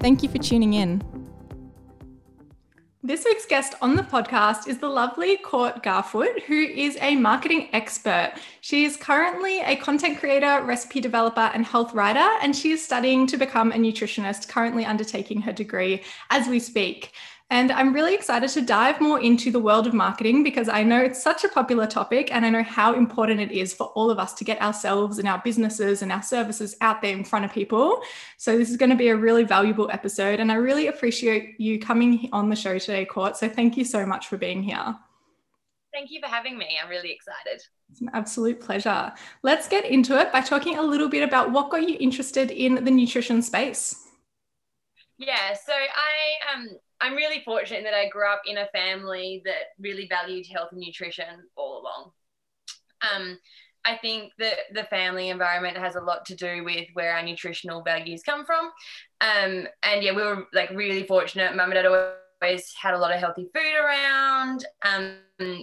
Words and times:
Thank 0.00 0.22
you 0.22 0.28
for 0.28 0.38
tuning 0.38 0.74
in. 0.74 1.02
This 3.02 3.24
week's 3.24 3.46
guest 3.46 3.74
on 3.80 3.96
the 3.96 4.02
podcast 4.02 4.68
is 4.68 4.78
the 4.78 4.88
lovely 4.88 5.38
Court 5.38 5.82
Garfoot, 5.82 6.42
who 6.42 6.54
is 6.54 6.96
a 7.00 7.16
marketing 7.16 7.68
expert. 7.72 8.34
She 8.60 8.84
is 8.84 8.96
currently 8.96 9.60
a 9.60 9.74
content 9.76 10.18
creator, 10.18 10.62
recipe 10.62 11.00
developer, 11.00 11.50
and 11.52 11.64
health 11.64 11.94
writer, 11.94 12.28
and 12.42 12.54
she 12.54 12.70
is 12.70 12.84
studying 12.84 13.26
to 13.28 13.36
become 13.36 13.72
a 13.72 13.76
nutritionist, 13.76 14.48
currently 14.48 14.84
undertaking 14.84 15.40
her 15.42 15.52
degree 15.52 16.02
as 16.30 16.46
we 16.46 16.60
speak. 16.60 17.12
And 17.50 17.72
I'm 17.72 17.94
really 17.94 18.14
excited 18.14 18.50
to 18.50 18.60
dive 18.60 19.00
more 19.00 19.18
into 19.20 19.50
the 19.50 19.58
world 19.58 19.86
of 19.86 19.94
marketing 19.94 20.42
because 20.42 20.68
I 20.68 20.82
know 20.82 21.00
it's 21.00 21.22
such 21.22 21.44
a 21.44 21.48
popular 21.48 21.86
topic 21.86 22.30
and 22.30 22.44
I 22.44 22.50
know 22.50 22.62
how 22.62 22.92
important 22.92 23.40
it 23.40 23.52
is 23.52 23.72
for 23.72 23.86
all 23.94 24.10
of 24.10 24.18
us 24.18 24.34
to 24.34 24.44
get 24.44 24.60
ourselves 24.60 25.18
and 25.18 25.26
our 25.26 25.40
businesses 25.42 26.02
and 26.02 26.12
our 26.12 26.22
services 26.22 26.76
out 26.82 27.00
there 27.00 27.14
in 27.14 27.24
front 27.24 27.46
of 27.46 27.52
people. 27.52 28.02
So, 28.36 28.58
this 28.58 28.68
is 28.68 28.76
going 28.76 28.90
to 28.90 28.96
be 28.96 29.08
a 29.08 29.16
really 29.16 29.44
valuable 29.44 29.88
episode. 29.90 30.40
And 30.40 30.52
I 30.52 30.56
really 30.56 30.88
appreciate 30.88 31.58
you 31.58 31.78
coming 31.78 32.28
on 32.32 32.50
the 32.50 32.56
show 32.56 32.78
today, 32.78 33.06
Court. 33.06 33.34
So, 33.34 33.48
thank 33.48 33.78
you 33.78 33.84
so 33.84 34.04
much 34.04 34.28
for 34.28 34.36
being 34.36 34.62
here. 34.62 34.94
Thank 35.90 36.10
you 36.10 36.20
for 36.20 36.28
having 36.28 36.58
me. 36.58 36.78
I'm 36.82 36.90
really 36.90 37.10
excited. 37.10 37.62
It's 37.90 38.02
an 38.02 38.10
absolute 38.12 38.60
pleasure. 38.60 39.10
Let's 39.42 39.68
get 39.68 39.86
into 39.86 40.20
it 40.20 40.30
by 40.32 40.42
talking 40.42 40.76
a 40.76 40.82
little 40.82 41.08
bit 41.08 41.22
about 41.22 41.50
what 41.50 41.70
got 41.70 41.88
you 41.88 41.96
interested 41.98 42.50
in 42.50 42.84
the 42.84 42.90
nutrition 42.90 43.40
space. 43.40 44.04
Yeah, 45.16 45.54
so 45.54 45.72
I 45.72 46.54
um 46.54 46.68
I'm 47.00 47.14
really 47.14 47.42
fortunate 47.44 47.84
that 47.84 47.94
I 47.94 48.08
grew 48.08 48.28
up 48.28 48.42
in 48.46 48.58
a 48.58 48.68
family 48.68 49.42
that 49.44 49.74
really 49.78 50.08
valued 50.08 50.46
health 50.46 50.70
and 50.72 50.80
nutrition 50.80 51.44
all 51.56 51.80
along. 51.80 52.10
Um, 53.02 53.38
I 53.84 53.96
think 53.96 54.32
that 54.38 54.54
the 54.74 54.84
family 54.84 55.28
environment 55.28 55.78
has 55.78 55.94
a 55.94 56.00
lot 56.00 56.26
to 56.26 56.34
do 56.34 56.64
with 56.64 56.88
where 56.94 57.14
our 57.14 57.22
nutritional 57.22 57.82
values 57.82 58.22
come 58.22 58.44
from. 58.44 58.66
Um, 59.20 59.68
and 59.82 60.02
yeah, 60.02 60.14
we 60.14 60.22
were 60.22 60.46
like 60.52 60.70
really 60.70 61.04
fortunate. 61.04 61.54
Mum 61.54 61.70
and 61.70 61.74
dad 61.74 61.86
always 61.86 62.14
had 62.40 62.94
a 62.94 62.98
lot 62.98 63.12
of 63.12 63.20
healthy 63.20 63.48
food 63.54 63.84
around. 63.84 64.64
Um, 64.82 65.16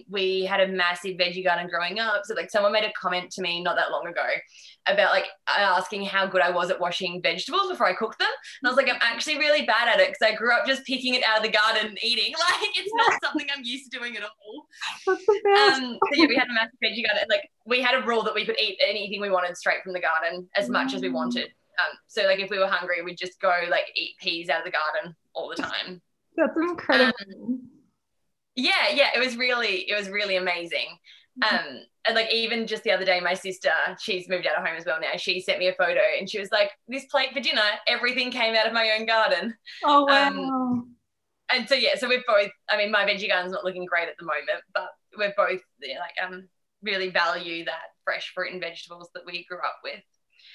we 0.09 0.45
had 0.45 0.61
a 0.61 0.67
massive 0.67 1.17
veggie 1.17 1.43
garden 1.43 1.67
growing 1.69 1.99
up. 1.99 2.21
So 2.25 2.33
like 2.33 2.49
someone 2.49 2.71
made 2.71 2.83
a 2.83 2.91
comment 2.99 3.31
to 3.31 3.41
me 3.41 3.61
not 3.61 3.75
that 3.75 3.91
long 3.91 4.07
ago 4.07 4.25
about 4.87 5.11
like 5.11 5.25
asking 5.47 6.05
how 6.05 6.25
good 6.27 6.41
I 6.41 6.51
was 6.51 6.69
at 6.69 6.79
washing 6.79 7.21
vegetables 7.21 7.69
before 7.69 7.87
I 7.87 7.93
cooked 7.93 8.19
them. 8.19 8.29
And 8.61 8.67
I 8.67 8.71
was 8.71 8.77
like, 8.77 8.89
I'm 8.89 8.99
actually 9.01 9.37
really 9.37 9.65
bad 9.65 9.87
at 9.87 9.99
it 9.99 10.09
because 10.09 10.33
I 10.33 10.35
grew 10.35 10.53
up 10.53 10.65
just 10.65 10.85
picking 10.85 11.13
it 11.13 11.23
out 11.27 11.37
of 11.37 11.43
the 11.43 11.51
garden 11.51 11.87
and 11.87 12.03
eating. 12.03 12.33
Like 12.45 12.69
it's 12.75 12.91
not 12.93 13.19
something 13.23 13.47
I'm 13.55 13.63
used 13.63 13.91
to 13.91 13.97
doing 13.97 14.15
at 14.17 14.23
all. 14.23 14.67
Um, 15.07 15.97
so 15.99 16.09
yeah, 16.13 16.27
we 16.27 16.35
had 16.35 16.47
a 16.47 16.53
massive 16.53 16.77
veggie 16.83 17.05
garden. 17.05 17.25
Like 17.29 17.49
we 17.65 17.81
had 17.81 17.95
a 17.95 18.05
rule 18.05 18.23
that 18.23 18.35
we 18.35 18.45
could 18.45 18.59
eat 18.61 18.77
anything 18.87 19.19
we 19.19 19.29
wanted 19.29 19.57
straight 19.57 19.81
from 19.83 19.93
the 19.93 19.99
garden 19.99 20.47
as 20.55 20.69
much 20.69 20.93
as 20.93 21.01
we 21.01 21.09
mm. 21.09 21.13
wanted. 21.13 21.45
Um, 21.79 21.97
so 22.07 22.23
like 22.23 22.39
if 22.39 22.49
we 22.49 22.59
were 22.59 22.67
hungry, 22.67 23.01
we'd 23.01 23.17
just 23.17 23.39
go 23.41 23.51
like 23.69 23.85
eat 23.95 24.17
peas 24.19 24.49
out 24.49 24.59
of 24.59 24.65
the 24.65 24.71
garden 24.71 25.15
all 25.33 25.49
the 25.49 25.61
time. 25.61 26.01
That's 26.35 26.57
incredible. 26.57 27.13
Um, 27.31 27.69
yeah, 28.55 28.89
yeah, 28.93 29.09
it 29.15 29.19
was 29.19 29.37
really, 29.37 29.89
it 29.89 29.95
was 29.97 30.09
really 30.09 30.37
amazing. 30.37 30.87
Mm-hmm. 31.43 31.55
Um, 31.55 31.81
and 32.07 32.15
like 32.15 32.31
even 32.31 32.67
just 32.67 32.83
the 32.83 32.91
other 32.91 33.05
day, 33.05 33.19
my 33.19 33.33
sister, 33.33 33.71
she's 33.99 34.29
moved 34.29 34.47
out 34.47 34.57
of 34.57 34.65
home 34.65 34.77
as 34.77 34.85
well 34.85 34.99
now. 35.01 35.17
She 35.17 35.41
sent 35.41 35.59
me 35.59 35.67
a 35.67 35.73
photo 35.73 35.99
and 36.17 36.29
she 36.29 36.39
was 36.39 36.49
like, 36.51 36.71
"This 36.87 37.05
plate 37.05 37.33
for 37.33 37.39
dinner, 37.39 37.61
everything 37.87 38.31
came 38.31 38.55
out 38.55 38.67
of 38.67 38.73
my 38.73 38.91
own 38.97 39.05
garden." 39.05 39.55
Oh 39.83 40.05
wow! 40.05 40.27
Um, 40.27 40.95
and 41.51 41.67
so 41.67 41.75
yeah, 41.75 41.95
so 41.97 42.07
we're 42.07 42.23
both. 42.27 42.51
I 42.69 42.77
mean, 42.77 42.91
my 42.91 43.05
veggie 43.05 43.27
garden's 43.27 43.51
not 43.51 43.65
looking 43.65 43.85
great 43.85 44.07
at 44.07 44.15
the 44.19 44.25
moment, 44.25 44.63
but 44.73 44.89
we're 45.17 45.33
both 45.35 45.61
yeah, 45.81 45.99
like 45.99 46.13
um 46.23 46.47
really 46.83 47.09
value 47.09 47.65
that 47.65 47.89
fresh 48.03 48.31
fruit 48.33 48.53
and 48.53 48.61
vegetables 48.61 49.09
that 49.13 49.25
we 49.25 49.45
grew 49.49 49.57
up 49.57 49.79
with. 49.83 50.01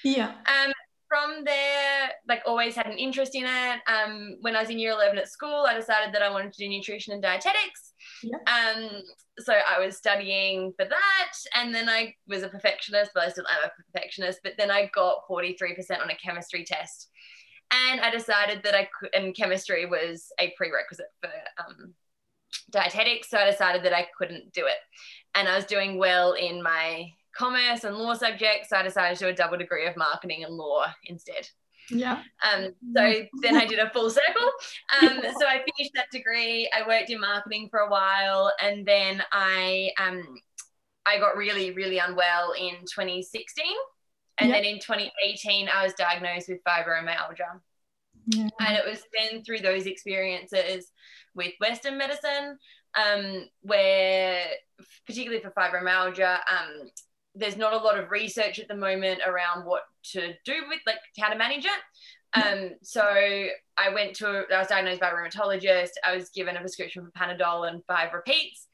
Yeah. 0.03 0.29
Um, 0.29 0.71
from 1.11 1.43
there, 1.43 2.09
like 2.29 2.41
always 2.45 2.73
had 2.73 2.85
an 2.85 2.97
interest 2.97 3.35
in 3.35 3.43
it. 3.43 3.79
Um, 3.85 4.37
when 4.39 4.55
I 4.55 4.61
was 4.61 4.69
in 4.69 4.79
year 4.79 4.93
11 4.93 5.17
at 5.17 5.27
school, 5.27 5.65
I 5.67 5.73
decided 5.73 6.15
that 6.15 6.21
I 6.21 6.29
wanted 6.29 6.53
to 6.53 6.57
do 6.57 6.69
nutrition 6.69 7.11
and 7.11 7.21
dietetics. 7.21 7.91
Yeah. 8.23 8.37
Um, 8.47 9.01
so 9.39 9.53
I 9.53 9.85
was 9.85 9.97
studying 9.97 10.71
for 10.79 10.85
that. 10.85 11.33
And 11.53 11.75
then 11.75 11.89
I 11.89 12.15
was 12.29 12.43
a 12.43 12.47
perfectionist, 12.47 13.11
but 13.13 13.23
I 13.23 13.29
still 13.29 13.43
am 13.45 13.69
a 13.69 13.83
perfectionist. 13.83 14.39
But 14.41 14.53
then 14.57 14.71
I 14.71 14.89
got 14.95 15.27
43% 15.29 16.01
on 16.01 16.09
a 16.09 16.15
chemistry 16.15 16.63
test. 16.63 17.09
And 17.89 17.99
I 17.99 18.09
decided 18.09 18.63
that 18.63 18.73
I 18.73 18.87
could, 18.97 19.09
and 19.13 19.35
chemistry 19.35 19.85
was 19.85 20.31
a 20.39 20.53
prerequisite 20.55 21.07
for 21.21 21.31
um, 21.59 21.93
dietetics. 22.69 23.29
So 23.29 23.37
I 23.37 23.51
decided 23.51 23.83
that 23.83 23.93
I 23.93 24.07
couldn't 24.17 24.53
do 24.53 24.65
it. 24.65 24.77
And 25.35 25.49
I 25.49 25.57
was 25.57 25.65
doing 25.65 25.97
well 25.97 26.33
in 26.33 26.63
my 26.63 27.11
commerce 27.35 27.83
and 27.83 27.95
law 27.95 28.13
subjects. 28.13 28.69
So 28.69 28.77
I 28.77 28.83
decided 28.83 29.17
to 29.17 29.25
do 29.25 29.29
a 29.29 29.33
double 29.33 29.57
degree 29.57 29.87
of 29.87 29.95
marketing 29.97 30.43
and 30.43 30.55
law 30.55 30.85
instead. 31.05 31.47
Yeah. 31.89 32.21
Um, 32.43 32.73
so 32.95 33.23
then 33.41 33.57
I 33.57 33.65
did 33.65 33.79
a 33.79 33.89
full 33.89 34.09
circle. 34.09 34.49
Um, 35.01 35.19
yeah. 35.23 35.33
So 35.39 35.45
I 35.45 35.63
finished 35.75 35.91
that 35.95 36.07
degree. 36.11 36.69
I 36.73 36.87
worked 36.87 37.09
in 37.09 37.19
marketing 37.19 37.67
for 37.69 37.79
a 37.79 37.89
while, 37.89 38.51
and 38.61 38.85
then 38.85 39.21
I 39.31 39.91
um, 39.99 40.23
I 41.05 41.17
got 41.17 41.35
really 41.35 41.71
really 41.71 41.97
unwell 41.97 42.53
in 42.53 42.75
2016, 42.81 43.65
and 44.37 44.49
yeah. 44.49 44.55
then 44.55 44.65
in 44.65 44.79
2018 44.79 45.69
I 45.73 45.83
was 45.83 45.93
diagnosed 45.93 46.49
with 46.49 46.63
fibromyalgia. 46.63 47.59
Yeah. 48.27 48.49
And 48.59 48.77
it 48.77 48.85
was 48.87 49.01
then 49.17 49.43
through 49.43 49.59
those 49.59 49.85
experiences 49.85 50.91
with 51.33 51.53
Western 51.59 51.97
medicine, 51.97 52.57
um, 52.95 53.47
where 53.61 54.43
particularly 55.05 55.43
for 55.43 55.51
fibromyalgia, 55.51 56.35
um, 56.35 56.89
there's 57.35 57.57
not 57.57 57.73
a 57.73 57.77
lot 57.77 57.97
of 57.97 58.11
research 58.11 58.59
at 58.59 58.67
the 58.67 58.75
moment 58.75 59.21
around 59.25 59.65
what 59.65 59.83
to 60.03 60.33
do 60.45 60.53
with 60.69 60.79
like 60.85 60.97
how 61.17 61.29
to 61.29 61.37
manage 61.37 61.65
it. 61.65 61.71
Um, 62.33 62.71
so 62.81 63.03
I 63.03 63.89
went 63.93 64.15
to, 64.17 64.43
I 64.53 64.59
was 64.59 64.67
diagnosed 64.67 65.01
by 65.01 65.09
a 65.09 65.13
rheumatologist. 65.13 65.91
I 66.05 66.15
was 66.15 66.29
given 66.29 66.55
a 66.55 66.59
prescription 66.59 67.05
for 67.05 67.11
Panadol 67.11 67.67
and 67.69 67.83
five 67.85 68.13
repeats, 68.13 68.67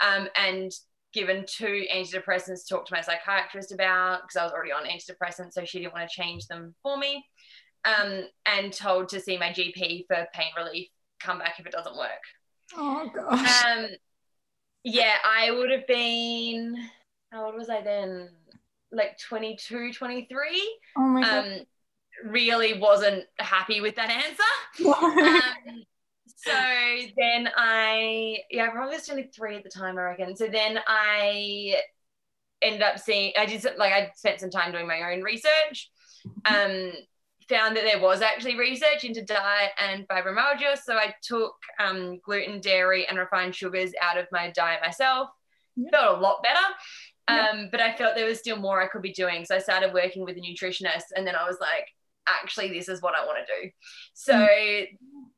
um, 0.00 0.28
and 0.36 0.72
given 1.12 1.44
two 1.46 1.84
antidepressants 1.94 2.66
to 2.66 2.74
talk 2.74 2.86
to 2.86 2.94
my 2.94 3.00
psychiatrist 3.00 3.72
about 3.72 4.22
because 4.22 4.36
I 4.36 4.42
was 4.42 4.52
already 4.52 4.72
on 4.72 4.84
antidepressants, 4.84 5.52
so 5.52 5.64
she 5.64 5.78
didn't 5.78 5.94
want 5.94 6.08
to 6.08 6.22
change 6.22 6.46
them 6.46 6.74
for 6.82 6.96
me. 6.96 7.24
Um, 7.84 8.22
and 8.46 8.72
told 8.72 9.10
to 9.10 9.20
see 9.20 9.36
my 9.36 9.50
GP 9.50 10.06
for 10.06 10.26
pain 10.32 10.50
relief. 10.56 10.88
Come 11.20 11.38
back 11.38 11.56
if 11.58 11.66
it 11.66 11.72
doesn't 11.72 11.96
work. 11.96 12.22
Oh 12.74 13.10
gosh. 13.14 13.64
Um, 13.64 13.88
yeah, 14.84 15.16
I 15.24 15.50
would 15.50 15.70
have 15.70 15.86
been 15.86 16.76
how 17.34 17.46
old 17.46 17.56
was 17.56 17.68
I 17.68 17.82
then? 17.82 18.30
Like 18.92 19.18
22, 19.18 19.92
23. 19.92 20.78
Oh 20.96 21.00
my 21.00 21.20
God. 21.20 21.46
Um, 21.46 21.60
really 22.24 22.78
wasn't 22.78 23.24
happy 23.38 23.80
with 23.80 23.96
that 23.96 24.10
answer. 24.10 24.86
um, 24.88 25.82
so 26.36 26.52
then 27.16 27.48
I, 27.56 28.38
yeah, 28.50 28.66
I 28.66 28.68
probably 28.68 28.96
was 28.96 29.06
23 29.06 29.56
at 29.56 29.64
the 29.64 29.70
time, 29.70 29.98
I 29.98 30.02
reckon. 30.02 30.36
So 30.36 30.46
then 30.46 30.78
I 30.86 31.74
ended 32.62 32.82
up 32.82 32.98
seeing, 32.98 33.32
I 33.36 33.46
did 33.46 33.64
like, 33.76 33.92
I 33.92 34.12
spent 34.14 34.40
some 34.40 34.50
time 34.50 34.70
doing 34.70 34.86
my 34.86 35.12
own 35.12 35.22
research. 35.22 35.90
Um, 36.44 36.92
found 37.48 37.76
that 37.76 37.84
there 37.84 38.00
was 38.00 38.22
actually 38.22 38.56
research 38.56 39.04
into 39.04 39.22
diet 39.22 39.72
and 39.78 40.08
fibromyalgia. 40.08 40.78
So 40.82 40.94
I 40.94 41.14
took 41.22 41.54
um, 41.78 42.20
gluten, 42.24 42.60
dairy, 42.60 43.06
and 43.06 43.18
refined 43.18 43.54
sugars 43.54 43.92
out 44.00 44.16
of 44.16 44.26
my 44.32 44.50
diet 44.50 44.80
myself. 44.82 45.28
Yeah. 45.76 45.90
Felt 45.90 46.18
a 46.18 46.20
lot 46.20 46.42
better. 46.42 46.64
Um, 47.26 47.68
but 47.70 47.80
I 47.80 47.94
felt 47.96 48.14
there 48.14 48.26
was 48.26 48.38
still 48.38 48.56
more 48.56 48.82
I 48.82 48.86
could 48.86 49.02
be 49.02 49.12
doing. 49.12 49.44
So 49.44 49.56
I 49.56 49.58
started 49.58 49.94
working 49.94 50.24
with 50.24 50.36
a 50.36 50.40
nutritionist, 50.40 51.04
and 51.16 51.26
then 51.26 51.34
I 51.34 51.44
was 51.44 51.56
like, 51.60 51.88
actually, 52.28 52.68
this 52.68 52.88
is 52.88 53.02
what 53.02 53.14
I 53.14 53.24
want 53.24 53.38
to 53.46 53.62
do. 53.62 53.70
So 54.14 54.34
mm. 54.34 54.86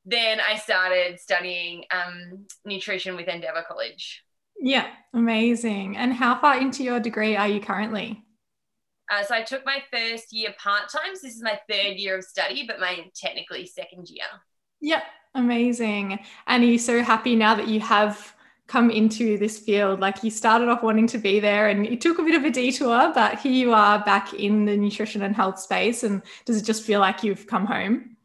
then 0.05 0.41
I 0.41 0.57
started 0.57 1.21
studying 1.21 1.85
um, 1.91 2.47
nutrition 2.65 3.17
with 3.17 3.29
Endeavour 3.29 3.65
College. 3.67 4.25
Yeah, 4.59 4.87
amazing. 5.15 5.97
And 5.97 6.13
how 6.13 6.41
far 6.41 6.59
into 6.59 6.83
your 6.83 7.01
degree 7.01 7.37
are 7.37 7.49
you 7.49 7.61
currently? 7.61 8.23
Uh, 9.11 9.23
so 9.23 9.35
I 9.35 9.43
took 9.43 9.65
my 9.65 9.83
first 9.93 10.33
year 10.33 10.55
part 10.59 10.89
time. 10.91 11.15
So 11.15 11.27
this 11.27 11.37
is 11.37 11.43
my 11.43 11.61
third 11.71 11.97
year 11.97 12.19
of 12.19 12.25
study, 12.25 12.65
but 12.67 12.81
my 12.81 13.11
technically 13.15 13.67
second 13.67 14.09
year. 14.09 14.25
Yep, 14.81 15.03
amazing. 15.35 16.19
And 16.47 16.63
are 16.65 16.67
you 16.67 16.79
so 16.79 17.03
happy 17.03 17.37
now 17.37 17.55
that 17.55 17.69
you 17.69 17.81
have 17.81 18.35
come 18.67 18.91
into 18.91 19.39
this 19.39 19.59
field? 19.59 20.01
Like 20.01 20.23
you 20.23 20.31
started 20.31 20.69
off 20.69 20.83
wanting 20.83 21.07
to 21.09 21.19
be 21.19 21.41
there 21.41 21.69
and 21.69 21.87
it 21.87 22.01
took 22.01 22.19
a 22.19 22.23
bit 22.23 22.35
of 22.35 22.45
a 22.45 22.51
detour, 22.51 23.13
but 23.15 23.39
here 23.39 23.53
you 23.53 23.73
are 23.73 24.03
back 24.05 24.35
in 24.35 24.65
the 24.65 24.77
nutrition 24.77 25.23
and 25.23 25.35
health 25.35 25.59
space. 25.59 26.03
And 26.03 26.23
does 26.45 26.57
it 26.57 26.65
just 26.65 26.83
feel 26.83 27.01
like 27.01 27.23
you've 27.23 27.47
come 27.47 27.67
home? 27.67 28.17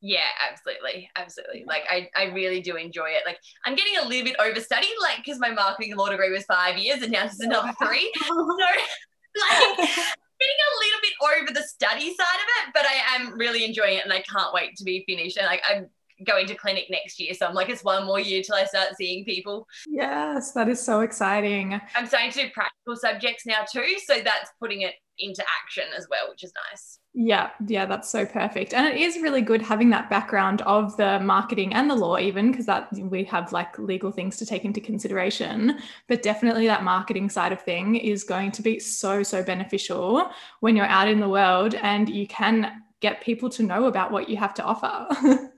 Yeah, 0.00 0.20
absolutely. 0.50 1.10
Absolutely. 1.16 1.64
Like 1.66 1.84
I, 1.90 2.08
I 2.16 2.26
really 2.26 2.60
do 2.60 2.76
enjoy 2.76 3.10
it. 3.10 3.22
Like 3.26 3.38
I'm 3.64 3.74
getting 3.74 3.96
a 3.96 4.06
little 4.06 4.24
bit 4.24 4.36
overstudied, 4.38 5.00
like 5.00 5.18
because 5.24 5.38
my 5.38 5.50
marketing 5.50 5.96
law 5.96 6.08
degree 6.08 6.30
was 6.30 6.44
five 6.44 6.76
years 6.78 7.02
and 7.02 7.12
now 7.12 7.24
it's 7.24 7.40
oh, 7.42 7.46
another 7.46 7.72
three. 7.82 8.12
so 8.24 8.34
like 8.36 9.76
getting 9.76 10.60
a 10.62 10.72
little 10.78 11.00
bit 11.02 11.12
over 11.40 11.52
the 11.52 11.66
study 11.66 12.14
side 12.14 12.40
of 12.40 12.68
it, 12.68 12.72
but 12.74 12.84
I 12.84 13.16
am 13.16 13.38
really 13.38 13.64
enjoying 13.64 13.98
it 13.98 14.04
and 14.04 14.12
I 14.12 14.20
can't 14.20 14.52
wait 14.52 14.76
to 14.76 14.84
be 14.84 15.04
finished. 15.06 15.38
And 15.38 15.46
like 15.46 15.62
I'm 15.68 15.88
going 16.24 16.46
to 16.46 16.54
clinic 16.54 16.86
next 16.90 17.20
year. 17.20 17.34
So 17.34 17.46
I'm 17.46 17.54
like, 17.54 17.68
it's 17.68 17.84
one 17.84 18.06
more 18.06 18.20
year 18.20 18.42
till 18.42 18.54
I 18.54 18.64
start 18.64 18.96
seeing 18.96 19.24
people. 19.24 19.66
Yes, 19.86 20.52
that 20.52 20.68
is 20.68 20.80
so 20.80 21.00
exciting. 21.00 21.80
I'm 21.94 22.06
starting 22.06 22.30
to 22.32 22.42
do 22.42 22.50
practical 22.54 22.96
subjects 22.96 23.46
now 23.46 23.64
too. 23.70 23.96
So 24.04 24.20
that's 24.22 24.50
putting 24.60 24.82
it 24.82 24.94
into 25.18 25.42
action 25.62 25.84
as 25.96 26.06
well, 26.10 26.28
which 26.30 26.44
is 26.44 26.52
nice. 26.70 26.98
Yeah, 27.14 27.50
yeah, 27.66 27.86
that's 27.86 28.10
so 28.10 28.26
perfect. 28.26 28.74
And 28.74 28.86
it 28.86 29.00
is 29.00 29.22
really 29.22 29.40
good 29.40 29.62
having 29.62 29.88
that 29.90 30.10
background 30.10 30.60
of 30.62 30.96
the 30.98 31.18
marketing 31.20 31.72
and 31.72 31.88
the 31.88 31.94
law, 31.94 32.18
even 32.18 32.50
because 32.50 32.66
that 32.66 32.88
we 32.92 33.24
have 33.24 33.52
like 33.52 33.78
legal 33.78 34.12
things 34.12 34.36
to 34.36 34.46
take 34.46 34.64
into 34.66 34.80
consideration. 34.80 35.78
But 36.08 36.22
definitely 36.22 36.66
that 36.66 36.84
marketing 36.84 37.30
side 37.30 37.52
of 37.52 37.62
thing 37.62 37.96
is 37.96 38.24
going 38.24 38.52
to 38.52 38.62
be 38.62 38.78
so, 38.78 39.22
so 39.22 39.42
beneficial 39.42 40.30
when 40.60 40.76
you're 40.76 40.84
out 40.84 41.08
in 41.08 41.20
the 41.20 41.28
world 41.28 41.74
and 41.76 42.08
you 42.08 42.26
can 42.26 42.82
get 43.00 43.22
people 43.22 43.48
to 43.50 43.62
know 43.62 43.86
about 43.86 44.12
what 44.12 44.28
you 44.28 44.36
have 44.36 44.54
to 44.54 44.64
offer. 44.64 45.06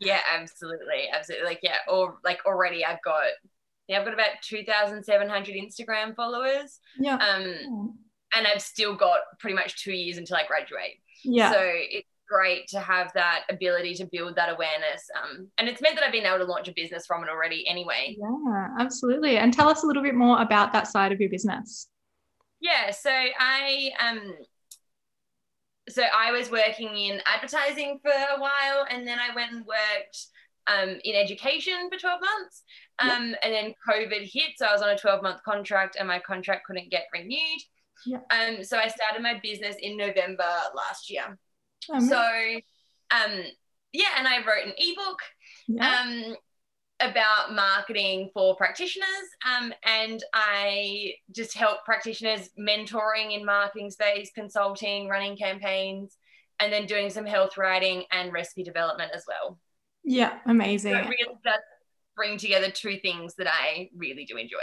yeah, 0.00 0.20
absolutely. 0.34 1.08
Absolutely. 1.12 1.46
Like, 1.46 1.60
yeah, 1.62 1.76
or 1.88 2.18
like 2.24 2.40
already 2.46 2.84
I've 2.84 3.02
got 3.04 3.24
yeah, 3.90 3.98
I've 3.98 4.04
got 4.04 4.14
about 4.14 4.40
2,700 4.42 5.54
Instagram 5.56 6.14
followers. 6.14 6.78
Yeah. 6.96 7.16
Um, 7.16 7.98
and 8.36 8.46
I've 8.46 8.62
still 8.62 8.94
got 8.94 9.18
pretty 9.40 9.56
much 9.56 9.82
two 9.82 9.92
years 9.92 10.16
until 10.16 10.36
I 10.36 10.46
graduate. 10.46 11.00
Yeah. 11.24 11.50
So 11.50 11.58
it's 11.60 12.06
great 12.28 12.68
to 12.68 12.78
have 12.78 13.12
that 13.14 13.42
ability 13.50 13.94
to 13.94 14.08
build 14.12 14.36
that 14.36 14.48
awareness. 14.48 15.10
Um, 15.20 15.48
and 15.58 15.68
it's 15.68 15.82
meant 15.82 15.96
that 15.96 16.04
I've 16.04 16.12
been 16.12 16.24
able 16.24 16.38
to 16.38 16.44
launch 16.44 16.68
a 16.68 16.72
business 16.72 17.04
from 17.04 17.24
it 17.24 17.28
already 17.28 17.66
anyway. 17.66 18.16
Yeah, 18.16 18.68
absolutely. 18.78 19.38
And 19.38 19.52
tell 19.52 19.68
us 19.68 19.82
a 19.82 19.86
little 19.86 20.04
bit 20.04 20.14
more 20.14 20.40
about 20.40 20.72
that 20.72 20.86
side 20.86 21.10
of 21.10 21.20
your 21.20 21.28
business. 21.28 21.88
Yeah. 22.60 22.92
So 22.92 23.10
I 23.10 23.90
um 24.00 24.34
so 25.90 26.02
I 26.02 26.32
was 26.32 26.50
working 26.50 26.96
in 26.96 27.20
advertising 27.26 28.00
for 28.02 28.10
a 28.10 28.40
while 28.40 28.86
and 28.90 29.06
then 29.06 29.18
I 29.18 29.34
went 29.34 29.52
and 29.52 29.64
worked 29.64 30.26
um, 30.66 30.98
in 31.04 31.14
education 31.16 31.88
for 31.90 31.98
12 31.98 32.20
months. 32.20 32.62
Um, 32.98 33.34
And 33.42 33.52
then 33.52 33.74
COVID 33.88 34.30
hit. 34.30 34.52
So 34.56 34.66
I 34.66 34.72
was 34.72 34.82
on 34.82 34.90
a 34.90 34.98
12 34.98 35.22
month 35.22 35.42
contract 35.42 35.96
and 35.98 36.06
my 36.06 36.18
contract 36.18 36.66
couldn't 36.66 36.90
get 36.90 37.06
renewed. 37.12 37.60
Yeah. 38.06 38.18
Um, 38.30 38.62
so 38.62 38.78
I 38.78 38.88
started 38.88 39.22
my 39.22 39.40
business 39.42 39.76
in 39.80 39.96
November 39.96 40.48
last 40.74 41.10
year. 41.10 41.38
Oh, 41.90 42.00
so, 42.00 42.16
um, 43.10 43.42
yeah, 43.92 44.08
and 44.18 44.28
I 44.28 44.38
wrote 44.38 44.66
an 44.66 44.72
ebook 44.76 45.18
yeah. 45.66 46.00
um, 46.00 46.36
about 47.00 47.54
marketing 47.54 48.30
for 48.34 48.56
practitioners. 48.56 49.06
Um, 49.46 49.72
and 49.84 50.22
I 50.34 51.14
just 51.34 51.56
help 51.56 51.84
practitioners 51.84 52.50
mentoring 52.58 53.34
in 53.34 53.44
marketing 53.44 53.90
space, 53.90 54.30
consulting, 54.34 55.08
running 55.08 55.36
campaigns, 55.36 56.16
and 56.60 56.72
then 56.72 56.86
doing 56.86 57.10
some 57.10 57.24
health 57.24 57.56
writing 57.56 58.04
and 58.12 58.32
recipe 58.32 58.62
development 58.62 59.12
as 59.14 59.24
well. 59.26 59.58
yeah, 60.04 60.38
amazing. 60.46 60.92
So 60.92 60.98
it 60.98 61.06
really 61.08 61.38
does 61.44 61.60
bring 62.16 62.36
together 62.36 62.70
two 62.70 62.98
things 62.98 63.34
that 63.36 63.46
I 63.46 63.88
really 63.96 64.26
do 64.26 64.36
enjoy. 64.36 64.58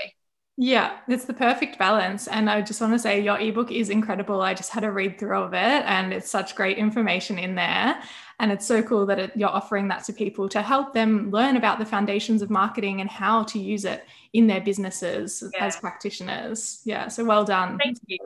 Yeah, 0.59 0.97
it's 1.07 1.25
the 1.25 1.35
perfect 1.35 1.77
balance. 1.77 2.27
And 2.27 2.49
I 2.49 2.61
just 2.63 2.81
want 2.81 2.93
to 2.93 2.99
say 2.99 3.21
your 3.21 3.39
ebook 3.39 3.71
is 3.71 3.91
incredible. 3.91 4.41
I 4.41 4.55
just 4.55 4.71
had 4.71 4.83
a 4.83 4.91
read 4.91 5.19
through 5.19 5.37
of 5.37 5.53
it 5.53 5.57
and 5.85 6.11
it's 6.11 6.31
such 6.31 6.55
great 6.55 6.79
information 6.79 7.37
in 7.37 7.53
there. 7.53 8.01
And 8.39 8.51
it's 8.51 8.65
so 8.65 8.81
cool 8.81 9.05
that 9.05 9.19
it, 9.19 9.31
you're 9.35 9.49
offering 9.49 9.87
that 9.89 10.03
to 10.05 10.13
people 10.13 10.49
to 10.49 10.63
help 10.63 10.93
them 10.93 11.29
learn 11.29 11.57
about 11.57 11.77
the 11.77 11.85
foundations 11.85 12.41
of 12.41 12.49
marketing 12.49 13.01
and 13.01 13.09
how 13.09 13.43
to 13.43 13.59
use 13.59 13.85
it 13.85 14.05
in 14.33 14.47
their 14.47 14.61
businesses 14.61 15.43
Yeah. 15.53 15.65
as 15.65 15.77
practitioners. 15.77 16.81
Yeah, 16.85 17.07
so 17.07 17.23
well 17.25 17.43
done. 17.43 17.77
Thank 17.77 17.97
you. 18.07 18.17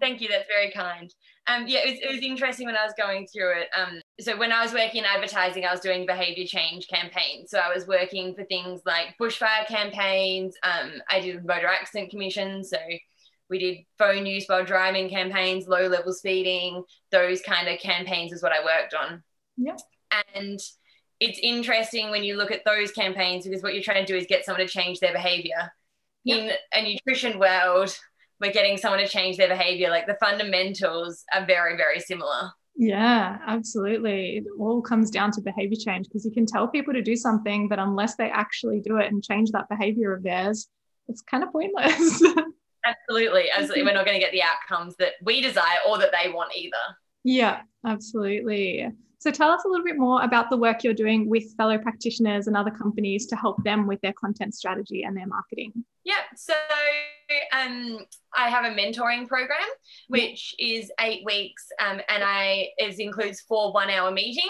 Thank 0.00 0.20
you. 0.20 0.28
That's 0.28 0.48
very 0.48 0.70
kind. 0.70 1.12
Um, 1.46 1.66
yeah, 1.66 1.80
it 1.84 1.90
was, 1.90 1.98
it 2.00 2.14
was 2.14 2.22
interesting 2.22 2.66
when 2.66 2.76
I 2.76 2.84
was 2.84 2.94
going 2.96 3.26
through 3.26 3.60
it. 3.60 3.68
Um, 3.76 4.00
so 4.20 4.36
when 4.36 4.52
I 4.52 4.62
was 4.62 4.72
working 4.72 5.00
in 5.00 5.04
advertising, 5.04 5.64
I 5.64 5.72
was 5.72 5.80
doing 5.80 6.06
behavior 6.06 6.46
change 6.46 6.86
campaigns. 6.88 7.50
So 7.50 7.58
I 7.58 7.74
was 7.74 7.86
working 7.86 8.34
for 8.34 8.44
things 8.44 8.82
like 8.86 9.16
bushfire 9.20 9.66
campaigns. 9.66 10.54
Um, 10.62 10.92
I 11.10 11.20
did 11.20 11.44
motor 11.44 11.66
accident 11.66 12.10
commissions. 12.10 12.70
So 12.70 12.78
we 13.48 13.58
did 13.58 13.78
phone 13.98 14.26
use 14.26 14.44
while 14.46 14.64
driving 14.64 15.08
campaigns, 15.08 15.66
low 15.66 15.88
level 15.88 16.12
speeding. 16.12 16.84
Those 17.10 17.40
kind 17.40 17.68
of 17.68 17.80
campaigns 17.80 18.32
is 18.32 18.42
what 18.42 18.52
I 18.52 18.64
worked 18.64 18.94
on. 18.94 19.22
Yeah. 19.56 19.76
And 20.34 20.60
it's 21.20 21.38
interesting 21.42 22.10
when 22.10 22.24
you 22.24 22.36
look 22.36 22.50
at 22.50 22.64
those 22.64 22.90
campaigns 22.90 23.46
because 23.46 23.62
what 23.62 23.74
you're 23.74 23.82
trying 23.82 24.04
to 24.04 24.10
do 24.12 24.18
is 24.18 24.26
get 24.26 24.44
someone 24.44 24.66
to 24.66 24.72
change 24.72 25.00
their 25.00 25.12
behavior. 25.12 25.72
In 26.26 26.50
a 26.74 26.82
nutrition 26.82 27.38
world, 27.38 27.96
we're 28.40 28.52
getting 28.52 28.76
someone 28.76 29.00
to 29.00 29.08
change 29.08 29.36
their 29.36 29.48
behavior. 29.48 29.90
Like 29.90 30.06
the 30.06 30.16
fundamentals 30.20 31.24
are 31.34 31.46
very, 31.46 31.76
very 31.76 32.00
similar. 32.00 32.52
Yeah, 32.76 33.38
absolutely. 33.46 34.38
It 34.38 34.44
all 34.58 34.80
comes 34.80 35.10
down 35.10 35.30
to 35.32 35.42
behavior 35.42 35.76
change 35.82 36.06
because 36.06 36.24
you 36.24 36.30
can 36.30 36.46
tell 36.46 36.68
people 36.68 36.94
to 36.94 37.02
do 37.02 37.16
something, 37.16 37.68
but 37.68 37.78
unless 37.78 38.16
they 38.16 38.30
actually 38.30 38.80
do 38.80 38.96
it 38.96 39.12
and 39.12 39.22
change 39.22 39.50
that 39.50 39.68
behavior 39.68 40.14
of 40.14 40.22
theirs, 40.22 40.68
it's 41.08 41.20
kind 41.20 41.42
of 41.44 41.52
pointless. 41.52 42.22
Absolutely. 42.86 43.50
Absolutely. 43.50 43.82
We're 43.82 43.92
not 43.92 44.06
going 44.06 44.18
to 44.18 44.24
get 44.24 44.32
the 44.32 44.42
outcomes 44.42 44.96
that 44.96 45.12
we 45.22 45.42
desire 45.42 45.78
or 45.86 45.98
that 45.98 46.12
they 46.12 46.30
want 46.30 46.56
either. 46.56 46.76
Yeah, 47.24 47.60
absolutely. 47.84 48.88
So 49.20 49.30
tell 49.30 49.50
us 49.50 49.64
a 49.66 49.68
little 49.68 49.84
bit 49.84 49.98
more 49.98 50.22
about 50.22 50.48
the 50.48 50.56
work 50.56 50.82
you're 50.82 50.94
doing 50.94 51.28
with 51.28 51.54
fellow 51.54 51.76
practitioners 51.76 52.46
and 52.46 52.56
other 52.56 52.70
companies 52.70 53.26
to 53.26 53.36
help 53.36 53.62
them 53.64 53.86
with 53.86 54.00
their 54.00 54.14
content 54.14 54.54
strategy 54.54 55.02
and 55.02 55.14
their 55.14 55.26
marketing. 55.26 55.84
Yeah. 56.04 56.22
So 56.36 56.54
um, 57.52 57.98
I 58.34 58.48
have 58.48 58.64
a 58.64 58.74
mentoring 58.74 59.28
program, 59.28 59.58
which 60.08 60.54
is 60.58 60.90
eight 61.00 61.22
weeks, 61.26 61.68
um, 61.86 62.00
and 62.08 62.24
I 62.24 62.68
it 62.78 62.98
includes 62.98 63.42
four 63.42 63.74
one-hour 63.74 64.10
meetings. 64.10 64.44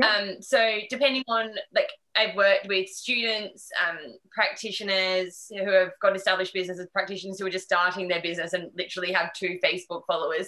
Um, 0.00 0.36
so 0.40 0.78
depending 0.88 1.24
on 1.26 1.50
like 1.74 1.90
I've 2.14 2.36
worked 2.36 2.68
with 2.68 2.88
students, 2.88 3.68
um, 3.88 3.98
practitioners 4.30 5.48
who 5.50 5.68
have 5.68 5.90
got 6.00 6.14
established 6.14 6.54
businesses, 6.54 6.86
practitioners 6.92 7.40
who 7.40 7.46
are 7.46 7.50
just 7.50 7.66
starting 7.66 8.06
their 8.06 8.22
business 8.22 8.52
and 8.52 8.70
literally 8.76 9.12
have 9.12 9.32
two 9.32 9.58
Facebook 9.64 10.02
followers. 10.06 10.46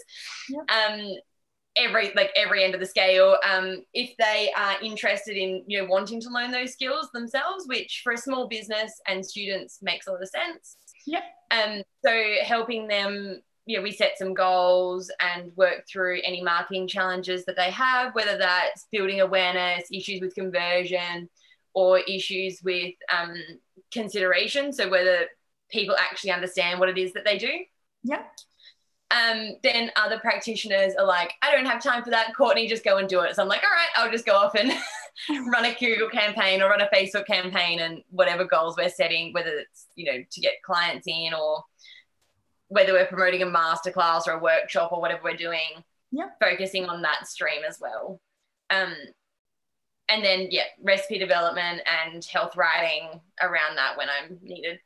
Um, 0.69 1.17
every 1.77 2.13
like 2.15 2.31
every 2.35 2.65
end 2.65 2.75
of 2.75 2.81
the 2.81 2.87
scale 2.87 3.37
um, 3.49 3.83
if 3.95 4.17
they 4.19 4.51
are 4.57 4.77
interested 4.83 5.37
in 5.37 5.63
you 5.67 5.81
know 5.81 5.89
wanting 5.89 6.21
to 6.21 6.31
learn 6.31 6.51
those 6.51 6.73
skills 6.73 7.09
themselves 7.13 7.67
which 7.67 8.01
for 8.03 8.13
a 8.13 8.19
small 8.19 8.49
business 8.49 9.01
and 9.07 9.25
students 9.25 9.79
makes 9.83 10.07
a 10.07 10.13
lot 10.13 10.23
of 10.23 10.29
sense 10.29 10.77
Yep. 11.07 11.23
um 11.53 11.83
so 12.05 12.35
helping 12.43 12.89
them 12.89 13.41
you 13.67 13.77
know 13.77 13.83
we 13.83 13.93
set 13.93 14.19
some 14.19 14.35
goals 14.35 15.11
and 15.21 15.53
work 15.57 15.85
through 15.91 16.21
any 16.25 16.43
marketing 16.43 16.89
challenges 16.89 17.45
that 17.45 17.57
they 17.57 17.71
have 17.71 18.15
whether 18.15 18.37
that's 18.37 18.87
building 18.91 19.21
awareness 19.21 19.85
issues 19.93 20.21
with 20.21 20.35
conversion 20.35 21.29
or 21.75 22.01
issues 22.01 22.61
with 22.65 22.95
um, 23.17 23.35
consideration 23.93 24.73
so 24.73 24.89
whether 24.89 25.27
people 25.71 25.95
actually 25.99 26.31
understand 26.31 26.81
what 26.81 26.89
it 26.89 26.99
is 26.99 27.13
that 27.13 27.25
they 27.25 27.39
do 27.39 27.53
Yeah. 28.03 28.23
Um, 29.11 29.57
then 29.63 29.91
other 29.97 30.19
practitioners 30.19 30.95
are 30.99 31.07
like, 31.07 31.33
I 31.43 31.51
don't 31.51 31.67
have 31.67 31.83
time 31.83 32.05
for 32.05 32.11
that. 32.11 32.35
Courtney, 32.37 32.69
just 32.69 32.85
go 32.85 32.99
and 32.99 33.09
do 33.09 33.21
it. 33.21 33.35
So 33.35 33.43
I'm 33.43 33.49
like, 33.49 33.63
all 33.63 33.71
right, 33.71 33.89
I'll 33.97 34.13
just 34.13 34.27
go 34.27 34.35
off 34.35 34.55
and 34.55 34.71
run 35.51 35.65
a 35.65 35.75
Google 35.75 36.11
campaign 36.11 36.61
or 36.61 36.69
run 36.69 36.83
a 36.83 36.89
Facebook 36.95 37.27
campaign 37.27 37.81
and 37.81 38.03
whatever 38.11 38.45
goals 38.45 38.77
we're 38.77 38.91
setting, 38.91 39.33
whether 39.33 39.51
it's, 39.51 39.87
you 39.95 40.05
know, 40.13 40.19
to 40.31 40.41
get 40.41 40.63
clients 40.63 41.07
in 41.07 41.33
or 41.33 41.63
whether 42.69 42.93
we're 42.93 43.07
promoting 43.07 43.43
a 43.43 43.47
masterclass 43.47 44.27
or 44.27 44.33
a 44.33 44.39
workshop 44.39 44.93
or 44.93 45.01
whatever 45.01 45.23
we're 45.25 45.37
doing, 45.37 45.83
Yeah. 46.11 46.29
focusing 46.39 46.85
on 46.85 47.01
that 47.03 47.27
stream 47.27 47.63
as 47.67 47.79
well. 47.81 48.21
Um, 48.69 48.95
and 50.11 50.23
then, 50.23 50.49
yeah, 50.51 50.65
recipe 50.83 51.19
development 51.19 51.81
and 51.87 52.23
health 52.25 52.57
writing 52.57 53.21
around 53.43 53.77
that 53.77 53.97
when 53.97 54.09
I'm 54.11 54.39
needed. 54.43 54.81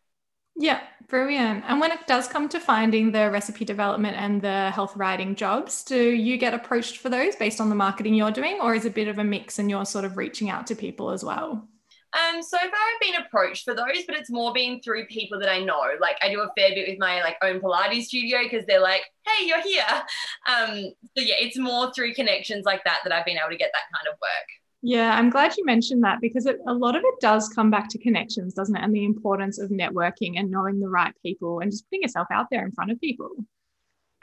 Yeah, 0.55 0.81
brilliant. 1.09 1.65
And 1.67 1.81
when 1.81 1.93
it 1.93 2.07
does 2.07 2.29
come 2.29 2.49
to 2.51 2.61
finding 2.61 3.13
the 3.13 3.31
recipe 3.31 3.65
development 3.65 4.17
and 4.17 4.43
the 4.43 4.71
health 4.71 4.95
writing 4.97 5.35
jobs, 5.35 5.83
do 5.83 5.99
you 6.11 6.37
get 6.37 6.55
approached 6.55 6.99
for 6.99 7.09
those 7.09 7.37
based 7.37 7.61
on 7.61 7.69
the 7.69 7.75
marketing 7.75 8.15
you're 8.15 8.31
doing, 8.31 8.59
or 8.61 8.75
is 8.75 8.85
it 8.85 8.89
a 8.89 8.93
bit 8.93 9.09
of 9.09 9.19
a 9.19 9.25
mix 9.25 9.59
and 9.59 9.71
you're 9.71 9.87
sort 9.87 10.05
of 10.05 10.17
reaching 10.17 10.51
out 10.51 10.67
to 10.67 10.75
people 10.77 11.11
as 11.11 11.25
well? 11.25 11.69
Um, 12.15 12.43
so 12.43 12.59
far 12.59 12.69
I've 12.69 13.01
been 13.01 13.23
approached 13.23 13.65
for 13.65 13.73
those, 13.75 14.05
but 14.07 14.17
it's 14.17 14.31
more 14.31 14.53
been 14.53 14.83
through 14.83 15.07
people 15.07 15.39
that 15.41 15.51
I 15.51 15.61
know. 15.61 15.81
Like 15.99 16.19
I 16.21 16.29
do 16.29 16.41
a 16.43 16.53
fair 16.55 16.69
bit 16.75 16.87
with 16.87 16.99
my 16.99 17.23
like 17.23 17.37
own 17.43 17.59
Pilates 17.61 18.05
studio 18.05 18.41
because 18.43 18.67
they're 18.67 18.83
like, 18.83 19.03
"Hey, 19.27 19.47
you're 19.47 19.63
here." 19.63 20.03
Um, 20.47 20.93
so 21.17 21.25
yeah, 21.25 21.37
it's 21.39 21.57
more 21.57 21.91
through 21.95 22.13
connections 22.13 22.67
like 22.67 22.85
that 22.85 23.01
that 23.05 23.13
I've 23.13 23.25
been 23.25 23.39
able 23.39 23.51
to 23.51 23.57
get 23.57 23.71
that 23.73 23.97
kind 23.97 24.13
of 24.13 24.19
work. 24.21 24.62
Yeah, 24.83 25.15
I'm 25.17 25.31
glad 25.31 25.57
you 25.57 25.65
mentioned 25.65 26.03
that 26.03 26.21
because 26.21 26.45
it, 26.47 26.59
a 26.67 26.75
lot 26.75 26.97
of 26.97 27.03
it 27.05 27.15
does 27.21 27.49
come 27.49 27.71
back 27.71 27.89
to 27.91 27.99
connections, 27.99 28.53
doesn't 28.53 28.75
it? 28.77 28.83
And 28.83 28.95
the 28.95 29.05
importance 29.05 29.59
of 29.61 29.71
networking 29.71 30.39
and 30.39 30.51
knowing 30.51 30.81
the 30.81 30.89
right 30.89 31.15
people 31.23 31.61
and 31.61 31.71
just 31.71 31.87
putting 31.89 32.03
yourself 32.03 32.27
out 32.33 32.49
there 32.51 32.65
in 32.65 32.73
front 32.73 32.91
of 32.91 33.01
people. 33.01 33.31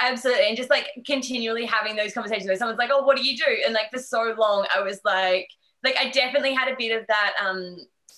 Absolutely, 0.02 0.48
and 0.48 0.56
just 0.56 0.70
like 0.70 0.88
continually 1.06 1.66
having 1.66 1.96
those 1.98 2.14
conversations 2.14 2.48
where 2.48 2.56
someone's 2.56 2.78
like, 2.78 2.90
"Oh, 2.92 3.04
what 3.04 3.18
do 3.18 3.24
you 3.28 3.36
do?" 3.36 3.64
And 3.66 3.74
like 3.74 3.92
for 3.92 4.00
so 4.00 4.34
long, 4.38 4.66
I 4.74 4.82
was 4.82 5.02
like 5.04 5.50
like 5.84 5.98
I 5.98 6.10
definitely 6.10 6.54
had 6.54 6.72
a 6.72 6.76
bit 6.78 6.98
of 6.98 7.06
that 7.08 7.34
um 7.46 7.76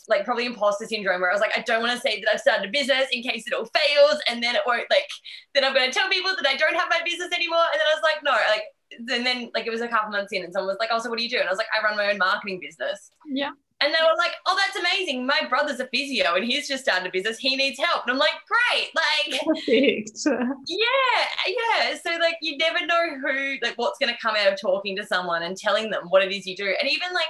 like 0.07 0.25
probably 0.25 0.45
imposter 0.45 0.85
syndrome 0.85 1.21
where 1.21 1.31
I 1.31 1.33
was 1.33 1.41
like, 1.41 1.57
I 1.57 1.61
don't 1.61 1.81
want 1.81 1.93
to 1.93 1.99
say 2.01 2.21
that 2.21 2.29
I've 2.33 2.39
started 2.41 2.67
a 2.69 2.71
business 2.71 3.07
in 3.11 3.23
case 3.23 3.45
it 3.47 3.53
all 3.53 3.65
fails 3.65 4.21
and 4.29 4.43
then 4.43 4.55
it 4.55 4.61
won't 4.65 4.89
like 4.91 5.07
then 5.55 5.63
I'm 5.65 5.73
gonna 5.73 5.91
tell 5.91 6.09
people 6.09 6.31
that 6.35 6.47
I 6.47 6.55
don't 6.55 6.75
have 6.75 6.89
my 6.89 7.01
business 7.03 7.31
anymore. 7.33 7.65
And 7.73 7.79
then 7.79 7.87
I 7.89 7.95
was 7.95 8.03
like, 8.03 8.23
no, 8.23 8.31
like 8.49 8.63
and 8.97 9.25
then 9.25 9.51
like 9.53 9.67
it 9.67 9.71
was 9.71 9.81
a 9.81 9.87
couple 9.87 10.11
months 10.11 10.33
in 10.33 10.43
and 10.43 10.53
someone 10.53 10.67
was 10.67 10.77
like, 10.79 10.89
Oh, 10.91 10.99
so 10.99 11.09
what 11.09 11.17
do 11.17 11.23
you 11.23 11.29
do? 11.29 11.37
And 11.37 11.47
I 11.47 11.51
was 11.51 11.57
like, 11.57 11.67
I 11.77 11.83
run 11.83 11.97
my 11.97 12.11
own 12.11 12.17
marketing 12.17 12.59
business. 12.61 13.11
Yeah. 13.25 13.51
And 13.81 13.91
they 13.91 13.97
were 14.03 14.17
like, 14.17 14.33
oh, 14.45 14.55
that's 14.55 14.77
amazing. 14.77 15.25
My 15.25 15.41
brother's 15.49 15.79
a 15.79 15.87
physio 15.87 16.35
and 16.35 16.45
he's 16.45 16.67
just 16.67 16.83
started 16.83 17.07
a 17.07 17.11
business. 17.11 17.39
He 17.39 17.55
needs 17.55 17.79
help. 17.79 18.03
And 18.03 18.11
I'm 18.11 18.19
like, 18.19 18.35
great. 18.47 18.89
Like, 18.95 19.41
Perfect. 19.45 20.11
yeah, 20.67 21.47
yeah. 21.47 21.97
So, 21.97 22.11
like, 22.19 22.35
you 22.43 22.57
never 22.57 22.85
know 22.85 23.17
who, 23.19 23.55
like, 23.63 23.73
what's 23.77 23.97
going 23.97 24.13
to 24.13 24.21
come 24.21 24.35
out 24.35 24.53
of 24.53 24.61
talking 24.61 24.95
to 24.97 25.05
someone 25.05 25.41
and 25.41 25.57
telling 25.57 25.89
them 25.89 26.03
what 26.09 26.21
it 26.23 26.31
is 26.31 26.45
you 26.45 26.55
do. 26.55 26.75
And 26.79 26.91
even, 26.91 27.11
like, 27.11 27.25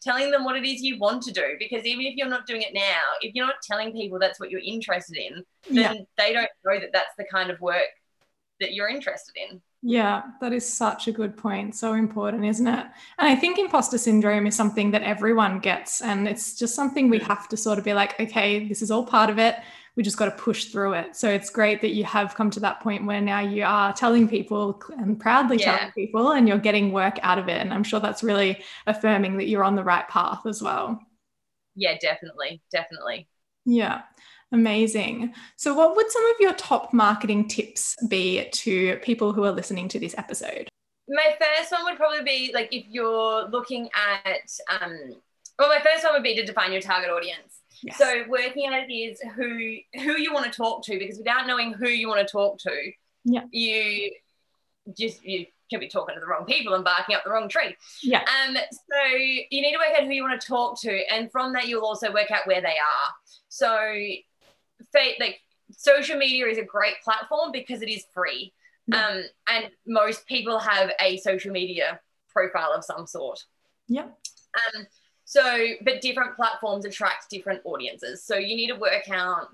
telling 0.00 0.30
them 0.30 0.44
what 0.44 0.56
it 0.56 0.64
is 0.64 0.80
you 0.80 0.98
want 0.98 1.22
to 1.24 1.32
do. 1.32 1.56
Because 1.58 1.84
even 1.84 2.06
if 2.06 2.16
you're 2.16 2.28
not 2.28 2.46
doing 2.46 2.62
it 2.62 2.72
now, 2.72 3.02
if 3.20 3.34
you're 3.34 3.46
not 3.46 3.56
telling 3.62 3.92
people 3.92 4.18
that's 4.18 4.40
what 4.40 4.50
you're 4.50 4.62
interested 4.64 5.18
in, 5.18 5.44
then 5.68 5.96
yeah. 5.96 6.02
they 6.16 6.32
don't 6.32 6.48
know 6.64 6.80
that 6.80 6.90
that's 6.94 7.14
the 7.18 7.26
kind 7.30 7.50
of 7.50 7.60
work 7.60 7.90
that 8.60 8.72
you're 8.72 8.88
interested 8.88 9.34
in. 9.36 9.60
Yeah, 9.82 10.22
that 10.42 10.52
is 10.52 10.70
such 10.70 11.08
a 11.08 11.12
good 11.12 11.36
point. 11.36 11.74
So 11.74 11.94
important, 11.94 12.44
isn't 12.44 12.66
it? 12.66 12.86
And 13.18 13.28
I 13.28 13.34
think 13.34 13.58
imposter 13.58 13.96
syndrome 13.96 14.46
is 14.46 14.54
something 14.54 14.90
that 14.90 15.02
everyone 15.02 15.58
gets. 15.58 16.02
And 16.02 16.28
it's 16.28 16.54
just 16.58 16.74
something 16.74 17.08
we 17.08 17.18
have 17.20 17.48
to 17.48 17.56
sort 17.56 17.78
of 17.78 17.84
be 17.84 17.94
like, 17.94 18.18
okay, 18.20 18.68
this 18.68 18.82
is 18.82 18.90
all 18.90 19.06
part 19.06 19.30
of 19.30 19.38
it. 19.38 19.56
We 19.96 20.02
just 20.02 20.18
got 20.18 20.26
to 20.26 20.42
push 20.42 20.66
through 20.66 20.94
it. 20.94 21.16
So 21.16 21.30
it's 21.30 21.48
great 21.48 21.80
that 21.80 21.94
you 21.94 22.04
have 22.04 22.34
come 22.34 22.50
to 22.50 22.60
that 22.60 22.80
point 22.80 23.06
where 23.06 23.22
now 23.22 23.40
you 23.40 23.64
are 23.64 23.92
telling 23.92 24.28
people 24.28 24.82
and 24.98 25.18
proudly 25.18 25.56
yeah. 25.56 25.78
telling 25.78 25.92
people 25.92 26.32
and 26.32 26.46
you're 26.46 26.58
getting 26.58 26.92
work 26.92 27.18
out 27.22 27.38
of 27.38 27.48
it. 27.48 27.60
And 27.60 27.72
I'm 27.72 27.82
sure 27.82 28.00
that's 28.00 28.22
really 28.22 28.62
affirming 28.86 29.38
that 29.38 29.48
you're 29.48 29.64
on 29.64 29.76
the 29.76 29.84
right 29.84 30.06
path 30.08 30.44
as 30.46 30.62
well. 30.62 31.00
Yeah, 31.74 31.96
definitely. 32.00 32.60
Definitely. 32.70 33.28
Yeah. 33.64 34.02
Amazing. 34.52 35.32
So, 35.56 35.74
what 35.74 35.94
would 35.94 36.10
some 36.10 36.24
of 36.26 36.36
your 36.40 36.52
top 36.54 36.92
marketing 36.92 37.46
tips 37.48 37.94
be 38.08 38.48
to 38.50 38.96
people 38.98 39.32
who 39.32 39.44
are 39.44 39.52
listening 39.52 39.88
to 39.88 40.00
this 40.00 40.14
episode? 40.18 40.68
My 41.08 41.36
first 41.38 41.70
one 41.70 41.84
would 41.84 41.96
probably 41.96 42.24
be 42.24 42.50
like 42.52 42.68
if 42.72 42.84
you're 42.88 43.48
looking 43.48 43.88
at, 43.94 44.50
um, 44.80 45.14
well, 45.58 45.68
my 45.68 45.80
first 45.80 46.04
one 46.04 46.14
would 46.14 46.22
be 46.22 46.34
to 46.36 46.44
define 46.44 46.72
your 46.72 46.80
target 46.80 47.10
audience. 47.10 47.60
Yes. 47.82 47.96
So, 47.96 48.24
working 48.28 48.66
at 48.66 48.88
it 48.88 48.92
is 48.92 49.20
who 49.36 49.76
who 49.94 50.18
you 50.18 50.32
want 50.32 50.50
to 50.50 50.56
talk 50.56 50.84
to, 50.86 50.98
because 50.98 51.18
without 51.18 51.46
knowing 51.46 51.72
who 51.72 51.88
you 51.88 52.08
want 52.08 52.26
to 52.26 52.30
talk 52.30 52.58
to, 52.60 52.92
yeah, 53.24 53.42
you 53.52 54.10
just 54.98 55.24
you 55.24 55.46
can 55.70 55.78
be 55.78 55.88
talking 55.88 56.16
to 56.16 56.20
the 56.20 56.26
wrong 56.26 56.44
people 56.44 56.74
and 56.74 56.82
barking 56.82 57.14
up 57.14 57.22
the 57.22 57.30
wrong 57.30 57.48
tree. 57.48 57.76
Yeah. 58.02 58.22
Um. 58.22 58.56
So 58.56 59.16
you 59.16 59.62
need 59.62 59.72
to 59.72 59.78
work 59.78 59.96
out 59.96 60.06
who 60.06 60.12
you 60.12 60.24
want 60.24 60.40
to 60.40 60.46
talk 60.46 60.80
to, 60.80 61.12
and 61.12 61.30
from 61.30 61.52
that 61.52 61.68
you'll 61.68 61.84
also 61.84 62.12
work 62.12 62.32
out 62.32 62.46
where 62.46 62.60
they 62.60 62.68
are. 62.68 63.14
So 63.48 63.78
like 65.18 65.40
social 65.72 66.16
media 66.16 66.46
is 66.46 66.58
a 66.58 66.64
great 66.64 67.00
platform 67.02 67.52
because 67.52 67.82
it 67.82 67.88
is 67.88 68.04
free. 68.12 68.52
Um, 68.92 69.22
and 69.48 69.70
most 69.86 70.26
people 70.26 70.58
have 70.58 70.90
a 71.00 71.16
social 71.18 71.52
media 71.52 72.00
profile 72.32 72.72
of 72.72 72.84
some 72.84 73.06
sort. 73.06 73.44
Yeah. 73.86 74.06
Um, 74.74 74.86
so, 75.24 75.66
but 75.82 76.00
different 76.00 76.34
platforms 76.34 76.84
attract 76.84 77.30
different 77.30 77.60
audiences. 77.64 78.24
So 78.24 78.36
you 78.36 78.56
need 78.56 78.68
to 78.68 78.74
work 78.74 79.08
out 79.08 79.48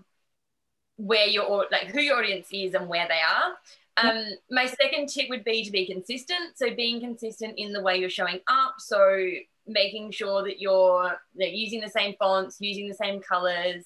where 0.97 1.27
your 1.27 1.67
like 1.71 1.89
who 1.89 2.01
your 2.01 2.17
audience 2.17 2.49
is 2.51 2.73
and 2.73 2.89
where 2.89 3.07
they 3.07 3.21
are. 3.21 3.53
Um, 3.99 4.25
my 4.51 4.67
second 4.67 5.09
tip 5.09 5.29
would 5.29 5.45
be 5.45 5.65
to 5.65 5.71
be 5.71 5.87
consistent. 5.87 6.57
So 6.57 6.75
being 6.75 7.01
consistent 7.01 7.55
in 7.59 7.73
the 7.73 7.83
way 7.83 7.99
you're 7.99 8.11
showing 8.11 8.41
up. 8.49 8.75
So 8.79 9.29
making 9.67 10.13
sure 10.13 10.43
that 10.45 10.61
you're 10.61 11.13
you 11.35 11.47
know, 11.47 11.53
using 11.53 11.81
the 11.81 11.91
same 11.91 12.15
fonts, 12.19 12.57
using 12.61 12.89
the 12.89 12.95
same 12.95 13.21
colors, 13.21 13.85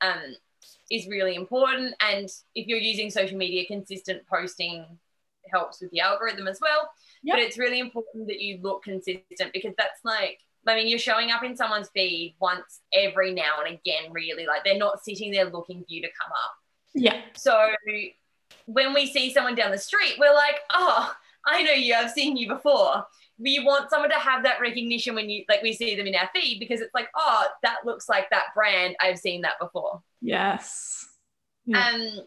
um, 0.00 0.34
is 0.92 1.06
really 1.06 1.34
important. 1.34 1.94
And 2.00 2.28
if 2.54 2.66
you're 2.66 2.78
using 2.78 3.10
social 3.10 3.38
media, 3.38 3.64
consistent 3.66 4.26
posting 4.26 4.86
helps 5.50 5.80
with 5.80 5.90
the 5.90 6.00
algorithm 6.00 6.46
as 6.46 6.58
well. 6.60 6.90
Yep. 7.22 7.36
But 7.36 7.42
it's 7.42 7.58
really 7.58 7.80
important 7.80 8.28
that 8.28 8.40
you 8.40 8.60
look 8.62 8.84
consistent 8.84 9.52
because 9.52 9.74
that's 9.76 10.00
like, 10.04 10.38
I 10.66 10.76
mean, 10.76 10.88
you're 10.88 10.98
showing 10.98 11.30
up 11.30 11.42
in 11.42 11.56
someone's 11.56 11.90
feed 11.94 12.36
once 12.40 12.80
every 12.94 13.32
now 13.32 13.60
and 13.64 13.74
again, 13.74 14.12
really. 14.12 14.46
Like 14.46 14.64
they're 14.64 14.78
not 14.78 15.02
sitting 15.02 15.32
there 15.32 15.46
looking 15.46 15.80
for 15.80 15.86
you 15.88 16.02
to 16.02 16.08
come 16.08 16.32
up. 16.32 16.52
Yeah. 16.94 17.20
So 17.36 17.70
when 18.66 18.94
we 18.94 19.06
see 19.06 19.32
someone 19.32 19.54
down 19.54 19.72
the 19.72 19.78
street, 19.78 20.16
we're 20.18 20.34
like, 20.34 20.60
oh, 20.72 21.12
I 21.46 21.62
know 21.62 21.72
you, 21.72 21.94
I've 21.94 22.10
seen 22.10 22.36
you 22.36 22.48
before 22.48 23.04
we 23.38 23.58
want 23.64 23.90
someone 23.90 24.10
to 24.10 24.18
have 24.18 24.44
that 24.44 24.60
recognition 24.60 25.14
when 25.14 25.28
you 25.28 25.44
like 25.48 25.62
we 25.62 25.72
see 25.72 25.96
them 25.96 26.06
in 26.06 26.14
our 26.14 26.30
feed 26.34 26.58
because 26.60 26.80
it's 26.80 26.94
like 26.94 27.08
oh 27.16 27.44
that 27.62 27.78
looks 27.84 28.08
like 28.08 28.28
that 28.30 28.46
brand 28.54 28.94
i've 29.00 29.18
seen 29.18 29.42
that 29.42 29.58
before 29.60 30.02
yes 30.22 31.06
yeah. 31.66 31.88
um 31.88 32.20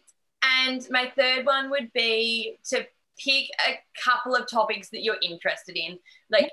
and 0.44 0.88
my 0.92 1.12
third 1.16 1.46
one 1.46 1.70
would 1.70 1.92
be 1.94 2.58
to 2.64 2.86
pick 3.18 3.50
a 3.68 3.80
couple 4.04 4.36
of 4.36 4.50
topics 4.50 4.90
that 4.90 5.02
you're 5.02 5.18
interested 5.22 5.78
in 5.78 5.98
like 6.30 6.50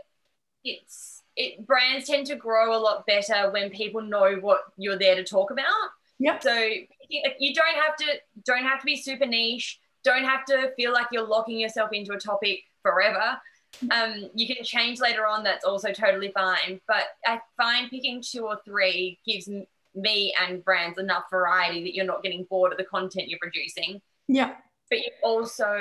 it's 0.65 1.23
it 1.37 1.67
brands 1.67 2.07
tend 2.07 2.27
to 2.27 2.37
grow 2.37 2.77
a 2.77 2.79
lot 2.79 3.05
better 3.07 3.51
when 3.51 3.71
people 3.71 4.01
know 4.01 4.37
what 4.41 4.61
you're 4.77 4.99
there 4.99 5.17
to 5.17 5.25
talk 5.25 5.51
about 5.51 5.67
yeah 6.19 6.39
so 6.39 6.55
you 7.09 7.53
don't 7.53 7.77
have 7.77 7.97
to 7.97 8.07
don't 8.45 8.63
have 8.63 8.79
to 8.79 8.87
be 8.87 8.97
super 8.97 9.27
niche 9.27 9.81
don't 10.05 10.25
have 10.25 10.45
to 10.45 10.71
feel 10.77 10.93
like 10.93 11.07
you're 11.11 11.27
locking 11.27 11.59
yourself 11.59 11.91
into 11.93 12.13
a 12.13 12.19
topic 12.19 12.61
forever 12.83 13.39
um, 13.91 14.31
you 14.35 14.47
can 14.47 14.63
change 14.65 15.01
later 15.01 15.27
on. 15.27 15.43
That's 15.43 15.65
also 15.65 15.93
totally 15.93 16.31
fine. 16.33 16.81
But 16.87 17.05
I 17.27 17.41
find 17.57 17.91
picking 17.91 18.23
two 18.23 18.47
or 18.47 18.61
three 18.65 19.19
gives 19.27 19.49
me 19.95 20.35
and 20.41 20.65
brands 20.65 20.99
enough 20.99 21.25
variety 21.31 21.83
that 21.85 21.95
you're 21.95 22.07
not 22.07 22.23
getting 22.23 22.47
bored 22.49 22.73
of 22.73 22.79
the 22.79 22.85
content 22.85 23.29
you're 23.29 23.39
producing. 23.41 24.01
Yeah. 24.29 24.55
But 24.91 24.99
you're 25.01 25.15
also 25.23 25.79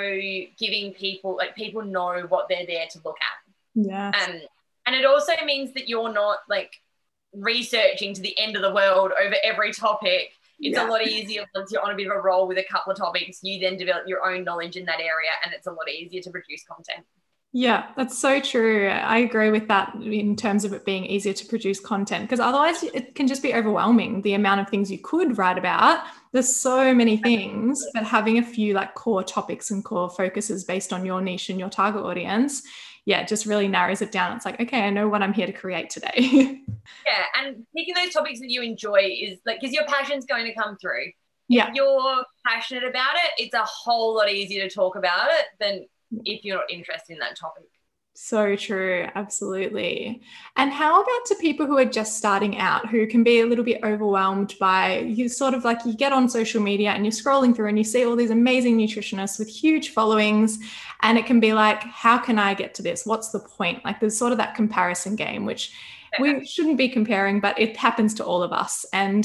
giving 0.58 0.92
people 0.92 1.36
like 1.36 1.54
people 1.54 1.82
know 1.82 2.24
what 2.28 2.48
they're 2.48 2.66
there 2.66 2.86
to 2.90 3.00
look 3.04 3.16
at. 3.16 3.84
Yeah. 3.86 4.08
Um, 4.08 4.40
and 4.86 4.96
it 4.96 5.04
also 5.04 5.32
means 5.44 5.72
that 5.74 5.88
you're 5.88 6.12
not 6.12 6.38
like 6.48 6.72
researching 7.32 8.14
to 8.14 8.20
the 8.20 8.38
end 8.38 8.56
of 8.56 8.62
the 8.62 8.72
world 8.72 9.12
over 9.20 9.36
every 9.42 9.72
topic. 9.72 10.30
It's 10.60 10.76
yeah. 10.76 10.86
a 10.86 10.88
lot 10.88 11.02
easier 11.02 11.44
once 11.54 11.72
you're 11.72 11.82
on 11.82 11.92
a 11.92 11.96
bit 11.96 12.06
of 12.06 12.16
a 12.16 12.20
roll 12.20 12.46
with 12.46 12.58
a 12.58 12.64
couple 12.70 12.92
of 12.92 12.98
topics. 12.98 13.40
You 13.42 13.60
then 13.60 13.76
develop 13.76 14.06
your 14.06 14.24
own 14.24 14.44
knowledge 14.44 14.76
in 14.76 14.84
that 14.86 15.00
area, 15.00 15.30
and 15.44 15.52
it's 15.52 15.66
a 15.66 15.72
lot 15.72 15.88
easier 15.88 16.22
to 16.22 16.30
produce 16.30 16.62
content. 16.64 17.04
Yeah, 17.54 17.88
that's 17.96 18.18
so 18.18 18.40
true. 18.40 18.88
I 18.88 19.18
agree 19.18 19.50
with 19.50 19.68
that 19.68 19.94
in 19.96 20.36
terms 20.36 20.64
of 20.64 20.72
it 20.72 20.86
being 20.86 21.04
easier 21.04 21.34
to 21.34 21.46
produce 21.46 21.80
content 21.80 22.24
because 22.24 22.40
otherwise 22.40 22.82
it 22.82 23.14
can 23.14 23.26
just 23.26 23.42
be 23.42 23.52
overwhelming 23.52 24.22
the 24.22 24.32
amount 24.32 24.62
of 24.62 24.70
things 24.70 24.90
you 24.90 24.98
could 24.98 25.36
write 25.36 25.58
about. 25.58 26.02
There's 26.32 26.54
so 26.54 26.94
many 26.94 27.18
things, 27.18 27.84
but 27.92 28.04
having 28.04 28.38
a 28.38 28.42
few 28.42 28.72
like 28.72 28.94
core 28.94 29.22
topics 29.22 29.70
and 29.70 29.84
core 29.84 30.08
focuses 30.08 30.64
based 30.64 30.94
on 30.94 31.04
your 31.04 31.20
niche 31.20 31.50
and 31.50 31.60
your 31.60 31.68
target 31.68 32.02
audience, 32.02 32.62
yeah, 33.04 33.20
it 33.20 33.28
just 33.28 33.44
really 33.44 33.68
narrows 33.68 34.00
it 34.00 34.12
down. 34.12 34.34
It's 34.34 34.46
like, 34.46 34.58
okay, 34.58 34.80
I 34.82 34.90
know 34.90 35.08
what 35.08 35.22
I'm 35.22 35.34
here 35.34 35.46
to 35.46 35.52
create 35.52 35.90
today. 35.90 36.12
yeah, 37.06 37.24
and 37.38 37.66
picking 37.76 37.94
those 37.94 38.14
topics 38.14 38.40
that 38.40 38.48
you 38.48 38.62
enjoy 38.62 39.10
is 39.20 39.40
like 39.44 39.60
because 39.60 39.74
your 39.74 39.84
passion's 39.84 40.24
going 40.24 40.46
to 40.46 40.54
come 40.54 40.78
through. 40.78 41.10
Yeah. 41.48 41.68
If 41.68 41.74
you're 41.74 42.24
passionate 42.46 42.84
about 42.84 43.14
it, 43.16 43.42
it's 43.42 43.54
a 43.54 43.64
whole 43.64 44.14
lot 44.14 44.30
easier 44.30 44.66
to 44.66 44.74
talk 44.74 44.96
about 44.96 45.28
it 45.30 45.46
than 45.60 45.86
if 46.24 46.44
you're 46.44 46.64
interested 46.70 47.14
in 47.14 47.18
that 47.20 47.36
topic. 47.36 47.64
So 48.14 48.56
true, 48.56 49.08
absolutely. 49.14 50.20
And 50.56 50.70
how 50.70 51.00
about 51.00 51.26
to 51.26 51.34
people 51.36 51.64
who 51.64 51.78
are 51.78 51.86
just 51.86 52.18
starting 52.18 52.58
out, 52.58 52.90
who 52.90 53.06
can 53.06 53.24
be 53.24 53.40
a 53.40 53.46
little 53.46 53.64
bit 53.64 53.82
overwhelmed 53.82 54.54
by 54.60 54.98
you 54.98 55.30
sort 55.30 55.54
of 55.54 55.64
like 55.64 55.78
you 55.86 55.96
get 55.96 56.12
on 56.12 56.28
social 56.28 56.62
media 56.62 56.90
and 56.90 57.06
you're 57.06 57.12
scrolling 57.12 57.56
through 57.56 57.68
and 57.68 57.78
you 57.78 57.84
see 57.84 58.04
all 58.04 58.14
these 58.14 58.30
amazing 58.30 58.76
nutritionists 58.76 59.38
with 59.38 59.48
huge 59.48 59.94
followings, 59.94 60.58
and 61.00 61.16
it 61.16 61.24
can 61.24 61.40
be 61.40 61.54
like, 61.54 61.82
how 61.84 62.18
can 62.18 62.38
I 62.38 62.52
get 62.52 62.74
to 62.74 62.82
this? 62.82 63.06
What's 63.06 63.30
the 63.30 63.40
point? 63.40 63.82
Like 63.82 63.98
there's 63.98 64.16
sort 64.16 64.32
of 64.32 64.38
that 64.38 64.54
comparison 64.54 65.16
game, 65.16 65.46
which 65.46 65.72
we 66.20 66.44
shouldn't 66.44 66.76
be 66.76 66.90
comparing, 66.90 67.40
but 67.40 67.58
it 67.58 67.78
happens 67.78 68.12
to 68.14 68.24
all 68.26 68.42
of 68.42 68.52
us. 68.52 68.84
And 68.92 69.24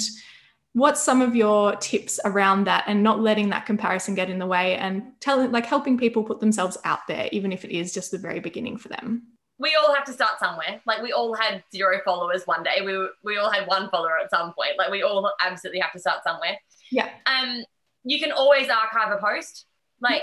what's 0.77 1.01
some 1.01 1.23
of 1.23 1.35
your 1.35 1.75
tips 1.77 2.19
around 2.23 2.65
that 2.65 2.83
and 2.85 3.01
not 3.01 3.19
letting 3.19 3.49
that 3.49 3.65
comparison 3.65 4.13
get 4.13 4.29
in 4.29 4.37
the 4.37 4.45
way 4.45 4.75
and 4.75 5.01
telling 5.19 5.51
like 5.51 5.65
helping 5.65 5.97
people 5.97 6.23
put 6.23 6.39
themselves 6.39 6.77
out 6.83 6.99
there 7.07 7.27
even 7.31 7.51
if 7.51 7.65
it 7.65 7.75
is 7.75 7.91
just 7.91 8.11
the 8.11 8.17
very 8.17 8.39
beginning 8.39 8.77
for 8.77 8.87
them? 8.89 9.23
We 9.57 9.75
all 9.75 9.91
have 9.95 10.05
to 10.05 10.13
start 10.13 10.37
somewhere. 10.37 10.79
Like 10.85 11.01
we 11.01 11.11
all 11.11 11.33
had 11.33 11.63
zero 11.73 11.99
followers 12.05 12.43
one 12.45 12.61
day. 12.61 12.83
We, 12.85 13.09
we 13.23 13.37
all 13.37 13.49
had 13.49 13.67
one 13.67 13.89
follower 13.89 14.19
at 14.23 14.29
some 14.29 14.53
point. 14.53 14.77
Like 14.77 14.91
we 14.91 15.01
all 15.01 15.33
absolutely 15.43 15.79
have 15.79 15.93
to 15.93 15.99
start 15.99 16.23
somewhere. 16.23 16.59
Yeah. 16.91 17.09
Um 17.25 17.63
you 18.03 18.19
can 18.19 18.31
always 18.31 18.69
archive 18.69 19.11
a 19.11 19.17
post. 19.19 19.65
Like 19.99 20.21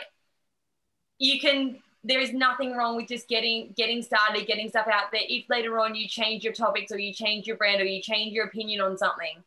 you 1.18 1.40
can 1.40 1.80
there 2.04 2.20
is 2.20 2.32
nothing 2.32 2.76
wrong 2.76 2.94
with 2.94 3.08
just 3.08 3.26
getting 3.26 3.74
getting 3.76 4.02
started 4.02 4.46
getting 4.46 4.68
stuff 4.68 4.86
out 4.86 5.10
there. 5.10 5.22
If 5.28 5.50
later 5.50 5.80
on 5.80 5.96
you 5.96 6.06
change 6.06 6.44
your 6.44 6.52
topics 6.52 6.92
or 6.92 6.98
you 7.00 7.12
change 7.12 7.48
your 7.48 7.56
brand 7.56 7.80
or 7.80 7.86
you 7.86 8.00
change 8.00 8.34
your 8.34 8.46
opinion 8.46 8.80
on 8.82 8.96
something 8.96 9.42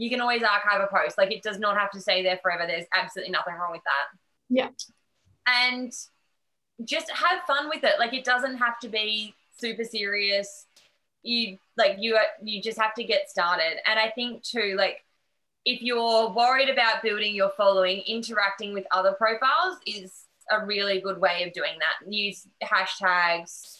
you 0.00 0.08
can 0.08 0.22
always 0.22 0.42
archive 0.42 0.80
a 0.80 0.86
post. 0.86 1.18
Like 1.18 1.30
it 1.30 1.42
does 1.42 1.58
not 1.58 1.76
have 1.76 1.90
to 1.90 2.00
stay 2.00 2.22
there 2.22 2.38
forever. 2.42 2.64
There's 2.66 2.86
absolutely 2.94 3.32
nothing 3.32 3.54
wrong 3.54 3.70
with 3.70 3.82
that. 3.84 4.18
Yeah. 4.48 4.70
And 5.46 5.92
just 6.84 7.10
have 7.10 7.42
fun 7.46 7.68
with 7.68 7.84
it. 7.84 7.98
Like 7.98 8.14
it 8.14 8.24
doesn't 8.24 8.56
have 8.56 8.78
to 8.80 8.88
be 8.88 9.34
super 9.58 9.84
serious. 9.84 10.64
you 11.22 11.58
like 11.76 11.96
you 11.98 12.18
you 12.42 12.62
just 12.62 12.80
have 12.80 12.94
to 12.94 13.04
get 13.04 13.28
started 13.28 13.76
and 13.86 13.98
i 13.98 14.08
think 14.08 14.42
too 14.42 14.74
like 14.78 15.04
if 15.66 15.82
you're 15.82 16.30
worried 16.30 16.70
about 16.70 17.02
building 17.02 17.34
your 17.34 17.50
following 17.58 18.02
interacting 18.06 18.72
with 18.72 18.86
other 18.90 19.12
profiles 19.12 19.76
is 19.86 20.24
a 20.50 20.64
really 20.64 20.98
good 20.98 21.20
way 21.20 21.44
of 21.46 21.52
doing 21.52 21.76
that 21.78 22.10
use 22.10 22.46
hashtags 22.62 23.79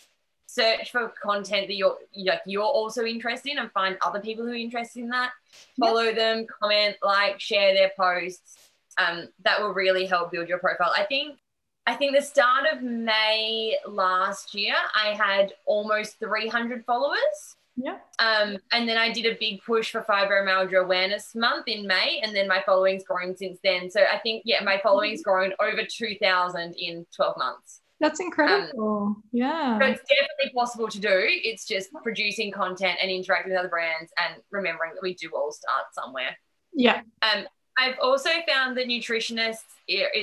search 0.55 0.91
for 0.91 1.13
content 1.23 1.67
that 1.69 1.77
you're 1.77 1.97
like 2.17 2.41
you're 2.47 2.63
also 2.63 3.05
interested 3.05 3.53
in 3.53 3.59
and 3.59 3.71
find 3.73 3.97
other 4.05 4.21
people 4.21 4.45
who 4.45 4.53
are 4.53 4.57
interested 4.57 5.01
in 5.01 5.09
that 5.09 5.31
follow 5.79 6.03
yep. 6.03 6.17
them 6.17 6.47
comment 6.63 6.97
like 7.03 7.39
share 7.41 7.75
their 7.75 7.93
posts 7.97 8.57
um, 8.99 9.29
that 9.45 9.61
will 9.61 9.73
really 9.73 10.07
help 10.07 10.33
build 10.33 10.49
your 10.49 10.59
profile 10.59 10.93
i 10.97 11.05
think 11.05 11.39
I 11.87 11.97
think 11.97 12.15
the 12.15 12.23
start 12.23 12.67
of 12.73 12.83
May 12.83 13.77
last 13.85 14.55
year, 14.55 14.75
I 14.95 15.09
had 15.15 15.55
almost 15.67 16.21
300 16.21 16.85
followers. 16.85 17.57
Yeah. 17.77 17.97
Um, 18.19 18.59
and 18.73 18.89
then 18.89 18.97
I 18.97 19.11
did 19.11 19.27
a 19.27 19.39
big 19.41 19.63
push 19.65 19.91
for 19.91 20.03
Fibromyalgia 20.03 20.85
Awareness 20.85 21.35
Month 21.35 21.69
in 21.69 21.87
May, 21.87 22.21
and 22.23 22.35
then 22.37 22.47
my 22.47 22.63
following's 22.65 23.05
grown 23.05 23.37
since 23.37 23.59
then. 23.65 23.91
So 23.91 24.03
I 24.03 24.19
think, 24.19 24.43
yeah, 24.45 24.63
my 24.63 24.79
following's 24.83 25.23
grown 25.23 25.53
over 25.61 25.83
2,000 25.85 26.75
in 26.75 27.07
12 27.17 27.39
months. 27.39 27.81
That's 28.01 28.19
incredible. 28.19 29.17
Um, 29.17 29.23
yeah. 29.31 29.79
So 29.79 29.85
it's 29.85 30.01
definitely 30.01 30.53
possible 30.55 30.89
to 30.89 30.99
do. 30.99 31.09
It's 31.13 31.67
just 31.67 31.91
producing 32.03 32.51
content 32.51 32.99
and 33.03 33.11
interacting 33.11 33.53
with 33.53 33.59
other 33.59 33.69
brands 33.69 34.11
and 34.17 34.43
remembering 34.51 34.95
that 34.95 35.03
we 35.03 35.15
do 35.15 35.31
all 35.35 35.53
start 35.53 35.85
somewhere. 35.93 36.37
Yeah. 36.73 37.03
Um, 37.21 37.45
I've 37.77 37.99
also 38.03 38.31
found 38.49 38.77
that 38.79 38.87
nutritionists, 38.87 39.59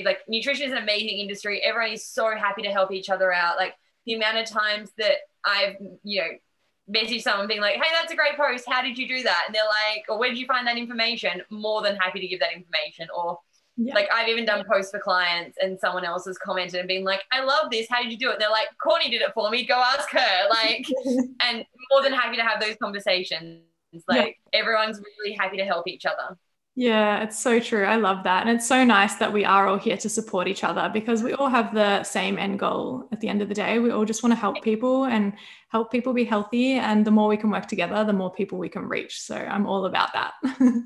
like 0.04 0.18
nutrition 0.28 0.66
is 0.66 0.72
an 0.72 0.78
amazing 0.78 1.18
industry. 1.18 1.60
Everyone 1.62 1.92
is 1.92 2.04
so 2.06 2.36
happy 2.36 2.62
to 2.62 2.70
help 2.70 2.92
each 2.92 3.10
other 3.10 3.32
out. 3.32 3.56
Like 3.56 3.74
the 4.06 4.14
amount 4.14 4.38
of 4.38 4.46
times 4.46 4.90
that 4.98 5.18
I've, 5.44 5.76
you 6.02 6.20
know, 6.20 6.28
message 6.88 7.22
someone 7.22 7.46
being 7.46 7.60
like, 7.60 7.74
hey, 7.74 7.90
that's 7.92 8.12
a 8.12 8.16
great 8.16 8.36
post. 8.36 8.64
How 8.66 8.82
did 8.82 8.96
you 8.96 9.06
do 9.06 9.22
that? 9.22 9.44
And 9.46 9.54
they're 9.54 9.62
like, 9.62 10.04
or 10.08 10.18
where 10.18 10.30
did 10.30 10.38
you 10.38 10.46
find 10.46 10.66
that 10.66 10.78
information? 10.78 11.42
More 11.50 11.82
than 11.82 11.96
happy 11.96 12.20
to 12.20 12.26
give 12.26 12.40
that 12.40 12.52
information. 12.54 13.08
Or 13.16 13.38
yeah. 13.78 13.94
like 13.94 14.08
I've 14.12 14.28
even 14.28 14.44
done 14.44 14.64
posts 14.70 14.90
for 14.90 14.98
clients 14.98 15.56
and 15.62 15.78
someone 15.78 16.04
else 16.04 16.26
has 16.26 16.36
commented 16.36 16.80
and 16.80 16.88
been 16.88 17.04
like, 17.04 17.22
I 17.30 17.44
love 17.44 17.70
this. 17.70 17.86
How 17.88 18.02
did 18.02 18.10
you 18.10 18.18
do 18.18 18.28
it? 18.30 18.34
And 18.34 18.40
they're 18.40 18.50
like, 18.50 18.68
Courtney 18.82 19.10
did 19.10 19.22
it 19.22 19.32
for 19.34 19.48
me. 19.50 19.64
Go 19.64 19.74
ask 19.74 20.10
her. 20.10 20.18
Like, 20.50 20.86
and 21.42 21.64
more 21.92 22.02
than 22.02 22.12
happy 22.12 22.36
to 22.36 22.42
have 22.42 22.60
those 22.60 22.74
conversations. 22.82 23.62
Like 24.08 24.36
yeah. 24.52 24.60
everyone's 24.60 25.00
really 25.18 25.36
happy 25.36 25.56
to 25.58 25.64
help 25.64 25.86
each 25.86 26.04
other. 26.04 26.36
Yeah, 26.74 27.22
it's 27.22 27.38
so 27.38 27.58
true. 27.60 27.84
I 27.84 27.96
love 27.96 28.24
that. 28.24 28.46
And 28.46 28.56
it's 28.56 28.66
so 28.66 28.84
nice 28.84 29.16
that 29.16 29.32
we 29.32 29.44
are 29.44 29.66
all 29.66 29.78
here 29.78 29.96
to 29.96 30.08
support 30.08 30.46
each 30.46 30.64
other 30.64 30.90
because 30.92 31.22
we 31.22 31.32
all 31.32 31.48
have 31.48 31.74
the 31.74 32.02
same 32.02 32.38
end 32.38 32.58
goal 32.58 33.08
at 33.12 33.20
the 33.20 33.28
end 33.28 33.42
of 33.42 33.48
the 33.48 33.54
day. 33.54 33.78
We 33.78 33.90
all 33.90 34.04
just 34.04 34.22
want 34.22 34.32
to 34.32 34.38
help 34.38 34.62
people 34.62 35.04
and 35.04 35.32
help 35.70 35.90
people 35.90 36.12
be 36.12 36.24
healthy. 36.24 36.74
And 36.74 37.04
the 37.04 37.10
more 37.10 37.28
we 37.28 37.36
can 37.36 37.50
work 37.50 37.66
together, 37.66 38.04
the 38.04 38.12
more 38.12 38.32
people 38.32 38.58
we 38.58 38.68
can 38.68 38.88
reach. 38.88 39.20
So 39.20 39.36
I'm 39.36 39.66
all 39.66 39.86
about 39.86 40.10
that. 40.12 40.34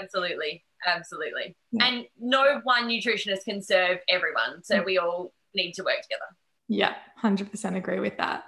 absolutely. 0.00 0.64
Absolutely. 0.86 1.56
Yeah. 1.72 1.86
And 1.86 2.06
no 2.18 2.60
one 2.64 2.88
nutritionist 2.88 3.44
can 3.44 3.62
serve 3.62 3.98
everyone. 4.08 4.62
So 4.62 4.80
mm. 4.80 4.84
we 4.84 4.98
all 4.98 5.32
need 5.54 5.72
to 5.74 5.82
work 5.82 6.02
together. 6.02 6.24
Yeah, 6.68 6.94
100% 7.22 7.76
agree 7.76 8.00
with 8.00 8.16
that. 8.16 8.44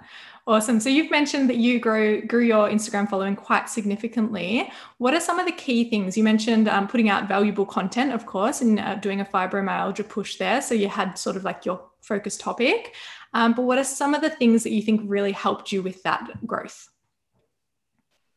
Awesome. 0.47 0.79
So 0.79 0.89
you've 0.89 1.11
mentioned 1.11 1.49
that 1.49 1.57
you 1.57 1.79
grow 1.79 2.21
grew 2.21 2.43
your 2.43 2.69
Instagram 2.69 3.07
following 3.07 3.35
quite 3.35 3.69
significantly. 3.69 4.71
What 4.97 5.13
are 5.13 5.19
some 5.19 5.39
of 5.39 5.45
the 5.45 5.51
key 5.51 5.89
things? 5.89 6.17
You 6.17 6.23
mentioned 6.23 6.67
um, 6.67 6.87
putting 6.87 7.09
out 7.09 7.27
valuable 7.27 7.65
content, 7.65 8.13
of 8.13 8.25
course, 8.25 8.61
and 8.61 8.79
uh, 8.79 8.95
doing 8.95 9.21
a 9.21 9.25
fibromyalgia 9.25 10.07
push 10.07 10.37
there. 10.37 10.61
So 10.61 10.73
you 10.73 10.87
had 10.87 11.17
sort 11.17 11.35
of 11.35 11.43
like 11.43 11.65
your 11.65 11.83
focus 12.01 12.37
topic. 12.37 12.95
Um, 13.33 13.53
but 13.53 13.63
what 13.63 13.77
are 13.77 13.83
some 13.83 14.13
of 14.13 14.21
the 14.21 14.29
things 14.29 14.63
that 14.63 14.71
you 14.71 14.81
think 14.81 15.01
really 15.03 15.33
helped 15.33 15.71
you 15.71 15.83
with 15.83 16.01
that 16.03 16.29
growth? 16.47 16.89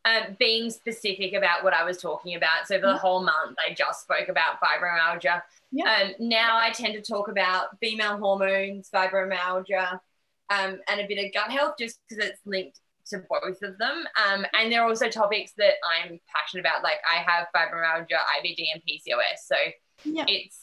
Um, 0.06 0.34
being 0.38 0.70
specific 0.70 1.34
about 1.34 1.62
what 1.62 1.74
I 1.74 1.84
was 1.84 1.98
talking 1.98 2.34
about. 2.34 2.66
So 2.66 2.80
for 2.80 2.86
the 2.86 2.96
whole 2.96 3.22
month, 3.22 3.58
I 3.58 3.74
just 3.74 4.00
spoke 4.00 4.28
about 4.30 4.58
fibromyalgia. 4.58 5.42
Yeah. 5.72 5.84
Um, 5.92 6.12
now 6.18 6.56
I 6.56 6.70
tend 6.70 6.94
to 6.94 7.02
talk 7.02 7.28
about 7.28 7.78
female 7.80 8.16
hormones, 8.16 8.88
fibromyalgia, 8.94 10.00
um, 10.48 10.78
and 10.88 11.00
a 11.00 11.06
bit 11.06 11.24
of 11.24 11.34
gut 11.34 11.50
health 11.50 11.74
just 11.78 11.98
because 12.08 12.24
it's 12.24 12.40
linked 12.46 12.80
to 13.10 13.22
both 13.28 13.62
of 13.62 13.76
them. 13.78 14.04
Um, 14.26 14.46
and 14.54 14.72
there 14.72 14.82
are 14.82 14.88
also 14.88 15.08
topics 15.08 15.52
that 15.58 15.74
I'm 15.84 16.18
passionate 16.34 16.62
about. 16.62 16.82
Like 16.82 16.98
I 17.08 17.16
have 17.16 17.48
fibromyalgia, 17.54 18.18
IBD, 18.38 18.64
and 18.72 18.82
PCOS. 18.82 19.44
So 19.44 19.56
yeah. 20.04 20.24
it's 20.26 20.58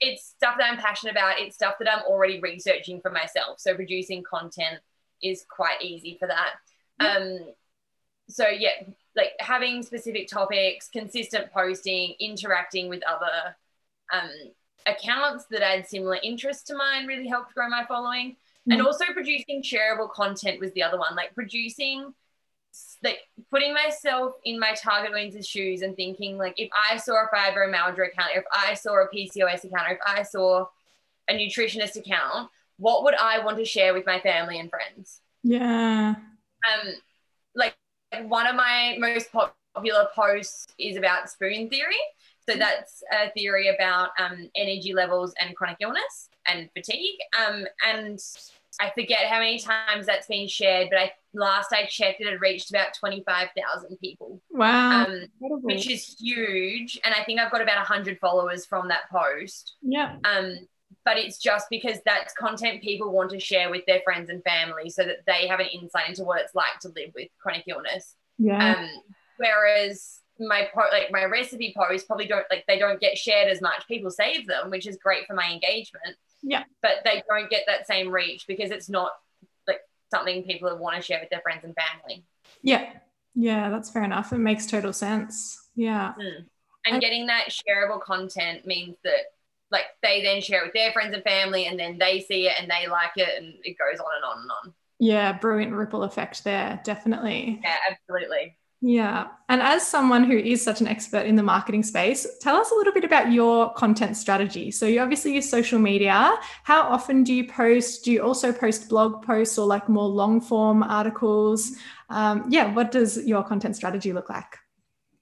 it's 0.00 0.26
stuff 0.26 0.56
that 0.58 0.70
I'm 0.70 0.78
passionate 0.78 1.12
about. 1.12 1.40
It's 1.40 1.54
stuff 1.56 1.74
that 1.78 1.90
I'm 1.90 2.02
already 2.02 2.40
researching 2.40 3.00
for 3.00 3.10
myself. 3.10 3.60
So 3.60 3.74
producing 3.74 4.22
content 4.22 4.80
is 5.22 5.44
quite 5.48 5.80
easy 5.82 6.16
for 6.18 6.28
that. 6.28 6.54
Yeah. 7.00 7.16
Um, 7.16 7.38
so 8.28 8.48
yeah, 8.48 8.70
like 9.16 9.32
having 9.38 9.82
specific 9.82 10.28
topics, 10.28 10.88
consistent 10.88 11.52
posting, 11.52 12.14
interacting 12.20 12.88
with 12.88 13.02
other 13.06 13.56
um, 14.12 14.30
accounts 14.86 15.46
that 15.50 15.62
had 15.62 15.86
similar 15.86 16.18
interests 16.22 16.64
to 16.64 16.76
mine 16.76 17.06
really 17.06 17.28
helped 17.28 17.54
grow 17.54 17.68
my 17.68 17.84
following. 17.86 18.36
And 18.70 18.80
mm. 18.80 18.86
also 18.86 19.04
producing 19.12 19.62
shareable 19.62 20.10
content 20.10 20.58
was 20.58 20.72
the 20.72 20.82
other 20.82 20.98
one, 20.98 21.14
like 21.14 21.34
producing 21.34 22.14
like 23.04 23.18
putting 23.50 23.72
myself 23.72 24.32
in 24.44 24.58
my 24.58 24.74
target 24.74 25.12
audience's 25.12 25.46
shoes 25.46 25.82
and 25.82 25.94
thinking 25.94 26.36
like 26.36 26.54
if 26.56 26.68
I 26.90 26.96
saw 26.96 27.24
a 27.24 27.28
fibromyalgia 27.34 28.08
account, 28.08 28.30
if 28.34 28.44
I 28.52 28.74
saw 28.74 29.02
a 29.02 29.08
PCOS 29.14 29.64
account, 29.64 29.90
or 29.90 29.94
if 29.94 30.00
I 30.04 30.22
saw 30.22 30.66
a 31.28 31.34
nutritionist 31.34 31.96
account, 31.96 32.50
what 32.78 33.04
would 33.04 33.14
I 33.14 33.44
want 33.44 33.58
to 33.58 33.64
share 33.64 33.94
with 33.94 34.06
my 34.06 34.18
family 34.20 34.58
and 34.58 34.70
friends? 34.70 35.20
Yeah. 35.42 36.14
Um, 36.16 36.94
one 38.22 38.46
of 38.46 38.54
my 38.54 38.96
most 38.98 39.28
popular 39.32 40.08
posts 40.14 40.66
is 40.78 40.96
about 40.96 41.28
spoon 41.30 41.68
theory. 41.68 41.96
So 42.48 42.56
that's 42.56 43.02
a 43.12 43.30
theory 43.30 43.74
about 43.74 44.10
um, 44.18 44.50
energy 44.54 44.92
levels 44.92 45.34
and 45.40 45.56
chronic 45.56 45.78
illness 45.80 46.28
and 46.46 46.68
fatigue. 46.74 47.18
Um, 47.38 47.64
and 47.86 48.18
I 48.80 48.90
forget 48.90 49.26
how 49.26 49.38
many 49.38 49.58
times 49.58 50.06
that's 50.06 50.26
been 50.26 50.48
shared, 50.48 50.88
but 50.90 50.98
I 50.98 51.12
last 51.32 51.72
I 51.72 51.86
checked, 51.86 52.20
it 52.20 52.30
had 52.30 52.40
reached 52.40 52.70
about 52.70 52.94
twenty 52.94 53.22
five 53.26 53.48
thousand 53.56 53.96
people. 53.98 54.42
Wow, 54.50 55.04
um, 55.04 55.26
which 55.38 55.88
is 55.88 56.16
huge. 56.20 57.00
And 57.04 57.14
I 57.14 57.24
think 57.24 57.40
I've 57.40 57.52
got 57.52 57.62
about 57.62 57.78
hundred 57.86 58.18
followers 58.18 58.66
from 58.66 58.88
that 58.88 59.08
post. 59.10 59.76
Yeah. 59.82 60.16
Um, 60.24 60.66
but 61.04 61.18
it's 61.18 61.38
just 61.38 61.66
because 61.70 61.98
that's 62.04 62.32
content 62.34 62.82
people 62.82 63.12
want 63.12 63.30
to 63.30 63.40
share 63.40 63.70
with 63.70 63.84
their 63.86 64.00
friends 64.04 64.30
and 64.30 64.42
family, 64.42 64.90
so 64.90 65.04
that 65.04 65.18
they 65.26 65.46
have 65.46 65.60
an 65.60 65.66
insight 65.66 66.08
into 66.08 66.24
what 66.24 66.40
it's 66.40 66.54
like 66.54 66.78
to 66.80 66.88
live 66.88 67.10
with 67.14 67.28
chronic 67.38 67.64
illness. 67.66 68.14
Yeah. 68.38 68.76
Um, 68.76 68.88
whereas 69.36 70.20
my 70.40 70.68
po- 70.74 70.90
like 70.90 71.12
my 71.12 71.24
recipe 71.24 71.72
posts 71.76 72.06
probably 72.06 72.26
don't 72.26 72.46
like 72.50 72.64
they 72.66 72.78
don't 72.78 73.00
get 73.00 73.16
shared 73.16 73.48
as 73.48 73.60
much. 73.60 73.86
People 73.86 74.10
save 74.10 74.46
them, 74.46 74.70
which 74.70 74.86
is 74.86 74.96
great 74.96 75.26
for 75.26 75.34
my 75.34 75.50
engagement. 75.50 76.16
Yeah. 76.42 76.64
But 76.82 77.02
they 77.04 77.22
don't 77.28 77.48
get 77.48 77.62
that 77.66 77.86
same 77.86 78.10
reach 78.10 78.46
because 78.46 78.70
it's 78.70 78.88
not 78.88 79.12
like 79.68 79.80
something 80.10 80.42
people 80.42 80.76
want 80.76 80.96
to 80.96 81.02
share 81.02 81.20
with 81.20 81.30
their 81.30 81.40
friends 81.40 81.64
and 81.64 81.74
family. 81.74 82.24
Yeah. 82.62 82.90
Yeah, 83.34 83.70
that's 83.70 83.90
fair 83.90 84.04
enough. 84.04 84.32
It 84.32 84.38
makes 84.38 84.66
total 84.66 84.92
sense. 84.92 85.68
Yeah. 85.74 86.14
Mm. 86.20 86.46
And 86.86 86.96
I- 86.96 86.98
getting 86.98 87.26
that 87.26 87.48
shareable 87.48 88.00
content 88.00 88.66
means 88.66 88.96
that 89.04 89.26
like 89.74 89.86
they 90.02 90.22
then 90.22 90.40
share 90.40 90.62
it 90.62 90.66
with 90.66 90.74
their 90.74 90.92
friends 90.92 91.14
and 91.14 91.22
family 91.24 91.66
and 91.66 91.78
then 91.78 91.98
they 91.98 92.20
see 92.20 92.46
it 92.46 92.54
and 92.58 92.70
they 92.70 92.88
like 92.88 93.12
it 93.16 93.42
and 93.42 93.54
it 93.62 93.76
goes 93.76 94.00
on 94.00 94.06
and 94.16 94.24
on 94.24 94.38
and 94.42 94.50
on. 94.50 94.74
Yeah, 95.00 95.32
brilliant 95.32 95.72
ripple 95.72 96.04
effect 96.04 96.44
there, 96.44 96.80
definitely. 96.84 97.60
Yeah, 97.62 97.76
absolutely. 97.90 98.56
Yeah. 98.80 99.28
And 99.48 99.62
as 99.62 99.86
someone 99.86 100.24
who 100.24 100.36
is 100.36 100.62
such 100.62 100.82
an 100.82 100.86
expert 100.86 101.24
in 101.24 101.36
the 101.36 101.42
marketing 101.42 101.82
space, 101.82 102.26
tell 102.40 102.56
us 102.56 102.70
a 102.70 102.74
little 102.74 102.92
bit 102.92 103.02
about 103.04 103.32
your 103.32 103.72
content 103.72 104.14
strategy. 104.16 104.70
So 104.70 104.84
you 104.84 105.00
obviously 105.00 105.34
use 105.34 105.48
social 105.48 105.78
media. 105.78 106.34
How 106.64 106.82
often 106.82 107.24
do 107.24 107.32
you 107.32 107.48
post? 107.48 108.04
Do 108.04 108.12
you 108.12 108.22
also 108.22 108.52
post 108.52 108.90
blog 108.90 109.24
posts 109.24 109.56
or 109.56 109.66
like 109.66 109.88
more 109.88 110.06
long 110.06 110.38
form 110.38 110.82
articles? 110.82 111.72
Um, 112.10 112.44
yeah. 112.50 112.72
What 112.74 112.92
does 112.92 113.26
your 113.26 113.42
content 113.42 113.74
strategy 113.74 114.12
look 114.12 114.28
like? 114.28 114.58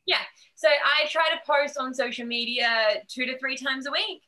Yeah. 0.07 0.23
So 0.57 0.69
I 0.69 1.09
try 1.09 1.29
to 1.31 1.41
post 1.47 1.79
on 1.79 1.95
social 1.95 2.27
media 2.27 3.03
two 3.09 3.27
to 3.27 3.39
three 3.39 3.57
times 3.57 3.87
a 3.87 3.93
week. 3.93 4.23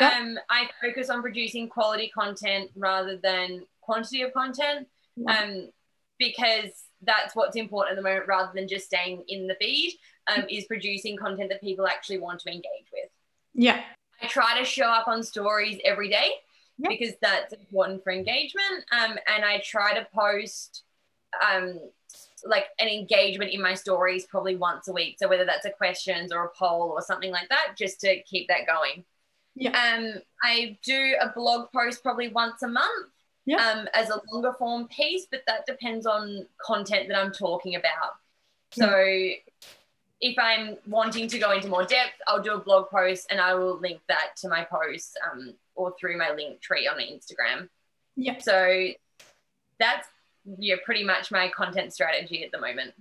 Um, 0.00 0.38
I 0.48 0.68
focus 0.80 1.10
on 1.10 1.22
producing 1.22 1.68
quality 1.68 2.10
content 2.14 2.70
rather 2.76 3.16
than 3.16 3.64
quantity 3.80 4.22
of 4.22 4.32
content 4.32 4.86
um, 5.28 5.70
because 6.18 6.70
that's 7.02 7.34
what's 7.34 7.56
important 7.56 7.92
at 7.92 7.96
the 7.96 8.08
moment 8.08 8.28
rather 8.28 8.52
than 8.54 8.68
just 8.68 8.86
staying 8.86 9.24
in 9.28 9.46
the 9.46 9.56
feed 9.60 9.98
um, 10.28 10.44
is 10.48 10.64
producing 10.64 11.16
content 11.16 11.48
that 11.50 11.60
people 11.60 11.86
actually 11.86 12.18
want 12.18 12.40
to 12.40 12.50
engage 12.50 12.88
with. 12.92 13.10
Yeah. 13.54 13.82
I 14.22 14.26
try 14.26 14.58
to 14.58 14.64
show 14.64 14.86
up 14.86 15.08
on 15.08 15.22
stories 15.22 15.80
every 15.84 16.10
day 16.10 16.30
yep. 16.78 16.90
because 16.90 17.14
that's 17.20 17.52
important 17.52 18.02
for 18.02 18.12
engagement 18.12 18.84
um, 18.92 19.16
and 19.32 19.44
i 19.44 19.62
try 19.64 19.94
to 19.94 20.06
post 20.12 20.82
um, 21.48 21.78
like 22.44 22.66
an 22.78 22.88
engagement 22.88 23.52
in 23.52 23.60
my 23.60 23.74
stories 23.74 24.26
probably 24.26 24.56
once 24.56 24.88
a 24.88 24.92
week. 24.92 25.16
So 25.18 25.28
whether 25.28 25.44
that's 25.44 25.66
a 25.66 25.70
questions 25.70 26.32
or 26.32 26.44
a 26.44 26.50
poll 26.56 26.90
or 26.90 27.02
something 27.02 27.30
like 27.30 27.48
that 27.48 27.74
just 27.76 28.00
to 28.00 28.22
keep 28.22 28.48
that 28.48 28.66
going 28.66 29.04
yeah 29.58 29.70
um 29.70 30.14
i 30.42 30.76
do 30.82 31.14
a 31.20 31.28
blog 31.30 31.70
post 31.72 32.02
probably 32.02 32.28
once 32.28 32.62
a 32.62 32.68
month 32.68 33.10
yeah. 33.48 33.66
um, 33.66 33.88
as 33.94 34.10
a 34.10 34.20
longer 34.30 34.52
form 34.58 34.88
piece, 34.88 35.26
but 35.30 35.40
that 35.46 35.64
depends 35.64 36.06
on 36.06 36.46
content 36.60 37.08
that 37.08 37.18
I'm 37.18 37.32
talking 37.32 37.76
about. 37.76 38.16
So 38.72 39.30
if 40.20 40.38
I'm 40.38 40.76
wanting 40.86 41.28
to 41.28 41.38
go 41.38 41.52
into 41.52 41.68
more 41.68 41.84
depth, 41.84 42.12
I'll 42.26 42.42
do 42.42 42.52
a 42.52 42.58
blog 42.58 42.90
post 42.90 43.26
and 43.30 43.40
I 43.40 43.54
will 43.54 43.78
link 43.78 44.00
that 44.08 44.36
to 44.42 44.48
my 44.50 44.64
post 44.64 45.18
um, 45.32 45.54
or 45.74 45.94
through 45.98 46.18
my 46.18 46.26
Linktree 46.26 46.92
on 46.92 47.00
Instagram. 47.00 47.70
Yeah. 48.16 48.36
So 48.38 48.88
that's 49.80 50.06
yeah, 50.58 50.76
pretty 50.84 51.04
much 51.04 51.30
my 51.30 51.48
content 51.48 51.94
strategy 51.94 52.44
at 52.44 52.52
the 52.52 52.60
moment. 52.60 52.92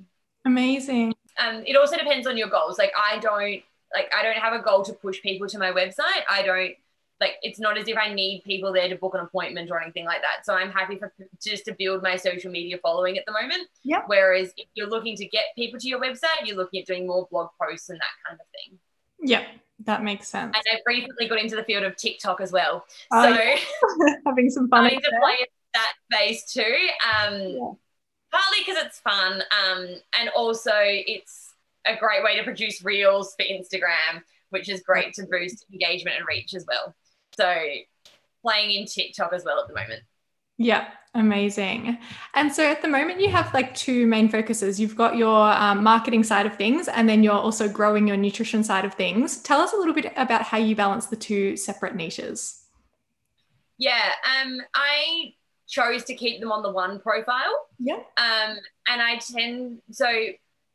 Amazing. 0.46 1.13
Um, 1.38 1.63
it 1.67 1.76
also 1.76 1.98
depends 1.98 2.26
on 2.26 2.38
your 2.38 2.48
goals. 2.48 2.78
Like 2.78 2.93
I 2.98 3.20
don't 3.20 3.63
like 3.93 4.12
I 4.17 4.23
don't 4.23 4.38
have 4.38 4.54
a 4.54 4.62
goal 4.62 4.84
to 4.86 4.93
push 4.93 5.21
people 5.21 5.47
to 5.47 5.60
my 5.60 5.71
website. 5.71 6.23
I 6.30 6.43
don't 6.43 6.73
like 7.19 7.36
it's 7.41 7.60
not 7.60 7.78
as 7.78 7.88
if 7.88 7.97
I 7.97 8.13
need 8.13 8.43
people 8.45 8.71
there 8.71 8.88
to 8.89 8.95
book 8.95 9.15
an 9.15 9.21
appointment 9.21 9.71
or 9.71 9.82
anything 9.82 10.06
like 10.06 10.21
that. 10.21 10.45
So 10.45 10.54
I'm 10.54 10.71
happy 10.71 10.97
for 10.97 11.12
just 11.41 11.65
to 11.65 11.73
build 11.73 12.04
my 12.04 12.15
social 12.15 12.52
media 12.52 12.78
following 12.82 13.17
at 13.17 13.26
the 13.26 13.32
moment. 13.32 13.67
Yeah. 13.84 14.04
Whereas 14.06 14.54
if 14.58 14.67
you're 14.76 14.89
looking 14.89 15.15
to 15.15 15.26
get 15.26 15.45
people 15.56 15.80
to 15.80 15.88
your 15.88 16.00
website, 16.00 16.45
you're 16.45 16.58
looking 16.58 16.82
at 16.82 16.88
doing 16.88 17.08
more 17.08 17.28
blog 17.32 17.50
posts 17.62 17.89
and 17.89 18.00
that 18.00 18.28
kind 18.28 18.39
of 18.39 18.45
thing. 18.47 18.80
Yeah, 19.19 19.45
that 19.86 20.04
makes 20.04 20.28
sense. 20.28 20.56
And 20.56 20.63
I've 20.71 20.82
recently 20.86 21.28
got 21.28 21.39
into 21.39 21.56
the 21.56 21.63
field 21.63 21.84
of 21.84 21.95
TikTok 21.95 22.39
as 22.39 22.52
well. 22.52 22.86
Oh, 23.12 23.23
so 23.23 23.41
yeah. 23.41 24.15
having 24.26 24.50
some 24.50 24.67
fun. 24.69 24.86
I 24.86 24.89
need 24.89 25.02
to 25.02 25.12
play 25.19 25.38
in 25.39 25.47
that 25.73 25.93
phase 26.12 26.45
too. 26.45 26.88
Um, 27.04 27.41
Yeah. 27.41 27.71
Partly 28.30 28.58
because 28.60 28.84
it's 28.86 29.00
fun, 29.00 29.41
um, 29.41 29.88
and 30.19 30.30
also 30.36 30.73
it's 30.76 31.46
a 31.88 31.97
great 31.97 32.23
way 32.23 32.38
to 32.38 32.43
produce 32.43 32.84
reels 32.84 33.36
for 33.38 33.45
Instagram, 33.45 34.21
which 34.50 34.69
is 34.69 34.82
great 34.82 35.13
to 35.15 35.26
boost 35.26 35.65
engagement 35.71 36.17
and 36.17 36.28
reach 36.28 36.54
as 36.54 36.65
well. 36.67 36.95
So 37.36 37.56
playing 38.41 38.71
in 38.71 38.86
TikTok 38.86 39.34
as 39.34 39.43
well 39.43 39.60
at 39.60 39.67
the 39.67 39.73
moment. 39.73 40.04
Yeah, 40.60 40.88
amazing. 41.13 42.00
And 42.34 42.52
so 42.52 42.63
at 42.63 42.82
the 42.82 42.88
moment, 42.88 43.21
you 43.21 43.30
have 43.30 43.54
like 43.54 43.76
two 43.76 44.08
main 44.08 44.28
focuses. 44.28 44.80
You've 44.80 44.95
got 44.95 45.15
your 45.15 45.52
um, 45.52 45.84
marketing 45.84 46.23
side 46.23 46.47
of 46.47 46.56
things, 46.56 46.88
and 46.88 47.08
then 47.08 47.21
you're 47.21 47.34
also 47.34 47.69
growing 47.69 48.08
your 48.08 48.17
nutrition 48.17 48.63
side 48.63 48.84
of 48.84 48.95
things. 48.95 49.38
Tell 49.43 49.62
us 49.62 49.73
a 49.73 49.78
little 49.78 49.93
bit 49.93 50.12
about 50.15 50.41
how 50.41 50.58
you 50.58 50.76
balance 50.76 51.06
the 51.06 51.15
two 51.15 51.58
separate 51.58 51.95
niches. 51.95 52.63
Yeah, 53.78 54.13
um, 54.41 54.60
I 54.73 55.34
chose 55.67 56.06
to 56.06 56.15
keep 56.15 56.39
them 56.39 56.52
on 56.52 56.63
the 56.63 56.71
one 56.71 57.00
profile. 57.00 57.67
Yeah. 57.78 58.00
Um, 58.17 58.58
and 58.88 59.02
I 59.02 59.17
tend 59.17 59.80
so 59.91 60.08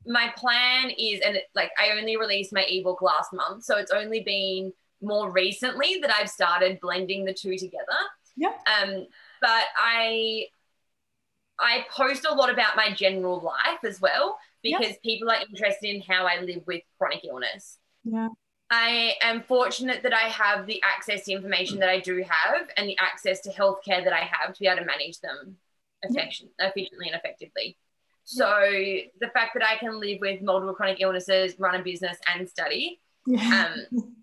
my 0.06 0.32
plan 0.36 0.90
is, 0.90 1.20
and 1.24 1.36
it, 1.36 1.44
like 1.54 1.70
I 1.78 1.96
only 1.98 2.16
released 2.16 2.52
my 2.52 2.64
ebook 2.68 3.02
last 3.02 3.32
month, 3.32 3.64
so 3.64 3.76
it's 3.76 3.92
only 3.92 4.20
been 4.20 4.72
more 5.00 5.30
recently 5.30 5.98
that 6.00 6.14
I've 6.14 6.30
started 6.30 6.80
blending 6.80 7.24
the 7.24 7.34
two 7.34 7.56
together. 7.56 7.86
Yeah. 8.36 8.52
Um, 8.66 9.06
but 9.40 9.64
I 9.76 10.46
I 11.58 11.84
post 11.90 12.24
a 12.28 12.34
lot 12.34 12.50
about 12.50 12.76
my 12.76 12.92
general 12.92 13.40
life 13.40 13.84
as 13.84 14.00
well 14.00 14.38
because 14.62 14.96
people 15.04 15.30
are 15.30 15.40
interested 15.40 15.94
in 15.94 16.02
how 16.02 16.26
I 16.26 16.40
live 16.40 16.62
with 16.66 16.82
chronic 16.98 17.24
illness. 17.24 17.78
Yeah. 18.04 18.28
I 18.70 19.14
am 19.20 19.42
fortunate 19.42 20.02
that 20.04 20.14
I 20.14 20.28
have 20.28 20.66
the 20.66 20.82
access 20.82 21.24
to 21.24 21.32
information 21.32 21.78
that 21.80 21.90
I 21.90 22.00
do 22.00 22.24
have 22.26 22.68
and 22.76 22.88
the 22.88 22.96
access 22.98 23.40
to 23.42 23.50
healthcare 23.50 24.02
that 24.02 24.12
I 24.12 24.20
have 24.20 24.54
to 24.54 24.60
be 24.60 24.66
able 24.66 24.78
to 24.78 24.86
manage 24.86 25.20
them 25.20 25.56
efficiently 26.02 27.08
and 27.08 27.14
effectively. 27.14 27.76
So 28.24 28.60
the 29.20 29.28
fact 29.34 29.54
that 29.54 29.64
I 29.64 29.76
can 29.76 30.00
live 30.00 30.18
with 30.20 30.42
multiple 30.42 30.74
chronic 30.74 31.00
illnesses, 31.00 31.54
run 31.58 31.74
a 31.74 31.82
business, 31.82 32.16
and 32.32 32.48
study 32.48 33.00
um, 33.28 33.74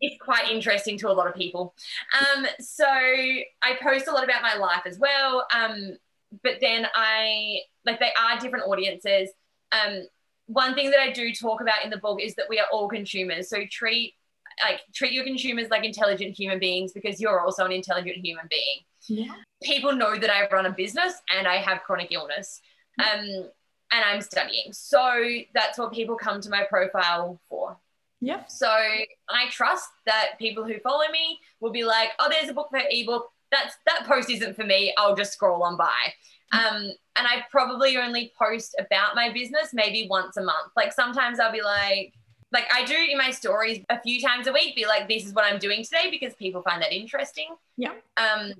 is 0.01 0.13
quite 0.21 0.49
interesting 0.49 0.97
to 0.99 1.09
a 1.09 1.13
lot 1.13 1.27
of 1.27 1.35
people. 1.35 1.73
Um, 2.19 2.45
so 2.59 2.85
I 2.88 3.77
post 3.81 4.07
a 4.07 4.12
lot 4.12 4.23
about 4.23 4.41
my 4.41 4.55
life 4.55 4.83
as 4.85 4.99
well. 4.99 5.45
Um, 5.53 5.97
but 6.43 6.53
then 6.62 6.85
I 6.95 7.59
like 7.85 7.99
they 7.99 8.12
are 8.19 8.39
different 8.39 8.65
audiences. 8.67 9.29
Um, 9.71 10.03
one 10.45 10.73
thing 10.73 10.91
that 10.91 10.99
I 10.99 11.12
do 11.12 11.33
talk 11.33 11.62
about 11.62 11.83
in 11.83 11.89
the 11.89 11.97
book 11.97 12.19
is 12.21 12.35
that 12.35 12.45
we 12.49 12.59
are 12.59 12.67
all 12.71 12.88
consumers. 12.88 13.49
So 13.49 13.59
treat 13.69 14.15
like 14.63 14.81
treat 14.93 15.13
your 15.13 15.23
consumers 15.23 15.69
like 15.69 15.85
intelligent 15.85 16.38
human 16.38 16.59
beings 16.59 16.91
because 16.91 17.21
you're 17.21 17.39
also 17.39 17.65
an 17.65 17.71
intelligent 17.71 18.17
human 18.17 18.45
being. 18.49 18.79
yeah. 19.07 19.33
People 19.63 19.93
know 19.93 20.17
that 20.17 20.29
I 20.29 20.47
run 20.49 20.65
a 20.65 20.71
business 20.71 21.21
and 21.35 21.47
I 21.47 21.57
have 21.57 21.81
chronic 21.83 22.12
illness. 22.12 22.62
Um, 22.99 23.49
and 23.91 24.04
I'm 24.06 24.21
studying. 24.21 24.71
So 24.71 25.23
that's 25.54 25.78
what 25.78 25.91
people 25.91 26.15
come 26.15 26.41
to 26.41 26.49
my 26.49 26.63
profile 26.63 27.39
for. 27.49 27.78
Yeah. 28.21 28.45
So 28.47 28.67
I 28.67 29.49
trust 29.49 29.89
that 30.06 30.32
people 30.38 30.65
who 30.65 30.80
follow 30.80 31.10
me 31.12 31.39
will 31.62 31.71
be 31.71 31.84
like, 31.84 32.10
oh, 32.19 32.28
there's 32.30 32.49
a 32.49 32.54
book 32.54 32.69
for 32.69 32.82
ebook. 32.89 33.32
That's 33.52 33.75
that 33.86 34.06
post 34.06 34.30
isn't 34.30 34.56
for 34.56 34.63
me. 34.63 34.93
I'll 34.97 35.15
just 35.15 35.34
scroll 35.34 35.63
on 35.63 35.78
by. 35.78 36.13
Um, 36.52 36.91
and 37.15 37.28
I 37.28 37.45
probably 37.52 37.97
only 37.97 38.34
post 38.38 38.75
about 38.80 39.15
my 39.15 39.32
business 39.32 39.69
maybe 39.73 40.08
once 40.10 40.38
a 40.38 40.43
month. 40.43 40.71
Like 40.75 40.93
sometimes 40.93 41.39
I'll 41.39 41.52
be 41.52 41.62
like, 41.62 42.13
like 42.52 42.65
I 42.73 42.86
do 42.86 42.95
in 42.95 43.17
my 43.17 43.32
stories 43.32 43.84
a 43.89 44.02
few 44.02 44.19
times 44.21 44.47
a 44.47 44.54
week, 44.54 44.75
be 44.75 44.86
like, 44.86 45.08
this 45.08 45.25
is 45.25 45.34
what 45.34 45.45
I'm 45.45 45.60
doing 45.60 45.84
today 45.84 46.10
because 46.10 46.34
people 46.36 46.62
find 46.62 46.82
that 46.82 46.91
interesting. 46.91 47.56
Yeah. 47.78 47.93
Um, 48.17 48.54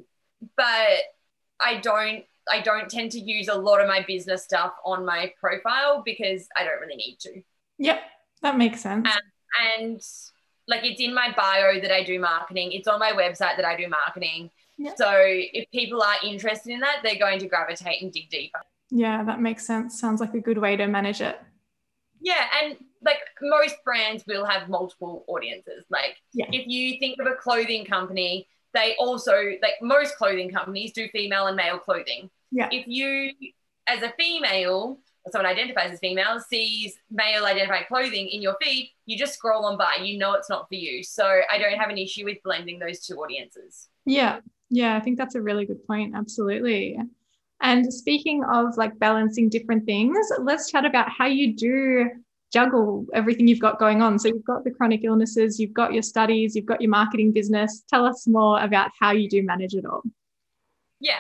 but 0.56 1.00
I 1.60 1.80
don't 1.82 2.24
I 2.52 2.62
don't 2.62 2.90
tend 2.90 3.12
to 3.14 3.20
use 3.20 3.48
a 3.48 3.56
lot 3.56 3.82
of 3.82 3.88
my 3.88 4.04
business 4.08 4.44
stuff 4.44 4.74
on 4.86 5.06
my 5.06 5.34
profile 5.40 6.02
because 6.06 6.48
I 6.58 6.64
don't 6.64 6.80
really 6.82 6.96
need 6.96 7.18
to. 7.22 7.42
Yep. 7.78 8.02
That 8.42 8.58
makes 8.58 8.82
sense. 8.82 9.08
Um, 9.08 9.22
and 9.78 10.02
like 10.68 10.84
it's 10.84 11.02
in 11.02 11.14
my 11.14 11.34
bio 11.36 11.80
that 11.82 11.92
I 11.94 12.04
do 12.04 12.20
marketing. 12.20 12.72
It's 12.74 12.88
on 12.88 13.00
my 13.00 13.12
website 13.12 13.56
that 13.58 13.66
I 13.66 13.76
do 13.76 13.88
marketing. 13.88 14.52
Yeah. 14.78 14.94
So 14.96 15.12
if 15.18 15.70
people 15.72 16.02
are 16.02 16.16
interested 16.24 16.72
in 16.72 16.80
that, 16.82 16.98
they're 17.04 17.20
going 17.20 17.40
to 17.40 17.48
gravitate 17.48 18.02
and 18.02 18.12
dig 18.14 18.30
deeper. 18.30 18.60
yeah, 18.92 19.24
that 19.24 19.42
makes 19.42 19.66
sense. 19.68 20.00
Sounds 20.00 20.22
like 20.22 20.34
a 20.34 20.40
good 20.40 20.58
way 20.58 20.76
to 20.78 20.88
manage 20.88 21.22
it. 21.22 21.40
Yeah, 22.22 22.46
and 22.62 22.78
like 23.02 23.18
most 23.42 23.76
brands 23.86 24.24
will 24.28 24.46
have 24.46 24.70
multiple 24.70 25.24
audiences. 25.28 25.86
Like 25.90 26.16
Yeah. 26.34 26.48
if 26.52 26.68
you 26.68 27.00
think 27.00 27.20
of 27.20 27.28
a 27.28 27.36
clothing 27.36 27.86
company, 27.86 28.48
they 28.74 28.96
also 29.00 29.34
like 29.62 29.76
most 29.82 30.16
clothing 30.18 30.50
companies 30.52 30.92
do 30.94 31.08
female 31.10 31.48
and 31.48 31.56
male 31.58 31.78
clothing. 31.80 32.30
Yeah. 32.52 32.70
If 32.72 32.88
you 32.88 33.32
as 33.88 34.04
a 34.04 34.14
female 34.18 35.00
or 35.26 35.32
someone 35.32 35.52
identifies 35.52 35.92
as 35.92 36.00
female 36.00 36.40
sees 36.40 36.96
male 37.12 37.46
identified 37.46 37.88
clothing 37.88 38.28
in 38.28 38.42
your 38.42 38.56
feed, 38.62 38.92
you 39.06 39.18
just 39.18 39.34
scroll 39.34 39.66
on 39.66 39.78
by. 39.78 39.98
You 40.02 40.18
know 40.18 40.34
it's 40.34 40.50
not 40.50 40.68
for 40.68 40.76
you. 40.76 41.04
So 41.04 41.26
I 41.26 41.58
don't 41.58 41.78
have 41.78 41.90
an 41.90 41.98
issue 41.98 42.26
with 42.26 42.38
blending 42.44 42.80
those 42.80 43.00
two 43.00 43.16
audiences. 43.16 43.90
Yeah. 44.06 44.40
Yeah. 44.70 44.96
I 44.96 45.00
think 45.00 45.18
that's 45.18 45.36
a 45.36 45.42
really 45.42 45.66
good 45.66 45.86
point. 45.86 46.16
Absolutely. 46.16 46.98
And 47.62 47.94
speaking 47.94 48.44
of 48.46 48.78
like 48.78 48.98
balancing 49.00 49.50
different 49.50 49.86
things, 49.86 50.18
let's 50.40 50.72
chat 50.72 50.86
about 50.86 51.10
how 51.10 51.26
you 51.26 51.56
do 51.56 52.10
juggle 52.52 53.06
everything 53.14 53.48
you've 53.48 53.60
got 53.60 53.80
going 53.80 54.02
on. 54.02 54.18
So 54.18 54.28
you've 54.30 54.46
got 54.46 54.64
the 54.64 54.72
chronic 54.72 55.02
illnesses, 55.04 55.60
you've 55.60 55.74
got 55.74 55.94
your 55.94 56.02
studies, 56.02 56.56
you've 56.56 56.66
got 56.66 56.82
your 56.82 56.90
marketing 56.90 57.32
business. 57.32 57.84
Tell 57.90 58.06
us 58.06 58.26
more 58.28 58.62
about 58.62 58.92
how 59.00 59.12
you 59.12 59.30
do 59.30 59.44
manage 59.44 59.74
it 59.76 59.86
all. 59.86 60.02
Yeah. 61.00 61.20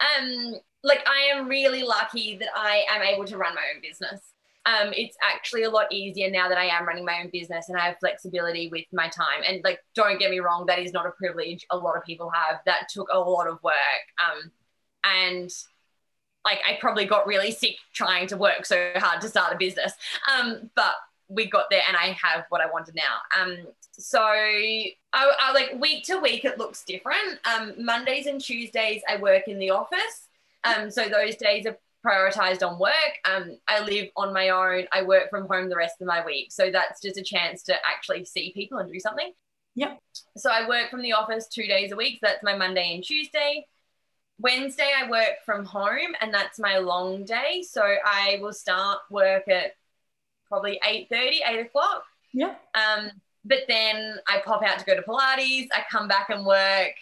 Um, 0.00 0.54
like 0.82 1.06
I 1.06 1.36
am 1.36 1.48
really 1.48 1.82
lucky 1.82 2.36
that 2.36 2.48
I 2.54 2.84
am 2.90 3.02
able 3.02 3.24
to 3.26 3.36
run 3.36 3.54
my 3.54 3.62
own 3.74 3.82
business. 3.82 4.20
Um, 4.66 4.92
it's 4.94 5.16
actually 5.22 5.62
a 5.62 5.70
lot 5.70 5.92
easier 5.92 6.30
now 6.30 6.48
that 6.48 6.58
I 6.58 6.66
am 6.66 6.86
running 6.86 7.04
my 7.04 7.20
own 7.22 7.30
business 7.32 7.68
and 7.68 7.78
I 7.78 7.86
have 7.86 7.98
flexibility 7.98 8.68
with 8.68 8.84
my 8.92 9.08
time. 9.08 9.42
And 9.46 9.62
like, 9.64 9.80
don't 9.94 10.18
get 10.18 10.30
me 10.30 10.40
wrong, 10.40 10.66
that 10.66 10.78
is 10.78 10.92
not 10.92 11.06
a 11.06 11.10
privilege 11.10 11.66
a 11.70 11.76
lot 11.76 11.96
of 11.96 12.04
people 12.04 12.30
have. 12.30 12.60
That 12.66 12.88
took 12.90 13.08
a 13.12 13.18
lot 13.18 13.48
of 13.48 13.62
work. 13.62 13.74
Um, 14.22 14.50
and 15.04 15.50
like 16.44 16.60
I 16.66 16.78
probably 16.80 17.06
got 17.06 17.26
really 17.26 17.52
sick 17.52 17.76
trying 17.92 18.26
to 18.28 18.36
work 18.36 18.64
so 18.66 18.92
hard 18.96 19.20
to 19.22 19.28
start 19.28 19.54
a 19.54 19.56
business. 19.56 19.92
Um, 20.30 20.70
but 20.74 20.94
we 21.28 21.48
got 21.48 21.66
there 21.70 21.82
and 21.86 21.96
I 21.96 22.16
have 22.22 22.44
what 22.48 22.60
I 22.60 22.70
wanted 22.70 22.94
now. 22.94 23.40
Um, 23.40 23.66
so 23.92 24.20
I, 24.20 24.94
I 25.12 25.52
like 25.52 25.76
week 25.80 26.04
to 26.04 26.18
week 26.18 26.44
it 26.44 26.58
looks 26.58 26.84
different. 26.84 27.38
Um, 27.44 27.74
Mondays 27.78 28.26
and 28.26 28.40
Tuesdays 28.40 29.02
I 29.08 29.16
work 29.16 29.48
in 29.48 29.58
the 29.58 29.70
office. 29.70 30.28
Um, 30.64 30.90
so 30.90 31.08
those 31.08 31.36
days 31.36 31.66
are 31.66 31.78
prioritized 32.04 32.66
on 32.66 32.78
work. 32.78 32.92
Um, 33.24 33.58
I 33.68 33.80
live 33.80 34.08
on 34.16 34.32
my 34.32 34.50
own. 34.50 34.86
I 34.92 35.02
work 35.02 35.30
from 35.30 35.46
home 35.48 35.68
the 35.68 35.76
rest 35.76 36.00
of 36.00 36.06
my 36.06 36.24
week. 36.24 36.52
So 36.52 36.70
that's 36.70 37.00
just 37.00 37.18
a 37.18 37.22
chance 37.22 37.62
to 37.64 37.74
actually 37.88 38.24
see 38.24 38.52
people 38.52 38.78
and 38.78 38.90
do 38.90 38.98
something. 38.98 39.32
Yep. 39.74 39.98
So 40.36 40.50
I 40.50 40.68
work 40.68 40.90
from 40.90 41.02
the 41.02 41.12
office 41.12 41.46
two 41.46 41.66
days 41.66 41.92
a 41.92 41.96
week. 41.96 42.18
So 42.20 42.28
that's 42.28 42.42
my 42.42 42.56
Monday 42.56 42.94
and 42.94 43.04
Tuesday. 43.04 43.66
Wednesday 44.38 44.90
I 44.96 45.10
work 45.10 45.44
from 45.44 45.64
home 45.66 46.14
and 46.20 46.32
that's 46.32 46.58
my 46.58 46.78
long 46.78 47.24
day. 47.24 47.62
So 47.68 47.82
I 47.82 48.38
will 48.40 48.54
start 48.54 49.00
work 49.10 49.48
at 49.48 49.72
probably 50.48 50.80
8.30, 50.86 51.40
8 51.46 51.60
o'clock. 51.66 52.04
Yeah. 52.32 52.54
Um, 52.74 53.10
but 53.44 53.60
then 53.68 54.16
I 54.26 54.38
pop 54.44 54.62
out 54.62 54.78
to 54.78 54.84
go 54.84 54.96
to 54.96 55.02
Pilates. 55.02 55.68
I 55.74 55.84
come 55.90 56.08
back 56.08 56.30
and 56.30 56.44
work 56.44 56.92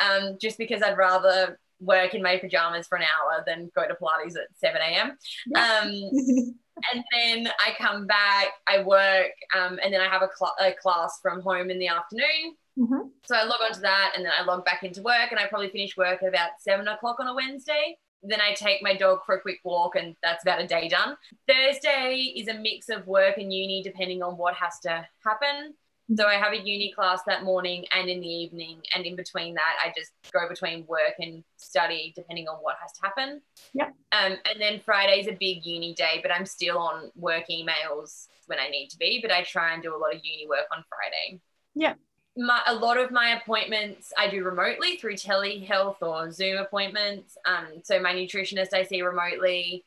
um, 0.00 0.38
just 0.40 0.58
because 0.58 0.82
I'd 0.82 0.96
rather 0.96 1.58
work 1.84 2.14
in 2.14 2.22
my 2.22 2.38
pajamas 2.38 2.86
for 2.86 2.96
an 2.96 3.04
hour 3.04 3.44
than 3.46 3.70
go 3.74 3.86
to 3.86 3.94
Pilates 3.94 4.36
at 4.36 4.48
7 4.56 4.80
a.m. 4.80 5.10
Um, 5.54 6.54
and 6.92 7.04
then 7.12 7.48
I 7.60 7.74
come 7.78 8.06
back, 8.06 8.48
I 8.66 8.82
work, 8.82 9.32
um, 9.56 9.78
and 9.82 9.92
then 9.92 10.00
I 10.00 10.08
have 10.08 10.22
a, 10.22 10.28
cl- 10.36 10.56
a 10.60 10.72
class 10.72 11.18
from 11.22 11.40
home 11.40 11.70
in 11.70 11.78
the 11.78 11.88
afternoon. 11.88 12.56
Mm-hmm. 12.78 13.08
So 13.24 13.36
I 13.36 13.44
log 13.44 13.60
onto 13.64 13.80
that 13.80 14.14
and 14.16 14.24
then 14.24 14.32
I 14.38 14.44
log 14.44 14.64
back 14.64 14.82
into 14.82 15.02
work 15.02 15.30
and 15.30 15.38
I 15.38 15.46
probably 15.46 15.70
finish 15.70 15.96
work 15.96 16.22
at 16.22 16.28
about 16.28 16.50
seven 16.58 16.88
o'clock 16.88 17.20
on 17.20 17.28
a 17.28 17.34
Wednesday. 17.34 17.96
Then 18.22 18.40
I 18.40 18.54
take 18.54 18.82
my 18.82 18.96
dog 18.96 19.20
for 19.24 19.36
a 19.36 19.40
quick 19.40 19.60
walk 19.64 19.96
and 19.96 20.16
that's 20.22 20.42
about 20.42 20.60
a 20.60 20.66
day 20.66 20.88
done. 20.88 21.16
Thursday 21.46 22.32
is 22.36 22.48
a 22.48 22.54
mix 22.54 22.88
of 22.88 23.06
work 23.06 23.38
and 23.38 23.52
uni 23.52 23.82
depending 23.82 24.22
on 24.22 24.36
what 24.36 24.54
has 24.54 24.80
to 24.80 25.06
happen. 25.24 25.74
So 26.14 26.26
I 26.26 26.34
have 26.34 26.52
a 26.52 26.58
uni 26.58 26.92
class 26.92 27.22
that 27.26 27.44
morning 27.44 27.86
and 27.96 28.10
in 28.10 28.20
the 28.20 28.28
evening, 28.28 28.82
and 28.94 29.06
in 29.06 29.16
between 29.16 29.54
that, 29.54 29.76
I 29.82 29.92
just 29.96 30.12
go 30.32 30.46
between 30.48 30.84
work 30.86 31.14
and 31.18 31.42
study 31.56 32.12
depending 32.14 32.46
on 32.46 32.56
what 32.56 32.76
has 32.82 32.92
to 32.92 33.00
happen. 33.02 33.40
Yeah. 33.72 33.88
Um, 34.12 34.36
and 34.44 34.60
then 34.60 34.80
Friday's 34.80 35.28
a 35.28 35.32
big 35.32 35.64
uni 35.64 35.94
day, 35.94 36.20
but 36.22 36.30
I'm 36.30 36.44
still 36.44 36.76
on 36.76 37.10
work 37.16 37.44
emails 37.50 38.26
when 38.46 38.58
I 38.58 38.68
need 38.68 38.88
to 38.90 38.98
be. 38.98 39.20
But 39.22 39.32
I 39.32 39.42
try 39.44 39.72
and 39.72 39.82
do 39.82 39.96
a 39.96 39.98
lot 39.98 40.14
of 40.14 40.20
uni 40.22 40.46
work 40.46 40.66
on 40.76 40.84
Friday. 40.88 41.40
Yeah. 41.74 41.94
My, 42.36 42.60
a 42.66 42.74
lot 42.74 42.98
of 42.98 43.10
my 43.10 43.40
appointments 43.40 44.12
I 44.18 44.28
do 44.28 44.44
remotely 44.44 44.96
through 44.96 45.14
telehealth 45.14 46.02
or 46.02 46.30
Zoom 46.30 46.58
appointments. 46.58 47.38
Um, 47.46 47.80
so 47.82 47.98
my 48.00 48.12
nutritionist 48.12 48.74
I 48.74 48.82
see 48.82 49.00
remotely. 49.00 49.84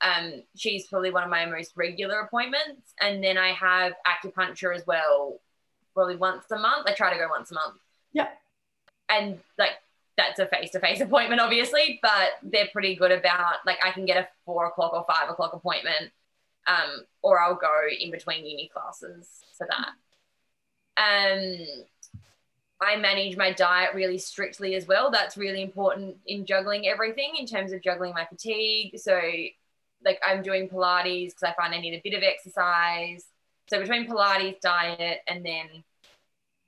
Um, 0.00 0.42
she's 0.56 0.86
probably 0.86 1.10
one 1.10 1.24
of 1.24 1.30
my 1.30 1.46
most 1.46 1.72
regular 1.74 2.20
appointments, 2.20 2.92
and 3.00 3.24
then 3.24 3.38
I 3.38 3.52
have 3.52 3.94
acupuncture 4.06 4.76
as 4.76 4.86
well 4.86 5.40
probably 5.96 6.16
once 6.16 6.44
a 6.52 6.58
month. 6.58 6.86
I 6.86 6.92
try 6.92 7.12
to 7.12 7.18
go 7.18 7.28
once 7.28 7.50
a 7.50 7.54
month. 7.54 7.80
Yeah. 8.12 8.28
And 9.08 9.40
like 9.58 9.72
that's 10.16 10.38
a 10.38 10.46
face 10.46 10.70
to 10.70 10.80
face 10.80 11.00
appointment, 11.00 11.40
obviously, 11.40 11.98
but 12.02 12.30
they're 12.42 12.68
pretty 12.72 12.94
good 12.94 13.12
about 13.12 13.56
like 13.64 13.78
I 13.84 13.90
can 13.90 14.04
get 14.04 14.16
a 14.18 14.28
four 14.44 14.66
o'clock 14.66 14.92
or 14.92 15.04
five 15.08 15.30
o'clock 15.30 15.54
appointment, 15.54 16.10
um, 16.66 17.04
or 17.22 17.40
I'll 17.40 17.54
go 17.54 17.72
in 17.98 18.10
between 18.10 18.44
uni 18.44 18.68
classes 18.72 19.28
for 19.56 19.66
that. 19.68 19.92
Um, 20.98 21.66
I 22.80 22.96
manage 22.96 23.36
my 23.36 23.52
diet 23.52 23.94
really 23.94 24.18
strictly 24.18 24.74
as 24.74 24.86
well. 24.86 25.10
That's 25.10 25.36
really 25.36 25.62
important 25.62 26.16
in 26.26 26.44
juggling 26.44 26.86
everything 26.86 27.36
in 27.38 27.46
terms 27.46 27.72
of 27.72 27.82
juggling 27.82 28.12
my 28.12 28.26
fatigue. 28.26 28.98
So, 28.98 29.18
like, 30.04 30.20
I'm 30.26 30.42
doing 30.42 30.68
Pilates 30.68 31.28
because 31.28 31.42
I 31.42 31.54
find 31.54 31.74
I 31.74 31.80
need 31.80 31.94
a 31.94 32.00
bit 32.02 32.16
of 32.16 32.22
exercise. 32.22 33.24
So 33.68 33.80
between 33.80 34.08
Pilates, 34.08 34.60
diet, 34.60 35.20
and 35.28 35.44
then 35.44 35.84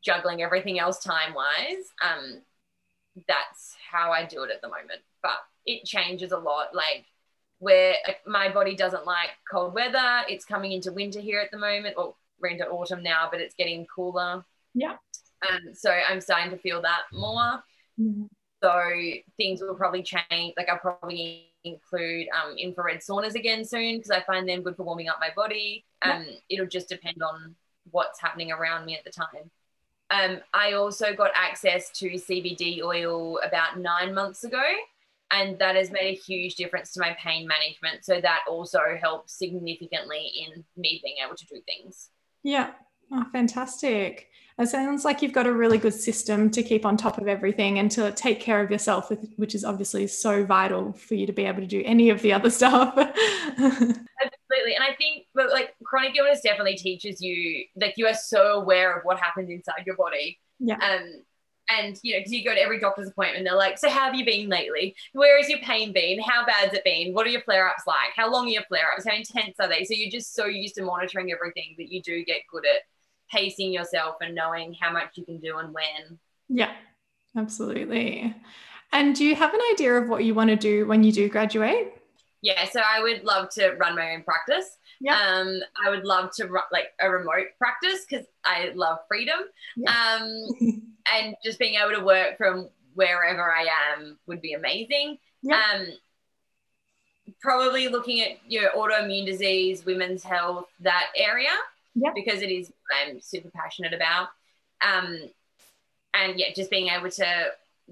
juggling 0.03 0.43
everything 0.43 0.79
else 0.79 1.03
time 1.03 1.35
wise, 1.35 1.85
um, 2.03 2.43
that's 3.27 3.77
how 3.91 4.11
I 4.11 4.25
do 4.25 4.43
it 4.43 4.51
at 4.51 4.63
the 4.63 4.69
moment. 4.69 5.01
But 5.23 5.39
it 5.67 5.85
changes 5.85 6.33
a 6.33 6.39
lot. 6.39 6.75
Like 6.75 7.05
where 7.59 7.95
my 8.27 8.49
body 8.49 8.75
doesn't 8.75 9.05
like 9.05 9.31
cold 9.51 9.75
weather. 9.75 10.23
It's 10.29 10.45
coming 10.45 10.73
into 10.73 10.93
winter 10.93 11.21
here 11.21 11.41
at 11.41 11.51
the 11.51 11.59
moment. 11.59 11.97
Well, 11.97 12.17
we're 12.41 12.51
into 12.51 12.69
autumn 12.69 13.03
now, 13.03 13.29
but 13.31 13.41
it's 13.41 13.55
getting 13.55 13.87
cooler. 13.87 14.45
Yeah. 14.75 14.97
Um, 15.49 15.75
so 15.75 15.91
I'm 15.91 16.21
starting 16.21 16.51
to 16.51 16.59
feel 16.59 16.83
that 16.83 17.03
more. 17.13 17.63
Mm-hmm. 17.99 18.25
So 18.63 18.91
things 19.37 19.61
will 19.61 19.75
probably 19.75 20.03
change. 20.03 20.55
Like 20.57 20.69
I'll 20.69 20.79
probably 20.79 21.48
include 21.65 22.27
um, 22.29 22.57
infrared 22.57 23.01
saunas 23.01 23.35
again 23.35 23.65
soon 23.65 23.97
because 23.97 24.11
I 24.11 24.21
find 24.23 24.49
them 24.49 24.63
good 24.63 24.77
for 24.77 24.85
warming 24.85 25.09
up 25.09 25.19
my 25.21 25.31
body. 25.35 25.85
Um, 26.03 26.25
yeah. 26.27 26.37
It'll 26.51 26.67
just 26.67 26.89
depend 26.89 27.23
on 27.23 27.55
what's 27.91 28.21
happening 28.21 28.53
around 28.53 28.85
me 28.85 28.97
at 28.97 29.05
the 29.05 29.11
time. 29.11 29.51
Um, 30.11 30.41
I 30.55 30.73
also 30.73 31.15
got 31.15 31.31
access 31.35 31.91
to 31.99 32.11
CBD 32.11 32.83
oil 32.83 33.39
about 33.47 33.79
nine 33.79 34.15
months 34.15 34.45
ago, 34.45 34.63
and 35.31 35.59
that 35.59 35.77
has 35.77 35.91
made 35.91 36.09
a 36.09 36.15
huge 36.15 36.55
difference 36.55 36.93
to 36.95 37.01
my 37.01 37.17
pain 37.23 37.47
management. 37.47 38.05
So 38.05 38.21
that 38.21 38.41
also 38.49 38.81
helps 39.01 39.35
significantly 39.39 40.33
in 40.47 40.65
me 40.77 41.01
being 41.05 41.17
able 41.25 41.37
to 41.37 41.47
do 41.47 41.61
things. 41.67 42.11
Yeah. 42.43 42.71
Oh, 43.13 43.25
fantastic. 43.33 44.29
It 44.59 44.69
sounds 44.69 45.05
like 45.05 45.23
you've 45.23 45.33
got 45.33 45.47
a 45.47 45.53
really 45.53 45.79
good 45.79 45.95
system 45.95 46.51
to 46.51 46.65
keep 46.65 46.85
on 46.85 46.97
top 46.97 47.19
of 47.19 47.29
everything 47.29 47.79
and 47.79 47.89
to 47.93 48.11
take 48.11 48.41
care 48.41 48.61
of 48.61 48.73
yourself, 48.73 49.11
which 49.37 49.55
is 49.55 49.65
obviously 49.65 50.09
so 50.09 50.45
vital 50.45 50.93
for 50.95 51.15
you 51.15 51.27
to 51.27 51.33
be 51.33 51.45
able 51.45 51.61
to 51.61 51.67
do 51.67 51.81
any 51.85 52.11
of 52.11 52.23
the 52.23 52.33
other 52.33 52.51
stuff. 52.59 52.93
Absolutely. 52.99 54.75
And 54.75 54.83
I 54.83 54.95
think 54.99 55.27
like 55.35 55.75
chronic 55.85 56.17
illness 56.17 56.41
definitely 56.43 56.75
teaches 56.75 57.21
you 57.21 57.67
like 57.77 57.95
you 57.97 58.07
are 58.07 58.15
so 58.15 58.61
aware 58.61 58.97
of 58.97 59.05
what 59.05 59.21
happens 59.21 59.49
inside 59.49 59.85
your 59.87 59.97
body. 59.97 60.41
Yeah. 60.59 60.77
Um 60.77 61.23
and 61.71 61.99
you 62.03 62.15
know, 62.15 62.21
because 62.21 62.33
you 62.33 62.43
go 62.43 62.55
to 62.55 62.61
every 62.61 62.81
doctor's 62.81 63.09
appointment, 63.09 63.45
they're 63.45 63.55
like, 63.55 63.79
"So 63.79 63.91
how 63.91 64.07
have 64.07 64.15
you 64.15 64.25
been 64.25 64.49
lately? 64.49 64.97
Where 65.13 65.37
has 65.37 65.51
your 65.51 65.59
pain 65.59 65.93
been? 65.93 66.19
How 66.19 66.47
bad's 66.47 66.73
it 66.73 66.83
been? 66.83 67.13
What 67.13 67.27
are 67.27 67.31
your 67.31 67.43
flare-ups 67.43 67.83
like? 67.87 68.11
How 68.17 68.33
long 68.33 68.47
are 68.47 68.51
your 68.51 68.63
flare-ups? 68.63 69.07
How 69.07 69.15
intense 69.15 69.57
are 69.61 69.69
they?" 69.69 69.85
So 69.85 69.93
you're 69.93 70.11
just 70.11 70.35
so 70.35 70.47
used 70.47 70.77
to 70.77 70.83
monitoring 70.83 71.31
everything 71.31 71.75
that 71.77 71.93
you 71.93 72.01
do 72.01 72.25
get 72.25 72.41
good 72.51 72.65
at 72.65 72.83
pacing 73.31 73.73
yourself 73.73 74.17
and 74.21 74.35
knowing 74.35 74.75
how 74.81 74.93
much 74.93 75.17
you 75.17 75.25
can 75.25 75.39
do 75.39 75.59
and 75.59 75.73
when. 75.73 76.19
Yeah, 76.49 76.73
absolutely. 77.37 78.35
And 78.93 79.15
do 79.15 79.25
you 79.25 79.35
have 79.35 79.53
an 79.53 79.61
idea 79.73 79.95
of 79.95 80.09
what 80.09 80.25
you 80.25 80.35
want 80.35 80.51
to 80.51 80.57
do 80.57 80.87
when 80.87 81.03
you 81.03 81.13
do 81.13 81.29
graduate? 81.29 81.95
Yeah, 82.41 82.69
so 82.69 82.81
I 82.81 83.03
would 83.03 83.25
love 83.25 83.51
to 83.51 83.73
run 83.73 83.97
my 83.97 84.15
own 84.15 84.23
practice. 84.23 84.77
Yeah. 85.01 85.19
Um, 85.19 85.61
I 85.85 85.91
would 85.91 86.05
love 86.05 86.31
to 86.37 86.47
run 86.47 86.65
like 86.73 86.89
a 87.01 87.11
remote 87.11 87.49
practice 87.59 88.05
because 88.09 88.27
I 88.45 88.73
love 88.75 88.99
freedom. 89.09 89.39
Yeah. 89.77 89.93
Um, 89.93 90.47
and 91.13 91.35
just 91.45 91.59
being 91.59 91.75
able 91.75 91.99
to 91.99 92.05
work 92.05 92.37
from 92.39 92.69
wherever 92.95 93.53
I 93.53 93.67
am 93.97 94.19
would 94.27 94.41
be 94.41 94.55
amazing. 94.55 95.19
Yeah. 95.43 95.61
Um, 95.75 95.87
probably 97.41 97.89
looking 97.89 98.21
at 98.21 98.39
your 98.47 98.65
know, 98.65 98.83
autoimmune 98.83 99.27
disease, 99.27 99.85
women's 99.85 100.25
health, 100.25 100.67
that 100.81 101.09
area 101.17 101.51
yeah. 102.01 102.11
because 102.15 102.43
it 102.43 102.51
is 102.51 102.73
I'm 102.93 103.21
super 103.21 103.51
passionate 103.51 103.93
about. 103.93 104.29
Um, 104.81 105.31
and 106.15 106.39
yeah, 106.39 106.47
just 106.55 106.71
being 106.71 106.89
able 106.89 107.11
to 107.11 107.47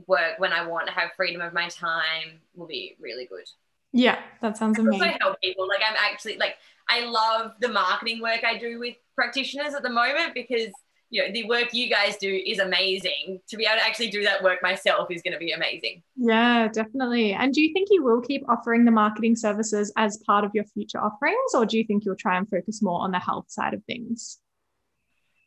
work 0.07 0.39
when 0.39 0.53
I 0.53 0.67
want, 0.67 0.87
to 0.87 0.93
have 0.93 1.11
freedom 1.17 1.41
of 1.41 1.53
my 1.53 1.69
time 1.69 2.41
will 2.55 2.67
be 2.67 2.97
really 3.01 3.27
good. 3.27 3.45
Yeah, 3.93 4.19
that 4.43 4.57
sounds 4.57 4.79
amazing. 4.79 5.03
Also 5.03 5.19
help 5.21 5.41
people. 5.41 5.69
Like 5.69 5.81
I'm 5.89 5.97
actually 5.99 6.37
like 6.37 6.57
I 6.89 7.07
love 7.07 7.53
the 7.61 7.69
marketing 7.69 8.21
work 8.21 8.45
I 8.45 8.59
do 8.59 8.79
with 8.79 8.97
practitioners 9.15 9.75
at 9.75 9.83
the 9.83 9.91
moment 9.91 10.35
because 10.35 10.71
you 11.11 11.23
know 11.23 11.33
the 11.33 11.47
work 11.47 11.73
you 11.73 11.89
guys 11.89 12.17
do 12.17 12.43
is 12.47 12.59
amazing. 12.59 13.41
To 13.49 13.57
be 13.57 13.65
able 13.65 13.77
to 13.77 13.87
actually 13.87 14.11
do 14.11 14.23
that 14.25 14.43
work 14.43 14.63
myself 14.63 15.11
is 15.11 15.23
going 15.23 15.33
to 15.33 15.39
be 15.39 15.53
amazing. 15.53 16.03
Yeah 16.17 16.69
definitely. 16.69 17.33
And 17.33 17.53
do 17.53 17.61
you 17.61 17.73
think 17.73 17.89
you 17.91 18.03
will 18.03 18.21
keep 18.21 18.49
offering 18.49 18.85
the 18.85 18.91
marketing 18.91 19.37
services 19.37 19.93
as 19.97 20.19
part 20.19 20.45
of 20.45 20.51
your 20.55 20.65
future 20.65 20.99
offerings 20.99 21.55
or 21.55 21.67
do 21.67 21.79
you 21.79 21.85
think 21.85 22.05
you'll 22.05 22.17
try 22.17 22.37
and 22.37 22.49
focus 22.49 22.83
more 22.83 23.01
on 23.01 23.13
the 23.13 23.19
health 23.19 23.47
side 23.49 23.75
of 23.75 23.85
things? 23.85 24.39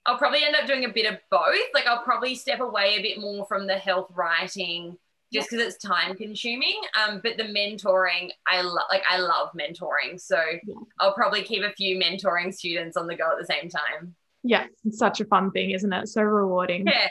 I'll 0.05 0.17
probably 0.17 0.43
end 0.43 0.55
up 0.55 0.65
doing 0.65 0.85
a 0.85 0.89
bit 0.89 1.11
of 1.11 1.19
both. 1.29 1.67
Like 1.73 1.87
i'll 1.87 2.03
probably 2.03 2.35
step 2.35 2.61
away 2.61 2.95
a 2.97 3.01
bit 3.01 3.19
more 3.19 3.45
from 3.45 3.67
the 3.67 3.77
health 3.77 4.11
writing 4.15 4.97
just 5.31 5.49
because 5.49 5.63
it's 5.63 5.77
time 5.77 6.15
consuming. 6.15 6.81
Um, 6.97 7.21
but 7.23 7.37
the 7.37 7.43
mentoring 7.43 8.29
i 8.47 8.61
love 8.61 8.87
like 8.89 9.03
i 9.09 9.17
love 9.17 9.49
mentoring. 9.59 10.19
So 10.19 10.41
yeah. 10.65 10.75
i'll 10.99 11.13
probably 11.13 11.43
keep 11.43 11.63
a 11.63 11.73
few 11.73 11.99
mentoring 11.99 12.53
students 12.53 12.95
on 12.95 13.07
the 13.07 13.15
go 13.15 13.29
at 13.31 13.37
the 13.39 13.45
same 13.45 13.69
time 13.69 14.15
yeah, 14.49 14.65
it's 14.83 14.97
such 14.97 15.21
a 15.21 15.25
fun 15.25 15.51
thing, 15.51 15.69
isn't 15.71 15.93
it? 15.93 16.07
So 16.07 16.23
rewarding. 16.23 16.88
Yeah. 16.88 17.07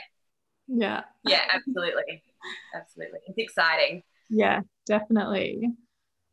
Yeah. 0.67 1.01
Yeah, 1.23 1.41
absolutely. 1.53 2.21
absolutely. 2.75 3.19
It's 3.27 3.37
exciting. 3.37 4.03
Yeah, 4.29 4.59
definitely. 4.85 5.69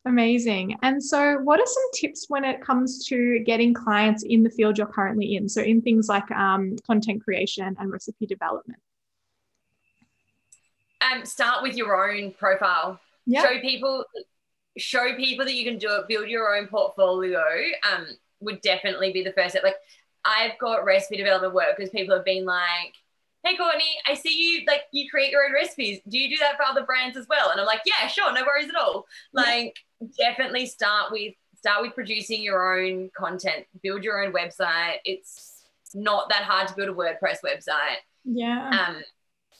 Amazing. 0.05 0.77
And 0.83 1.03
so, 1.03 1.39
what 1.45 1.61
are 1.61 1.67
some 1.67 1.91
tips 1.95 2.27
when 2.29 2.45
it 2.45 2.61
comes 2.61 3.07
to 3.07 3.39
getting 3.47 3.73
clients 3.73 4.25
in 4.25 4.43
the 4.43 4.51
field 4.51 4.79
you're 4.79 4.87
currently 4.89 5.37
in? 5.37 5.49
So, 5.49 5.63
in 5.63 5.81
things 5.81 6.09
like 6.09 6.29
um, 6.33 6.75
content 6.85 7.23
creation 7.23 7.77
and 7.79 7.93
recipe 7.93 8.27
development? 8.27 8.81
Um, 11.01 11.25
start 11.25 11.63
with 11.63 11.77
your 11.77 12.11
own 12.11 12.33
profile. 12.33 13.01
Yeah. 13.27 13.43
Show 13.43 13.61
people, 13.61 14.05
show 14.77 15.15
people 15.17 15.45
that 15.45 15.55
you 15.55 15.65
can 15.65 15.79
do 15.79 15.89
it. 15.93 16.09
Build 16.09 16.29
your 16.29 16.57
own 16.57 16.67
portfolio. 16.67 17.45
Um, 17.93 18.07
would 18.41 18.61
definitely 18.61 19.13
be 19.13 19.23
the 19.23 19.33
first 19.33 19.51
step. 19.51 19.63
Like 19.63 19.77
I've 20.27 20.59
got 20.59 20.85
recipe 20.85 21.17
development 21.17 21.55
work 21.55 21.77
because 21.77 21.91
people 21.91 22.15
have 22.15 22.25
been 22.25 22.45
like, 22.45 22.95
hey 23.45 23.57
Courtney, 23.57 23.97
I 24.07 24.15
see 24.15 24.37
you 24.37 24.65
like 24.67 24.83
you 24.93 25.09
create 25.09 25.31
your 25.31 25.45
own 25.45 25.53
recipes. 25.53 26.01
Do 26.09 26.19
you 26.19 26.29
do 26.29 26.37
that 26.41 26.57
for 26.57 26.65
other 26.65 26.85
brands 26.85 27.17
as 27.17 27.27
well? 27.29 27.51
And 27.51 27.61
I'm 27.61 27.67
like, 27.67 27.83
yeah, 27.87 28.09
sure, 28.09 28.33
no 28.33 28.43
worries 28.45 28.69
at 28.69 28.75
all. 28.75 29.07
Like 29.33 29.77
definitely 30.19 30.67
start 30.67 31.13
with 31.13 31.35
start 31.57 31.83
with 31.83 31.95
producing 31.95 32.43
your 32.43 32.79
own 32.79 33.11
content, 33.17 33.67
build 33.83 34.05
your 34.05 34.25
own 34.25 34.33
website. 34.33 34.97
It's 35.05 35.65
not 35.95 36.29
that 36.29 36.43
hard 36.43 36.69
to 36.69 36.75
build 36.75 36.89
a 36.89 36.93
WordPress 36.93 37.39
website. 37.45 37.99
Yeah. 38.25 38.71
Um, 38.71 39.03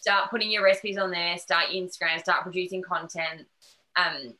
start 0.01 0.31
putting 0.31 0.51
your 0.51 0.65
recipes 0.65 0.99
on 0.99 1.11
there, 1.11 1.39
start 1.39 1.67
Instagram, 1.73 2.19
start 2.19 2.43
producing 2.43 2.83
content. 2.83 3.47
Um, 3.97 4.35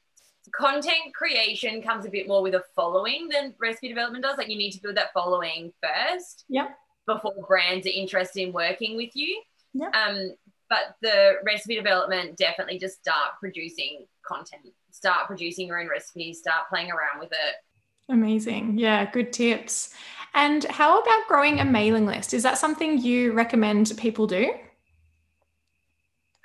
content 0.53 1.15
creation 1.15 1.83
comes 1.83 2.07
a 2.07 2.11
bit 2.11 2.29
more 2.29 2.43
with 2.43 2.55
a 2.55 2.63
following 2.75 3.29
than 3.29 3.55
recipe 3.61 3.89
development 3.89 4.25
does. 4.25 4.39
Like 4.39 4.49
you 4.49 4.59
need 4.59 4.73
to 4.73 4.81
build 4.81 4.97
that 4.97 5.13
following 5.13 5.73
first. 5.83 6.45
Yeah. 6.49 6.69
Before 7.07 7.33
brands 7.47 7.87
are 7.87 7.91
interested 7.91 8.43
in 8.43 8.53
working 8.53 8.97
with 8.97 9.15
you. 9.15 9.43
Yeah. 9.73 9.91
Um, 9.91 10.35
but 10.69 10.97
the 11.03 11.35
recipe 11.45 11.77
development 11.77 12.37
definitely 12.37 12.79
just 12.79 12.99
start 12.99 13.33
producing 13.41 14.07
content, 14.27 14.63
start 14.91 15.27
producing 15.29 15.69
your 15.69 15.81
own 15.81 15.89
recipes, 15.89 16.41
start 16.41 16.69
playing 16.69 16.91
around 16.91 17.21
with 17.21 17.31
it. 17.33 17.55
Amazing. 18.09 18.79
Yeah, 18.79 19.09
good 19.11 19.33
tips. 19.33 19.95
And 20.35 20.65
how 20.65 21.01
about 21.01 21.29
growing 21.29 21.61
a 21.61 21.65
mailing 21.65 22.07
list? 22.07 22.35
Is 22.35 22.43
that 22.43 22.59
something 22.59 23.01
you 23.01 23.33
recommend 23.33 23.93
people 23.97 24.27
do? 24.27 24.53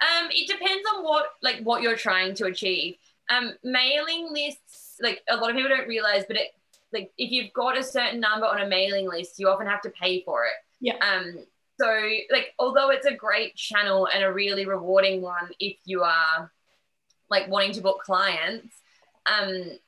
Um, 0.02 0.30
it 0.32 0.48
depends 0.48 0.84
on 0.96 1.04
what 1.04 1.26
like 1.44 1.62
what 1.64 1.82
you're 1.82 1.96
trying 1.96 2.34
to 2.36 2.46
achieve. 2.46 2.96
Um, 3.32 3.54
mailing 3.64 4.30
lists, 4.34 4.98
like 5.02 5.22
a 5.30 5.38
lot 5.38 5.50
of 5.50 5.56
people 5.56 5.70
don't 5.70 5.88
realize, 5.88 6.26
but 6.28 6.36
it 6.36 6.54
like 6.94 7.12
if 7.18 7.32
you've 7.32 7.54
got 7.54 7.78
a 7.78 7.84
certain 7.84 8.20
number 8.20 8.46
on 8.46 8.62
a 8.62 8.68
mailing 8.68 9.08
list, 9.08 9.40
you 9.40 9.48
often 9.48 9.68
have 9.68 9.82
to 9.82 9.90
pay 9.90 10.22
for 10.24 10.46
it. 10.46 10.54
Yeah. 10.80 10.96
Um, 10.98 11.46
so 11.80 11.88
like 12.32 12.54
although 12.60 12.90
it's 12.90 13.06
a 13.06 13.14
great 13.14 13.56
channel 13.56 14.08
and 14.08 14.24
a 14.24 14.32
really 14.32 14.66
rewarding 14.66 15.22
one 15.22 15.50
if 15.60 15.78
you 15.86 16.04
are 16.04 16.52
like 17.30 17.48
wanting 17.48 17.72
to 17.74 17.82
book 17.82 18.02
clients, 18.04 18.76
um, 19.26 19.80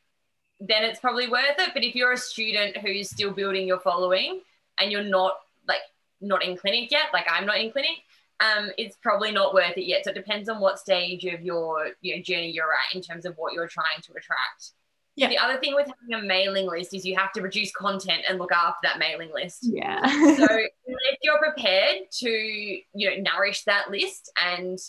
then 0.59 0.83
it's 0.83 0.99
probably 0.99 1.29
worth 1.29 1.59
it. 1.59 1.71
But 1.73 1.83
if 1.83 1.93
you're 1.93 2.13
a 2.13 2.17
student 2.17 2.77
who's 2.77 3.09
still 3.09 3.31
building 3.31 3.67
your 3.67 3.79
following 3.79 4.41
and 4.79 4.91
you're 4.91 5.03
not 5.03 5.33
like 5.67 5.81
not 6.21 6.43
in 6.43 6.57
clinic 6.57 6.89
yet, 6.89 7.07
like 7.11 7.27
I'm 7.29 7.45
not 7.45 7.59
in 7.59 7.71
clinic, 7.71 7.97
um, 8.43 8.71
it's 8.77 8.97
probably 9.01 9.31
not 9.31 9.53
worth 9.53 9.77
it 9.77 9.85
yet. 9.85 10.03
So 10.03 10.11
it 10.11 10.15
depends 10.15 10.49
on 10.49 10.59
what 10.59 10.79
stage 10.79 11.25
of 11.25 11.41
your 11.41 11.89
your 12.01 12.19
journey 12.19 12.51
you're 12.51 12.73
at 12.73 12.95
in 12.95 13.01
terms 13.01 13.25
of 13.25 13.35
what 13.37 13.53
you're 13.53 13.67
trying 13.67 14.01
to 14.03 14.11
attract. 14.11 14.71
Yeah. 15.15 15.29
The 15.29 15.37
other 15.37 15.59
thing 15.59 15.75
with 15.75 15.87
having 15.87 16.23
a 16.23 16.27
mailing 16.27 16.67
list 16.67 16.93
is 16.93 17.05
you 17.05 17.15
have 17.15 17.31
to 17.33 17.41
produce 17.41 17.71
content 17.71 18.23
and 18.27 18.39
look 18.39 18.51
after 18.51 18.79
that 18.83 18.97
mailing 18.97 19.31
list. 19.31 19.59
Yeah. 19.61 20.01
so 20.07 20.47
if 20.85 21.17
you're 21.21 21.37
prepared 21.37 21.97
to, 22.19 22.29
you 22.29 22.83
know, 22.95 23.31
nourish 23.31 23.63
that 23.65 23.91
list 23.91 24.31
and 24.43 24.79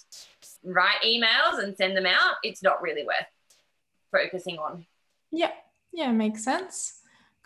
write 0.63 1.03
emails 1.05 1.63
and 1.63 1.77
send 1.77 1.95
them 1.95 2.07
out, 2.07 2.37
it's 2.43 2.63
not 2.63 2.81
really 2.81 3.05
worth 3.05 3.27
focusing 4.11 4.59
on. 4.59 4.87
Yeah. 5.31 5.51
Yeah, 5.93 6.11
makes 6.11 6.43
sense. 6.43 7.01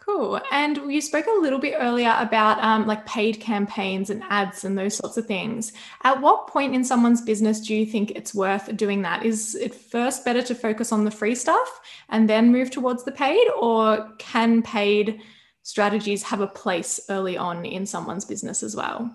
Cool. 0.09 0.41
And 0.51 0.91
you 0.91 1.03
spoke 1.03 1.27
a 1.27 1.39
little 1.39 1.59
bit 1.59 1.75
earlier 1.79 2.17
about 2.19 2.59
um, 2.65 2.87
like 2.87 3.05
paid 3.05 3.41
campaigns 3.41 4.09
and 4.09 4.23
ads 4.31 4.65
and 4.65 4.77
those 4.77 4.97
sorts 4.97 5.19
of 5.19 5.27
things. 5.27 5.75
At 6.03 6.23
what 6.23 6.47
point 6.47 6.75
in 6.75 6.83
someone's 6.83 7.21
business 7.21 7.61
do 7.61 7.75
you 7.75 7.85
think 7.85 8.13
it's 8.13 8.35
worth 8.35 8.75
doing 8.75 9.03
that? 9.03 9.27
Is 9.27 9.55
it 9.55 9.75
first 9.75 10.25
better 10.25 10.41
to 10.41 10.55
focus 10.55 10.93
on 10.93 11.05
the 11.05 11.11
free 11.11 11.35
stuff 11.35 11.83
and 12.09 12.27
then 12.27 12.51
move 12.51 12.71
towards 12.71 13.05
the 13.05 13.13
paid, 13.13 13.47
or 13.61 14.09
can 14.19 14.63
paid 14.63 15.21
strategies 15.63 16.23
have 16.23 16.41
a 16.41 16.47
place 16.47 16.99
early 17.11 17.37
on 17.37 17.67
in 17.67 17.85
someone's 17.85 18.25
business 18.25 18.63
as 18.63 18.75
well? 18.75 19.15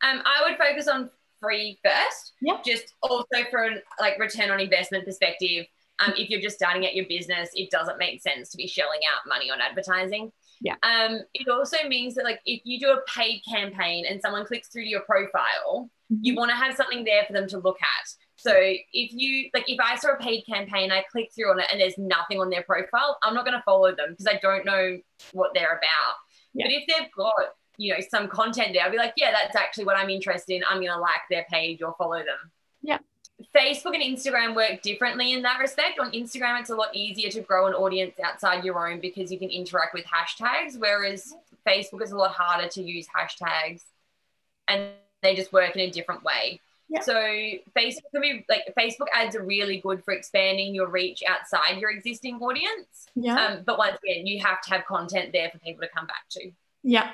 Um, 0.00 0.22
I 0.24 0.48
would 0.48 0.56
focus 0.56 0.88
on 0.88 1.10
free 1.42 1.78
first. 1.84 2.32
Yeah. 2.40 2.56
Just 2.64 2.94
also 3.02 3.44
for 3.50 3.64
an, 3.64 3.82
like 4.00 4.18
return 4.18 4.48
on 4.50 4.60
investment 4.60 5.04
perspective 5.04 5.66
um, 6.00 6.14
if 6.16 6.30
you're 6.30 6.40
just 6.40 6.56
starting 6.56 6.86
out 6.86 6.94
your 6.94 7.06
business, 7.08 7.50
it 7.54 7.70
doesn't 7.70 7.98
make 7.98 8.22
sense 8.22 8.50
to 8.50 8.56
be 8.56 8.66
shelling 8.66 9.00
out 9.12 9.28
money 9.28 9.50
on 9.50 9.60
advertising. 9.60 10.32
Yeah. 10.60 10.76
Um, 10.82 11.20
it 11.34 11.48
also 11.48 11.76
means 11.86 12.14
that 12.14 12.24
like 12.24 12.40
if 12.44 12.62
you 12.64 12.80
do 12.80 12.90
a 12.90 13.00
paid 13.12 13.42
campaign 13.48 14.04
and 14.08 14.20
someone 14.20 14.44
clicks 14.44 14.68
through 14.68 14.84
to 14.84 14.88
your 14.88 15.02
profile, 15.02 15.90
mm-hmm. 16.12 16.16
you 16.22 16.34
want 16.34 16.50
to 16.50 16.56
have 16.56 16.74
something 16.74 17.04
there 17.04 17.24
for 17.26 17.32
them 17.32 17.48
to 17.48 17.58
look 17.58 17.78
at. 17.80 18.08
So 18.36 18.52
if 18.54 18.82
you 19.12 19.50
like 19.52 19.64
if 19.66 19.80
I 19.80 19.96
saw 19.96 20.12
a 20.12 20.16
paid 20.16 20.44
campaign, 20.46 20.92
I 20.92 21.04
click 21.10 21.30
through 21.34 21.50
on 21.50 21.60
it 21.60 21.66
and 21.72 21.80
there's 21.80 21.98
nothing 21.98 22.40
on 22.40 22.50
their 22.50 22.62
profile, 22.62 23.18
I'm 23.22 23.34
not 23.34 23.44
going 23.44 23.56
to 23.56 23.62
follow 23.64 23.94
them 23.94 24.10
because 24.10 24.26
I 24.28 24.38
don't 24.40 24.64
know 24.64 24.98
what 25.32 25.50
they're 25.54 25.72
about. 25.72 26.14
Yeah. 26.54 26.66
But 26.66 26.72
if 26.72 26.84
they've 26.86 27.10
got 27.16 27.34
you 27.76 27.94
know 27.94 28.00
some 28.08 28.28
content 28.28 28.70
there, 28.72 28.84
I'll 28.84 28.92
be 28.92 28.96
like, 28.96 29.14
yeah, 29.16 29.32
that's 29.32 29.56
actually 29.56 29.84
what 29.84 29.96
I'm 29.96 30.10
interested 30.10 30.54
in. 30.54 30.62
I'm 30.68 30.78
going 30.78 30.92
to 30.92 30.98
like 30.98 31.22
their 31.30 31.46
page 31.50 31.82
or 31.82 31.94
follow 31.98 32.18
them. 32.18 32.52
Yeah. 32.82 32.98
Facebook 33.54 33.94
and 33.94 34.02
Instagram 34.02 34.54
work 34.54 34.82
differently 34.82 35.32
in 35.32 35.42
that 35.42 35.58
respect. 35.60 35.98
On 35.98 36.10
Instagram, 36.10 36.60
it's 36.60 36.70
a 36.70 36.76
lot 36.76 36.94
easier 36.94 37.30
to 37.30 37.40
grow 37.40 37.66
an 37.66 37.74
audience 37.74 38.14
outside 38.22 38.64
your 38.64 38.88
own 38.88 39.00
because 39.00 39.30
you 39.30 39.38
can 39.38 39.48
interact 39.48 39.94
with 39.94 40.04
hashtags, 40.04 40.78
whereas 40.78 41.34
Facebook 41.66 42.02
is 42.02 42.10
a 42.10 42.16
lot 42.16 42.32
harder 42.32 42.68
to 42.68 42.82
use 42.82 43.06
hashtags 43.06 43.82
and 44.66 44.90
they 45.22 45.34
just 45.34 45.52
work 45.52 45.76
in 45.76 45.82
a 45.82 45.90
different 45.90 46.24
way. 46.24 46.60
Yeah. 46.88 47.00
So 47.00 47.14
Facebook 47.14 48.10
can 48.12 48.22
be 48.22 48.46
like 48.48 48.72
Facebook 48.76 49.08
ads 49.12 49.36
are 49.36 49.44
really 49.44 49.78
good 49.78 50.02
for 50.02 50.14
expanding 50.14 50.74
your 50.74 50.88
reach 50.88 51.22
outside 51.28 51.78
your 51.78 51.90
existing 51.90 52.36
audience. 52.36 53.06
Yeah. 53.14 53.36
Um, 53.36 53.62
but 53.64 53.76
once 53.78 53.98
again, 54.02 54.26
you 54.26 54.40
have 54.42 54.62
to 54.62 54.70
have 54.70 54.86
content 54.86 55.32
there 55.32 55.50
for 55.50 55.58
people 55.58 55.82
to 55.82 55.88
come 55.94 56.06
back 56.06 56.24
to. 56.30 56.50
Yeah. 56.82 57.10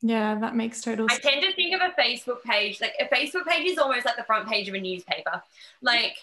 Yeah, 0.00 0.36
that 0.36 0.54
makes 0.54 0.80
total 0.80 1.08
sense. 1.08 1.20
I 1.24 1.30
tend 1.30 1.42
to 1.42 1.52
think 1.54 1.74
of 1.74 1.80
a 1.80 2.00
Facebook 2.00 2.42
page, 2.42 2.80
like 2.80 2.94
a 3.00 3.06
Facebook 3.06 3.46
page 3.46 3.66
is 3.66 3.78
almost 3.78 4.04
like 4.04 4.16
the 4.16 4.24
front 4.24 4.48
page 4.48 4.68
of 4.68 4.74
a 4.74 4.80
newspaper. 4.80 5.42
Like 5.82 6.16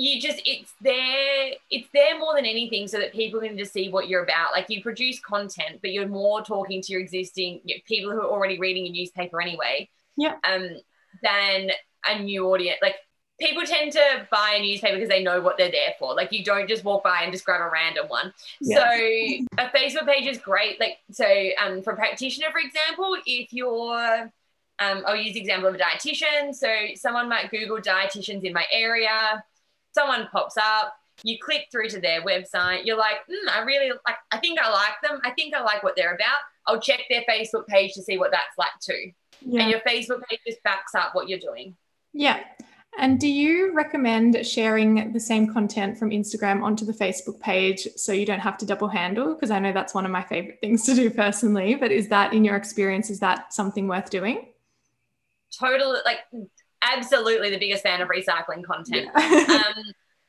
you 0.00 0.20
just 0.20 0.40
it's 0.46 0.72
there 0.80 1.50
it's 1.70 1.88
there 1.92 2.18
more 2.18 2.34
than 2.34 2.46
anything 2.46 2.88
so 2.88 2.98
that 2.98 3.12
people 3.12 3.38
can 3.40 3.58
just 3.58 3.72
see 3.72 3.90
what 3.90 4.08
you're 4.08 4.22
about 4.22 4.52
like 4.52 4.66
you 4.68 4.82
produce 4.82 5.20
content 5.20 5.78
but 5.82 5.92
you're 5.92 6.08
more 6.08 6.42
talking 6.42 6.80
to 6.80 6.92
your 6.92 7.00
existing 7.00 7.60
you 7.64 7.76
know, 7.76 7.80
people 7.84 8.10
who 8.10 8.18
are 8.18 8.30
already 8.30 8.58
reading 8.58 8.86
a 8.86 8.90
newspaper 8.90 9.42
anyway 9.42 9.86
yeah 10.16 10.36
um 10.44 10.68
than 11.22 11.70
a 12.06 12.22
new 12.22 12.46
audience 12.46 12.78
like 12.80 12.94
people 13.40 13.62
tend 13.64 13.92
to 13.92 14.26
buy 14.30 14.54
a 14.56 14.62
newspaper 14.62 14.96
because 14.96 15.08
they 15.08 15.22
know 15.22 15.40
what 15.40 15.56
they're 15.56 15.70
there 15.70 15.94
for. 15.98 16.14
Like 16.14 16.32
you 16.32 16.44
don't 16.44 16.68
just 16.68 16.84
walk 16.84 17.02
by 17.02 17.22
and 17.22 17.32
just 17.32 17.44
grab 17.44 17.60
a 17.60 17.70
random 17.70 18.06
one. 18.08 18.32
Yeah. 18.60 18.76
So 18.78 18.94
a 19.58 19.68
Facebook 19.74 20.06
page 20.06 20.26
is 20.26 20.38
great. 20.38 20.78
Like 20.78 20.98
so, 21.10 21.26
um, 21.62 21.82
for 21.82 21.92
a 21.92 21.96
practitioner, 21.96 22.48
for 22.52 22.58
example, 22.58 23.16
if 23.26 23.52
you're 23.52 24.30
um, 24.80 25.02
I'll 25.06 25.16
use 25.16 25.34
the 25.34 25.40
example 25.40 25.68
of 25.68 25.74
a 25.74 25.78
dietitian. 25.78 26.54
So 26.54 26.68
someone 26.94 27.28
might 27.28 27.50
Google 27.50 27.78
dietitians 27.78 28.44
in 28.44 28.52
my 28.52 28.64
area. 28.72 29.44
Someone 29.92 30.28
pops 30.32 30.56
up. 30.56 30.94
You 31.22 31.38
click 31.38 31.66
through 31.70 31.90
to 31.90 32.00
their 32.00 32.22
website. 32.22 32.86
You're 32.86 32.96
like, 32.96 33.18
mm, 33.30 33.50
I 33.50 33.60
really 33.60 33.90
like. 33.90 34.16
I 34.32 34.38
think 34.38 34.58
I 34.58 34.70
like 34.70 34.94
them. 35.02 35.20
I 35.22 35.32
think 35.32 35.54
I 35.54 35.62
like 35.62 35.82
what 35.82 35.96
they're 35.96 36.14
about. 36.14 36.38
I'll 36.66 36.80
check 36.80 37.00
their 37.10 37.24
Facebook 37.28 37.66
page 37.66 37.92
to 37.94 38.02
see 38.02 38.16
what 38.16 38.30
that's 38.30 38.56
like 38.56 38.70
too. 38.80 39.12
Yeah. 39.42 39.62
And 39.62 39.70
your 39.70 39.80
Facebook 39.80 40.22
page 40.28 40.40
just 40.46 40.62
backs 40.62 40.94
up 40.94 41.14
what 41.14 41.28
you're 41.28 41.38
doing. 41.38 41.76
Yeah. 42.14 42.40
And 42.98 43.20
do 43.20 43.28
you 43.28 43.72
recommend 43.72 44.44
sharing 44.44 45.12
the 45.12 45.20
same 45.20 45.52
content 45.52 45.96
from 45.96 46.10
Instagram 46.10 46.62
onto 46.62 46.84
the 46.84 46.92
Facebook 46.92 47.40
page 47.40 47.86
so 47.96 48.12
you 48.12 48.26
don't 48.26 48.40
have 48.40 48.58
to 48.58 48.66
double 48.66 48.88
handle? 48.88 49.34
Because 49.34 49.50
I 49.50 49.58
know 49.58 49.72
that's 49.72 49.94
one 49.94 50.04
of 50.04 50.10
my 50.10 50.22
favorite 50.22 50.58
things 50.60 50.84
to 50.84 50.94
do 50.94 51.08
personally. 51.10 51.76
But 51.76 51.92
is 51.92 52.08
that, 52.08 52.32
in 52.34 52.44
your 52.44 52.56
experience, 52.56 53.08
is 53.08 53.20
that 53.20 53.54
something 53.54 53.86
worth 53.86 54.10
doing? 54.10 54.48
Totally, 55.58 56.00
like 56.04 56.18
absolutely 56.82 57.50
the 57.50 57.58
biggest 57.58 57.82
fan 57.82 58.00
of 58.00 58.08
recycling 58.08 58.64
content. 58.64 59.08
Yeah. 59.16 59.62
um, 59.76 59.84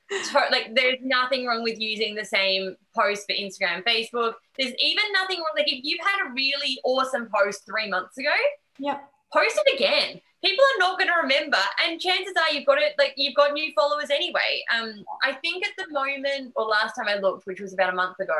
to, 0.10 0.42
like 0.52 0.72
there's 0.76 0.98
nothing 1.02 1.46
wrong 1.46 1.64
with 1.64 1.80
using 1.80 2.16
the 2.16 2.26
same 2.26 2.76
post 2.96 3.26
for 3.28 3.34
Instagram 3.34 3.84
Facebook. 3.84 4.34
There's 4.58 4.74
even 4.80 5.04
nothing 5.14 5.40
wrong. 5.40 5.54
Like 5.56 5.72
if 5.72 5.80
you've 5.84 6.02
had 6.02 6.28
a 6.28 6.34
really 6.34 6.80
awesome 6.84 7.30
post 7.34 7.66
three 7.66 7.90
months 7.90 8.18
ago, 8.18 8.34
yeah, 8.78 9.00
post 9.34 9.60
it 9.66 9.76
again 9.76 10.22
people 10.44 10.64
are 10.76 10.80
not 10.80 10.98
going 10.98 11.10
to 11.10 11.22
remember 11.22 11.58
and 11.84 12.00
chances 12.00 12.34
are 12.36 12.54
you've 12.54 12.66
got 12.66 12.78
it 12.80 12.94
like 12.98 13.14
you've 13.16 13.36
got 13.36 13.54
new 13.54 13.72
followers 13.76 14.10
anyway. 14.10 14.64
Um 14.76 15.04
i 15.24 15.34
think 15.34 15.66
at 15.66 15.72
the 15.78 15.92
moment 15.94 16.54
or 16.56 16.66
last 16.66 16.96
time 16.96 17.08
i 17.08 17.16
looked 17.16 17.46
which 17.46 17.60
was 17.60 17.74
about 17.74 17.94
a 17.94 17.96
month 17.96 18.20
ago 18.20 18.40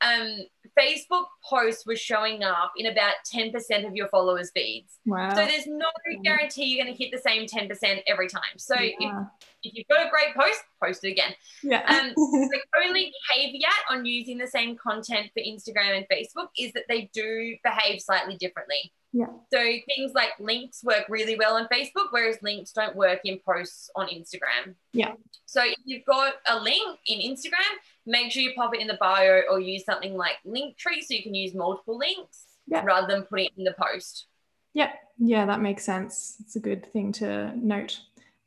um 0.00 0.38
facebook 0.78 1.24
posts 1.48 1.86
were 1.86 1.96
showing 1.96 2.44
up 2.44 2.72
in 2.76 2.86
about 2.86 3.14
10% 3.34 3.86
of 3.86 3.94
your 3.94 4.08
followers 4.08 4.50
feeds 4.54 4.98
wow. 5.06 5.30
so 5.30 5.36
there's 5.36 5.66
no 5.66 5.86
guarantee 6.22 6.64
you're 6.64 6.84
going 6.84 6.94
to 6.94 7.02
hit 7.02 7.10
the 7.12 7.18
same 7.18 7.46
10% 7.46 8.02
every 8.06 8.28
time 8.28 8.42
so 8.58 8.74
yeah. 8.78 8.92
if, 8.98 9.14
if 9.62 9.74
you've 9.74 9.88
got 9.88 10.06
a 10.06 10.10
great 10.10 10.34
post 10.34 10.60
post 10.82 11.04
it 11.04 11.12
again 11.12 11.34
yeah 11.62 11.82
um 11.86 12.12
the 12.16 12.60
only 12.84 13.10
caveat 13.32 13.72
on 13.90 14.04
using 14.04 14.36
the 14.36 14.46
same 14.46 14.76
content 14.76 15.30
for 15.32 15.42
instagram 15.42 15.96
and 15.96 16.06
facebook 16.12 16.48
is 16.58 16.72
that 16.72 16.84
they 16.88 17.10
do 17.14 17.56
behave 17.64 18.00
slightly 18.00 18.36
differently 18.36 18.92
yeah. 19.16 19.28
So 19.50 19.58
things 19.86 20.12
like 20.14 20.32
links 20.38 20.84
work 20.84 21.06
really 21.08 21.38
well 21.38 21.56
on 21.56 21.68
Facebook, 21.72 22.08
whereas 22.10 22.36
links 22.42 22.72
don't 22.72 22.94
work 22.94 23.20
in 23.24 23.38
posts 23.38 23.88
on 23.96 24.08
Instagram. 24.08 24.74
Yeah. 24.92 25.14
So 25.46 25.62
if 25.64 25.78
you've 25.86 26.04
got 26.04 26.34
a 26.46 26.60
link 26.60 26.98
in 27.06 27.20
Instagram, 27.20 27.76
make 28.06 28.30
sure 28.32 28.42
you 28.42 28.52
pop 28.54 28.74
it 28.74 28.80
in 28.80 28.86
the 28.86 28.98
bio 29.00 29.42
or 29.50 29.60
use 29.60 29.84
something 29.84 30.14
like 30.14 30.36
Linktree 30.46 31.02
so 31.02 31.14
you 31.14 31.22
can 31.22 31.34
use 31.34 31.54
multiple 31.54 31.98
links 31.98 32.44
yeah. 32.66 32.84
rather 32.84 33.06
than 33.06 33.22
put 33.24 33.40
it 33.40 33.52
in 33.56 33.64
the 33.64 33.74
post. 33.78 34.26
Yeah. 34.74 34.92
Yeah, 35.18 35.46
that 35.46 35.60
makes 35.60 35.84
sense. 35.84 36.36
It's 36.40 36.56
a 36.56 36.60
good 36.60 36.90
thing 36.92 37.12
to 37.12 37.52
note. 37.56 38.00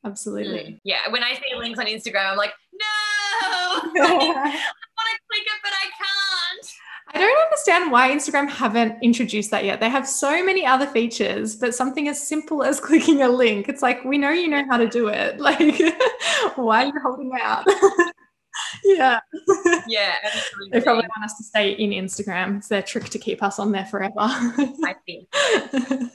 Absolutely. 0.06 0.60
Mm. 0.60 0.80
Yeah. 0.84 1.10
When 1.10 1.24
I 1.24 1.34
see 1.34 1.56
links 1.58 1.80
on 1.80 1.88
Instagram, 1.88 2.32
I'm 2.32 2.38
like, 2.38 2.54
no, 2.74 2.86
I 4.02 4.12
want 4.12 4.54
to 4.54 5.20
click 5.28 5.44
it, 5.44 5.60
but 5.64 5.72
I 5.74 5.86
can't. 5.98 6.74
I 7.12 7.18
don't 7.18 7.44
understand 7.44 7.92
why 7.92 8.12
Instagram 8.12 8.48
haven't 8.48 9.02
introduced 9.02 9.50
that 9.52 9.66
yet. 9.66 9.80
They 9.80 9.90
have 9.90 10.08
so 10.08 10.46
many 10.46 10.66
other 10.66 10.86
features, 10.86 11.56
but 11.56 11.74
something 11.74 12.08
as 12.08 12.26
simple 12.26 12.64
as 12.64 12.80
clicking 12.80 13.24
a 13.24 13.30
link, 13.30 13.68
it's 13.68 13.82
like, 13.82 14.04
we 14.06 14.18
know 14.18 14.30
you 14.30 14.48
know 14.48 14.64
how 14.70 14.78
to 14.78 14.88
do 14.88 15.08
it. 15.08 15.40
Like, 15.40 15.82
why 16.56 16.84
are 16.84 16.88
you 16.88 16.94
holding 17.02 17.32
out? 17.42 17.66
Yeah. 18.84 19.20
Yeah. 19.88 20.16
they 20.72 20.82
probably 20.82 21.08
want 21.08 21.26
us 21.26 21.38
to 21.38 21.44
stay 21.44 21.72
in 21.72 21.92
Instagram. 21.92 22.58
It's 22.58 22.68
their 22.68 22.82
trick 22.82 23.06
to 23.06 23.20
keep 23.20 23.42
us 23.42 23.60
on 23.60 23.72
there 23.72 23.86
forever. 23.86 24.14
I 24.18 24.96
think. 25.06 25.28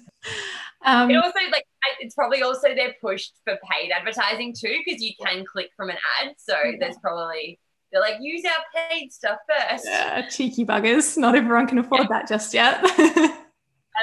Um, 0.87 1.11
it 1.11 1.17
also 1.17 1.39
like 1.51 1.65
it's 2.01 2.15
probably 2.15 2.43
also 2.43 2.75
they're 2.75 2.95
pushed 3.01 3.35
for 3.45 3.57
paid 3.71 3.91
advertising 3.91 4.55
too 4.55 4.81
because 4.85 5.03
you 5.03 5.13
can 5.19 5.45
click 5.51 5.71
from 5.77 5.89
an 5.89 5.97
ad. 6.21 6.35
So 6.37 6.55
yeah. 6.63 6.73
there's 6.79 6.99
probably 6.99 7.59
they're 7.95 8.03
like, 8.03 8.17
use 8.21 8.43
our 8.45 8.91
paid 8.91 9.13
stuff 9.13 9.39
first. 9.49 9.85
Yeah, 9.87 10.29
cheeky 10.29 10.65
buggers. 10.65 11.17
Not 11.17 11.37
everyone 11.37 11.69
can 11.69 11.79
afford 11.79 12.03
yeah. 12.03 12.07
that 12.11 12.29
just 12.29 12.53
yet. 12.53 12.83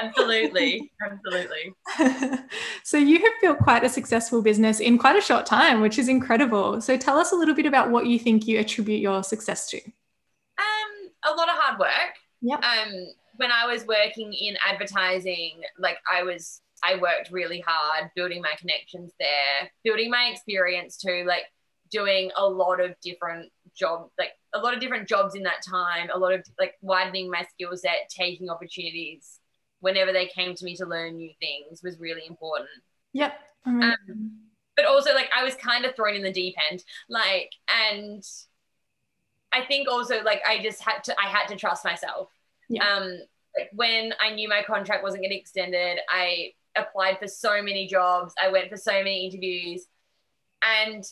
absolutely. 0.00 0.92
Absolutely. 1.02 1.74
so 2.82 2.96
you 2.96 3.18
have 3.18 3.32
built 3.40 3.58
quite 3.58 3.84
a 3.84 3.88
successful 3.88 4.42
business 4.42 4.80
in 4.80 4.98
quite 4.98 5.16
a 5.16 5.20
short 5.20 5.46
time, 5.46 5.80
which 5.80 5.98
is 5.98 6.08
incredible. 6.08 6.80
So 6.80 6.96
tell 6.96 7.18
us 7.18 7.32
a 7.32 7.34
little 7.34 7.54
bit 7.54 7.66
about 7.66 7.90
what 7.90 8.06
you 8.06 8.18
think 8.18 8.46
you 8.46 8.58
attribute 8.58 9.00
your 9.00 9.22
success 9.22 9.68
to. 9.70 9.78
Um, 9.78 11.10
a 11.24 11.34
lot 11.34 11.48
of 11.48 11.54
hard 11.56 11.78
work. 11.78 12.14
Yeah. 12.40 12.56
Um, 12.56 13.06
when 13.36 13.50
I 13.50 13.66
was 13.66 13.86
working 13.86 14.32
in 14.32 14.56
advertising, 14.66 15.62
like 15.78 15.96
I 16.10 16.22
was 16.22 16.60
I 16.84 16.96
worked 16.96 17.30
really 17.30 17.62
hard 17.66 18.10
building 18.16 18.42
my 18.42 18.54
connections 18.58 19.12
there, 19.18 19.70
building 19.84 20.10
my 20.10 20.30
experience 20.32 20.96
too, 20.96 21.24
like 21.26 21.44
doing 21.90 22.30
a 22.36 22.44
lot 22.44 22.80
of 22.80 22.94
different 23.02 23.52
job, 23.76 24.08
like 24.18 24.30
a 24.54 24.58
lot 24.58 24.74
of 24.74 24.80
different 24.80 25.08
jobs 25.08 25.34
in 25.34 25.44
that 25.44 25.62
time, 25.68 26.08
a 26.12 26.18
lot 26.18 26.32
of 26.32 26.44
like 26.58 26.74
widening 26.80 27.30
my 27.30 27.44
skill 27.52 27.76
set, 27.76 28.08
taking 28.08 28.50
opportunities 28.50 29.38
whenever 29.82 30.12
they 30.12 30.26
came 30.26 30.54
to 30.54 30.64
me 30.64 30.76
to 30.76 30.86
learn 30.86 31.16
new 31.16 31.32
things 31.40 31.82
was 31.82 31.98
really 31.98 32.22
important. 32.26 32.70
Yep. 33.12 33.34
Um, 33.66 34.38
but 34.76 34.86
also 34.86 35.12
like 35.12 35.28
I 35.36 35.44
was 35.44 35.54
kind 35.56 35.84
of 35.84 35.94
thrown 35.94 36.14
in 36.14 36.22
the 36.22 36.32
deep 36.32 36.54
end, 36.70 36.82
like, 37.08 37.50
and 37.68 38.24
I 39.52 39.64
think 39.64 39.88
also 39.88 40.22
like 40.22 40.40
I 40.48 40.62
just 40.62 40.80
had 40.80 41.04
to, 41.04 41.16
I 41.20 41.28
had 41.28 41.46
to 41.48 41.56
trust 41.56 41.84
myself. 41.84 42.30
Yeah. 42.68 42.86
Um, 42.86 43.18
like 43.56 43.70
when 43.74 44.14
I 44.20 44.34
knew 44.34 44.48
my 44.48 44.62
contract 44.62 45.02
wasn't 45.02 45.24
getting 45.24 45.38
extended, 45.38 45.98
I 46.08 46.52
applied 46.76 47.18
for 47.18 47.28
so 47.28 47.60
many 47.60 47.86
jobs. 47.86 48.32
I 48.42 48.48
went 48.48 48.70
for 48.70 48.76
so 48.76 48.92
many 48.92 49.26
interviews, 49.26 49.86
and 50.62 51.04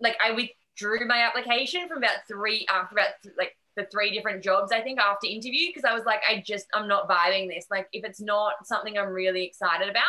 like 0.00 0.16
I 0.22 0.32
withdrew 0.32 1.06
my 1.06 1.22
application 1.22 1.88
from 1.88 1.98
about 1.98 2.26
three 2.28 2.66
after 2.68 2.96
about 2.96 3.12
like 3.38 3.56
the 3.76 3.86
three 3.92 4.10
different 4.10 4.42
jobs 4.42 4.72
I 4.72 4.80
think 4.80 4.98
after 4.98 5.26
interview 5.26 5.68
because 5.68 5.84
I 5.84 5.94
was 5.94 6.04
like 6.04 6.20
I 6.28 6.42
just 6.44 6.66
I'm 6.74 6.88
not 6.88 7.08
vibing 7.08 7.48
this. 7.48 7.66
Like 7.70 7.86
if 7.92 8.04
it's 8.04 8.20
not 8.20 8.66
something 8.66 8.96
I'm 8.98 9.10
really 9.10 9.44
excited 9.44 9.88
about, 9.88 10.04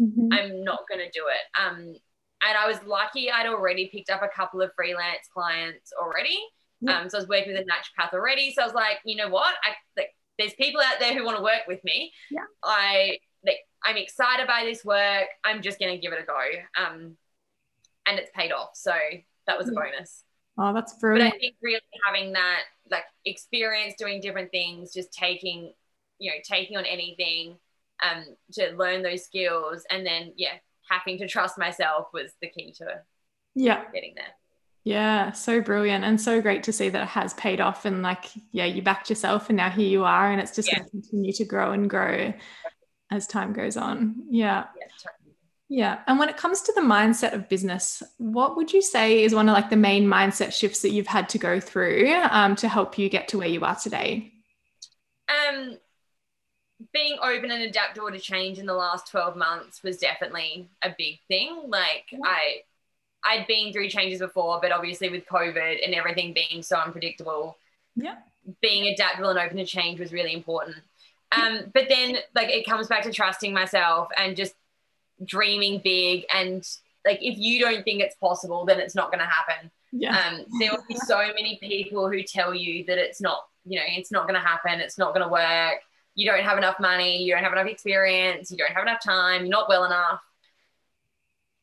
mm-hmm. 0.00 0.28
I'm 0.32 0.64
not 0.64 0.80
gonna 0.88 1.10
do 1.12 1.24
it. 1.28 1.60
Um, 1.60 1.78
and 2.40 2.56
I 2.56 2.68
was 2.68 2.78
lucky 2.86 3.30
I'd 3.30 3.46
already 3.46 3.88
picked 3.92 4.10
up 4.10 4.22
a 4.22 4.28
couple 4.28 4.62
of 4.62 4.70
freelance 4.76 5.28
clients 5.32 5.92
already. 6.00 6.38
Yeah. 6.80 7.00
Um, 7.00 7.10
so 7.10 7.18
I 7.18 7.20
was 7.20 7.28
working 7.28 7.52
with 7.52 7.60
a 7.60 7.64
naturopath 7.64 8.12
already. 8.14 8.52
So 8.52 8.62
I 8.62 8.66
was 8.66 8.74
like, 8.74 8.98
you 9.04 9.16
know 9.16 9.28
what? 9.28 9.54
I 9.64 9.74
like 9.96 10.14
there's 10.38 10.54
people 10.54 10.80
out 10.80 11.00
there 11.00 11.14
who 11.14 11.24
want 11.24 11.36
to 11.36 11.42
work 11.42 11.62
with 11.66 11.82
me. 11.84 12.12
Yeah. 12.30 12.44
I 12.62 13.18
like 13.44 13.58
I'm 13.84 13.96
excited 13.96 14.46
by 14.46 14.64
this 14.64 14.84
work. 14.84 15.26
I'm 15.44 15.62
just 15.62 15.80
gonna 15.80 15.98
give 15.98 16.12
it 16.12 16.20
a 16.20 16.24
go. 16.24 16.40
Um, 16.80 17.16
and 18.06 18.18
it's 18.18 18.30
paid 18.34 18.52
off. 18.52 18.70
So 18.74 18.92
that 19.46 19.58
was 19.58 19.68
a 19.68 19.72
Yeah. 19.72 19.80
bonus. 19.80 20.24
Oh, 20.58 20.74
that's 20.74 20.94
brilliant. 20.94 21.32
But. 21.32 21.36
I 21.36 21.40
think 21.40 21.56
really 21.62 21.80
having 22.04 22.32
that 22.32 22.60
like 22.90 23.04
experience 23.24 23.94
doing 23.98 24.20
different 24.20 24.50
things, 24.50 24.92
just 24.92 25.12
taking, 25.12 25.72
you 26.18 26.30
know, 26.30 26.36
taking 26.42 26.76
on 26.76 26.84
anything, 26.84 27.56
um, 28.02 28.24
to 28.52 28.72
learn 28.76 29.02
those 29.02 29.24
skills, 29.24 29.84
and 29.90 30.06
then 30.06 30.32
yeah, 30.36 30.54
having 30.90 31.18
to 31.18 31.28
trust 31.28 31.58
myself 31.58 32.08
was 32.12 32.32
the 32.40 32.48
key 32.48 32.72
to 32.78 32.86
yeah. 33.54 33.84
getting 33.92 34.14
there. 34.14 34.24
Yeah, 34.84 35.32
so 35.32 35.60
brilliant 35.60 36.04
and 36.04 36.18
so 36.18 36.40
great 36.40 36.62
to 36.62 36.72
see 36.72 36.88
that 36.88 37.02
it 37.02 37.08
has 37.08 37.34
paid 37.34 37.60
off 37.60 37.84
and 37.84 38.02
like 38.02 38.24
yeah, 38.52 38.64
you 38.64 38.80
backed 38.80 39.10
yourself 39.10 39.50
and 39.50 39.56
now 39.56 39.68
here 39.68 39.86
you 39.86 40.04
are 40.04 40.30
and 40.30 40.40
it's 40.40 40.54
just 40.54 40.68
Yeah. 40.68 40.78
going 40.78 40.86
to 40.86 40.90
continue 40.90 41.32
to 41.32 41.44
grow 41.44 41.72
and 41.72 41.90
grow 41.90 42.32
as 43.10 43.26
time 43.26 43.52
goes 43.52 43.76
on. 43.76 44.14
Yeah. 44.30 44.64
Yeah, 45.70 45.98
And 46.06 46.18
when 46.18 46.30
it 46.30 46.38
comes 46.38 46.62
to 46.62 46.72
the 46.72 46.80
mindset 46.80 47.34
of 47.34 47.48
business, 47.50 48.02
what 48.16 48.56
would 48.56 48.72
you 48.72 48.80
say 48.80 49.22
is 49.22 49.34
one 49.34 49.48
of 49.50 49.52
like 49.52 49.68
the 49.68 49.76
main 49.76 50.06
mindset 50.06 50.52
shifts 50.54 50.80
that 50.80 50.90
you've 50.92 51.06
had 51.06 51.28
to 51.30 51.38
go 51.38 51.60
through 51.60 52.10
um, 52.30 52.56
to 52.56 52.68
help 52.68 52.96
you 52.98 53.10
get 53.10 53.28
to 53.28 53.38
where 53.38 53.48
you 53.48 53.62
are 53.64 53.76
today? 53.76 54.32
Um, 55.28 55.78
being 56.92 57.18
open 57.22 57.50
and 57.50 57.62
adaptable 57.62 58.10
to 58.10 58.18
change 58.18 58.58
in 58.58 58.66
the 58.66 58.74
last 58.74 59.10
12 59.10 59.36
months 59.36 59.82
was 59.82 59.98
definitely 59.98 60.68
a 60.82 60.94
big 60.96 61.18
thing. 61.28 61.64
Like 61.66 62.04
Yeah. 62.10 62.18
I 62.24 62.62
I'd 63.24 63.46
been 63.48 63.72
through 63.72 63.90
changes 63.90 64.20
before, 64.20 64.60
but 64.62 64.72
obviously 64.72 65.10
with 65.10 65.26
COVID 65.26 65.84
and 65.84 65.94
everything 65.94 66.34
being 66.34 66.62
so 66.62 66.76
unpredictable, 66.78 67.58
Yeah. 67.96 68.16
being 68.60 68.92
adaptable 68.92 69.30
and 69.30 69.38
open 69.38 69.56
to 69.58 69.64
change 69.66 70.00
was 70.00 70.12
really 70.12 70.32
important. 70.32 70.76
Um, 71.32 71.70
but 71.74 71.88
then 71.88 72.16
like 72.34 72.48
it 72.48 72.66
comes 72.66 72.88
back 72.88 73.02
to 73.02 73.12
trusting 73.12 73.52
myself 73.52 74.08
and 74.16 74.36
just 74.36 74.54
dreaming 75.24 75.80
big 75.82 76.24
and 76.34 76.66
like 77.04 77.18
if 77.22 77.38
you 77.38 77.60
don't 77.60 77.84
think 77.84 78.02
it's 78.02 78.16
possible, 78.16 78.64
then 78.64 78.80
it's 78.80 78.94
not 78.94 79.10
gonna 79.10 79.26
happen. 79.26 79.70
Yeah. 79.92 80.18
Um, 80.18 80.44
there 80.58 80.70
will 80.72 80.84
be 80.88 80.96
so 80.96 81.18
many 81.34 81.58
people 81.62 82.10
who 82.10 82.22
tell 82.22 82.54
you 82.54 82.84
that 82.86 82.98
it's 82.98 83.20
not, 83.20 83.40
you 83.64 83.78
know, 83.78 83.84
it's 83.86 84.12
not 84.12 84.28
going 84.28 84.40
to 84.40 84.46
happen, 84.46 84.80
it's 84.80 84.98
not 84.98 85.14
going 85.14 85.26
to 85.26 85.32
work. 85.32 85.80
You 86.14 86.30
don't 86.30 86.42
have 86.42 86.58
enough 86.58 86.80
money, 86.80 87.22
you 87.22 87.32
don't 87.32 87.44
have 87.44 87.52
enough 87.52 87.66
experience, 87.66 88.50
you 88.50 88.56
don't 88.56 88.72
have 88.72 88.82
enough 88.82 89.02
time, 89.02 89.42
you're 89.42 89.50
not 89.50 89.68
well 89.68 89.84
enough. 89.84 90.20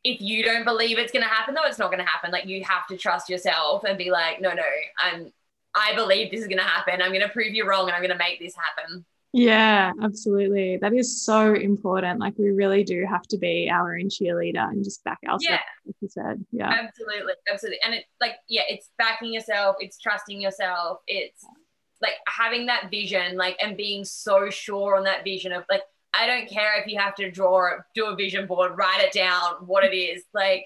If 0.03 0.21
you 0.21 0.43
don't 0.43 0.65
believe 0.65 0.97
it's 0.97 1.11
going 1.11 1.23
to 1.23 1.29
happen, 1.29 1.55
though, 1.55 1.65
it's 1.65 1.79
not 1.79 1.91
going 1.91 2.03
to 2.03 2.09
happen. 2.09 2.31
Like 2.31 2.45
you 2.45 2.63
have 2.63 2.85
to 2.87 2.97
trust 2.97 3.29
yourself 3.29 3.83
and 3.83 3.97
be 3.97 4.11
like, 4.11 4.39
no, 4.39 4.53
no, 4.53 4.63
I'm, 5.03 5.33
I 5.73 5.95
believe 5.95 6.31
this 6.31 6.41
is 6.41 6.47
going 6.47 6.59
to 6.59 6.63
happen. 6.63 7.01
I'm 7.01 7.09
going 7.09 7.21
to 7.21 7.29
prove 7.29 7.53
you 7.53 7.67
wrong, 7.67 7.87
and 7.87 7.95
I'm 7.95 8.01
going 8.01 8.11
to 8.11 8.17
make 8.17 8.39
this 8.39 8.55
happen. 8.55 9.03
Yeah, 9.37 9.91
absolutely. 10.01 10.77
That 10.77 10.93
is 10.93 11.21
so 11.25 11.53
important. 11.53 12.21
Like 12.21 12.35
we 12.37 12.51
really 12.51 12.85
do 12.85 13.05
have 13.05 13.23
to 13.23 13.37
be 13.37 13.69
our 13.69 13.95
own 13.97 14.07
cheerleader 14.07 14.63
and 14.65 14.81
just 14.81 15.03
back 15.03 15.19
ourselves, 15.25 15.43
Yeah. 15.43 15.59
like 15.85 15.95
you 15.99 16.07
said. 16.07 16.45
Yeah. 16.53 16.69
Absolutely, 16.69 17.33
absolutely. 17.51 17.79
And 17.83 17.93
it's 17.95 18.07
like 18.21 18.35
yeah, 18.47 18.61
it's 18.69 18.89
backing 18.97 19.33
yourself, 19.33 19.75
it's 19.79 19.99
trusting 19.99 20.39
yourself, 20.39 20.99
it's 21.05 21.43
like 22.01 22.13
having 22.29 22.67
that 22.67 22.89
vision, 22.89 23.35
like 23.35 23.57
and 23.61 23.75
being 23.75 24.05
so 24.05 24.49
sure 24.49 24.95
on 24.95 25.03
that 25.03 25.25
vision 25.25 25.51
of 25.51 25.65
like 25.69 25.81
I 26.13 26.27
don't 26.27 26.49
care 26.49 26.79
if 26.81 26.87
you 26.87 26.97
have 26.97 27.15
to 27.15 27.29
draw 27.29 27.73
it, 27.73 27.79
do 27.93 28.05
a 28.05 28.15
vision 28.15 28.47
board, 28.47 28.77
write 28.77 29.01
it 29.01 29.11
down, 29.11 29.55
what 29.65 29.83
it 29.83 29.93
is, 29.93 30.23
like 30.33 30.65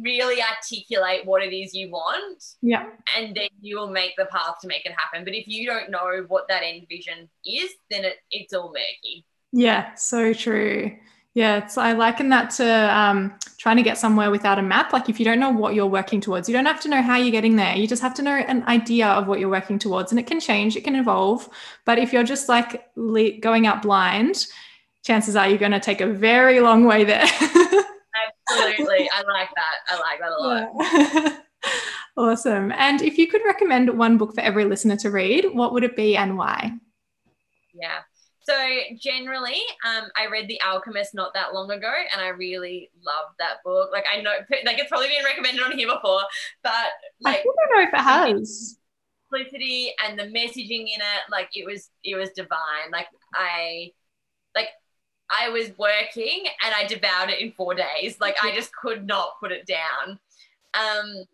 really 0.00 0.42
articulate 0.42 1.24
what 1.24 1.42
it 1.42 1.52
is 1.54 1.74
you 1.74 1.90
want, 1.90 2.42
Yeah. 2.62 2.86
and 3.16 3.34
then 3.34 3.48
you 3.60 3.78
will 3.78 3.90
make 3.90 4.12
the 4.16 4.26
path 4.26 4.56
to 4.62 4.68
make 4.68 4.84
it 4.86 4.92
happen. 4.96 5.24
But 5.24 5.34
if 5.34 5.46
you 5.46 5.66
don't 5.66 5.90
know 5.90 6.24
what 6.28 6.48
that 6.48 6.62
end 6.62 6.86
vision 6.88 7.28
is, 7.46 7.70
then 7.90 8.04
it, 8.04 8.16
it's 8.30 8.52
all 8.52 8.68
murky. 8.72 9.24
Yeah, 9.52 9.94
so 9.94 10.32
true. 10.32 10.96
Yeah, 11.34 11.64
it's 11.64 11.76
I 11.76 11.92
liken 11.94 12.28
that 12.28 12.50
to 12.50 12.96
um, 12.96 13.34
trying 13.58 13.76
to 13.76 13.82
get 13.82 13.98
somewhere 13.98 14.30
without 14.30 14.60
a 14.60 14.62
map. 14.62 14.92
Like 14.92 15.08
if 15.08 15.18
you 15.18 15.24
don't 15.24 15.40
know 15.40 15.50
what 15.50 15.74
you're 15.74 15.84
working 15.86 16.20
towards, 16.20 16.48
you 16.48 16.52
don't 16.54 16.64
have 16.66 16.80
to 16.82 16.88
know 16.88 17.02
how 17.02 17.16
you're 17.16 17.32
getting 17.32 17.56
there. 17.56 17.74
You 17.74 17.88
just 17.88 18.02
have 18.02 18.14
to 18.14 18.22
know 18.22 18.36
an 18.36 18.62
idea 18.68 19.08
of 19.08 19.26
what 19.26 19.40
you're 19.40 19.48
working 19.48 19.80
towards, 19.80 20.12
and 20.12 20.18
it 20.20 20.28
can 20.28 20.38
change, 20.38 20.76
it 20.76 20.84
can 20.84 20.94
evolve. 20.94 21.48
But 21.84 21.98
if 21.98 22.12
you're 22.12 22.22
just 22.22 22.48
like 22.48 22.84
le- 22.94 23.38
going 23.38 23.66
out 23.66 23.82
blind, 23.82 24.46
chances 25.02 25.34
are 25.34 25.48
you're 25.48 25.58
going 25.58 25.72
to 25.72 25.80
take 25.80 26.00
a 26.00 26.06
very 26.06 26.60
long 26.60 26.84
way 26.84 27.02
there. 27.02 27.26
Absolutely, 28.50 29.08
I 29.12 29.22
like 29.22 29.48
that. 29.54 29.76
I 29.88 30.00
like 30.00 30.20
that 30.20 30.32
a 30.32 30.40
lot. 30.40 30.70
Yeah. 30.80 31.38
awesome. 32.16 32.72
And 32.72 33.02
if 33.02 33.18
you 33.18 33.26
could 33.26 33.42
recommend 33.44 33.96
one 33.96 34.18
book 34.18 34.34
for 34.34 34.40
every 34.40 34.64
listener 34.64 34.96
to 34.96 35.10
read, 35.10 35.46
what 35.52 35.72
would 35.72 35.84
it 35.84 35.96
be 35.96 36.16
and 36.16 36.36
why? 36.36 36.72
Yeah. 37.72 38.00
So 38.42 38.54
generally, 39.00 39.60
um, 39.86 40.10
I 40.16 40.26
read 40.30 40.48
The 40.48 40.60
Alchemist 40.60 41.14
not 41.14 41.32
that 41.32 41.54
long 41.54 41.70
ago, 41.70 41.90
and 42.12 42.20
I 42.20 42.28
really 42.28 42.90
loved 42.94 43.36
that 43.38 43.62
book. 43.64 43.90
Like 43.90 44.04
I 44.12 44.20
know, 44.20 44.32
like 44.66 44.78
it's 44.78 44.90
probably 44.90 45.08
been 45.08 45.24
recommended 45.24 45.62
on 45.62 45.72
here 45.72 45.88
before, 45.88 46.20
but 46.62 46.72
like 47.20 47.38
I 47.38 47.42
don't 47.42 47.76
know 47.76 47.82
if 47.82 47.94
it 47.94 48.00
has. 48.00 48.78
simplicity 49.32 49.94
and 50.06 50.18
the 50.18 50.24
messaging 50.24 50.82
in 50.82 51.00
it, 51.00 51.22
like 51.30 51.48
it 51.54 51.64
was, 51.64 51.88
it 52.04 52.16
was 52.16 52.30
divine. 52.36 52.90
Like 52.92 53.06
I, 53.34 53.92
like 54.54 54.68
I 55.30 55.48
was 55.48 55.70
working 55.78 56.44
and 56.64 56.74
I 56.74 56.86
devoured 56.86 57.30
it 57.30 57.40
in 57.40 57.52
four 57.52 57.74
days. 57.74 58.20
Like 58.20 58.36
I 58.42 58.52
just 58.54 58.74
could 58.74 59.06
not 59.06 59.40
put 59.40 59.52
it 59.52 59.66
down. 59.66 60.18
Um, 60.74 61.24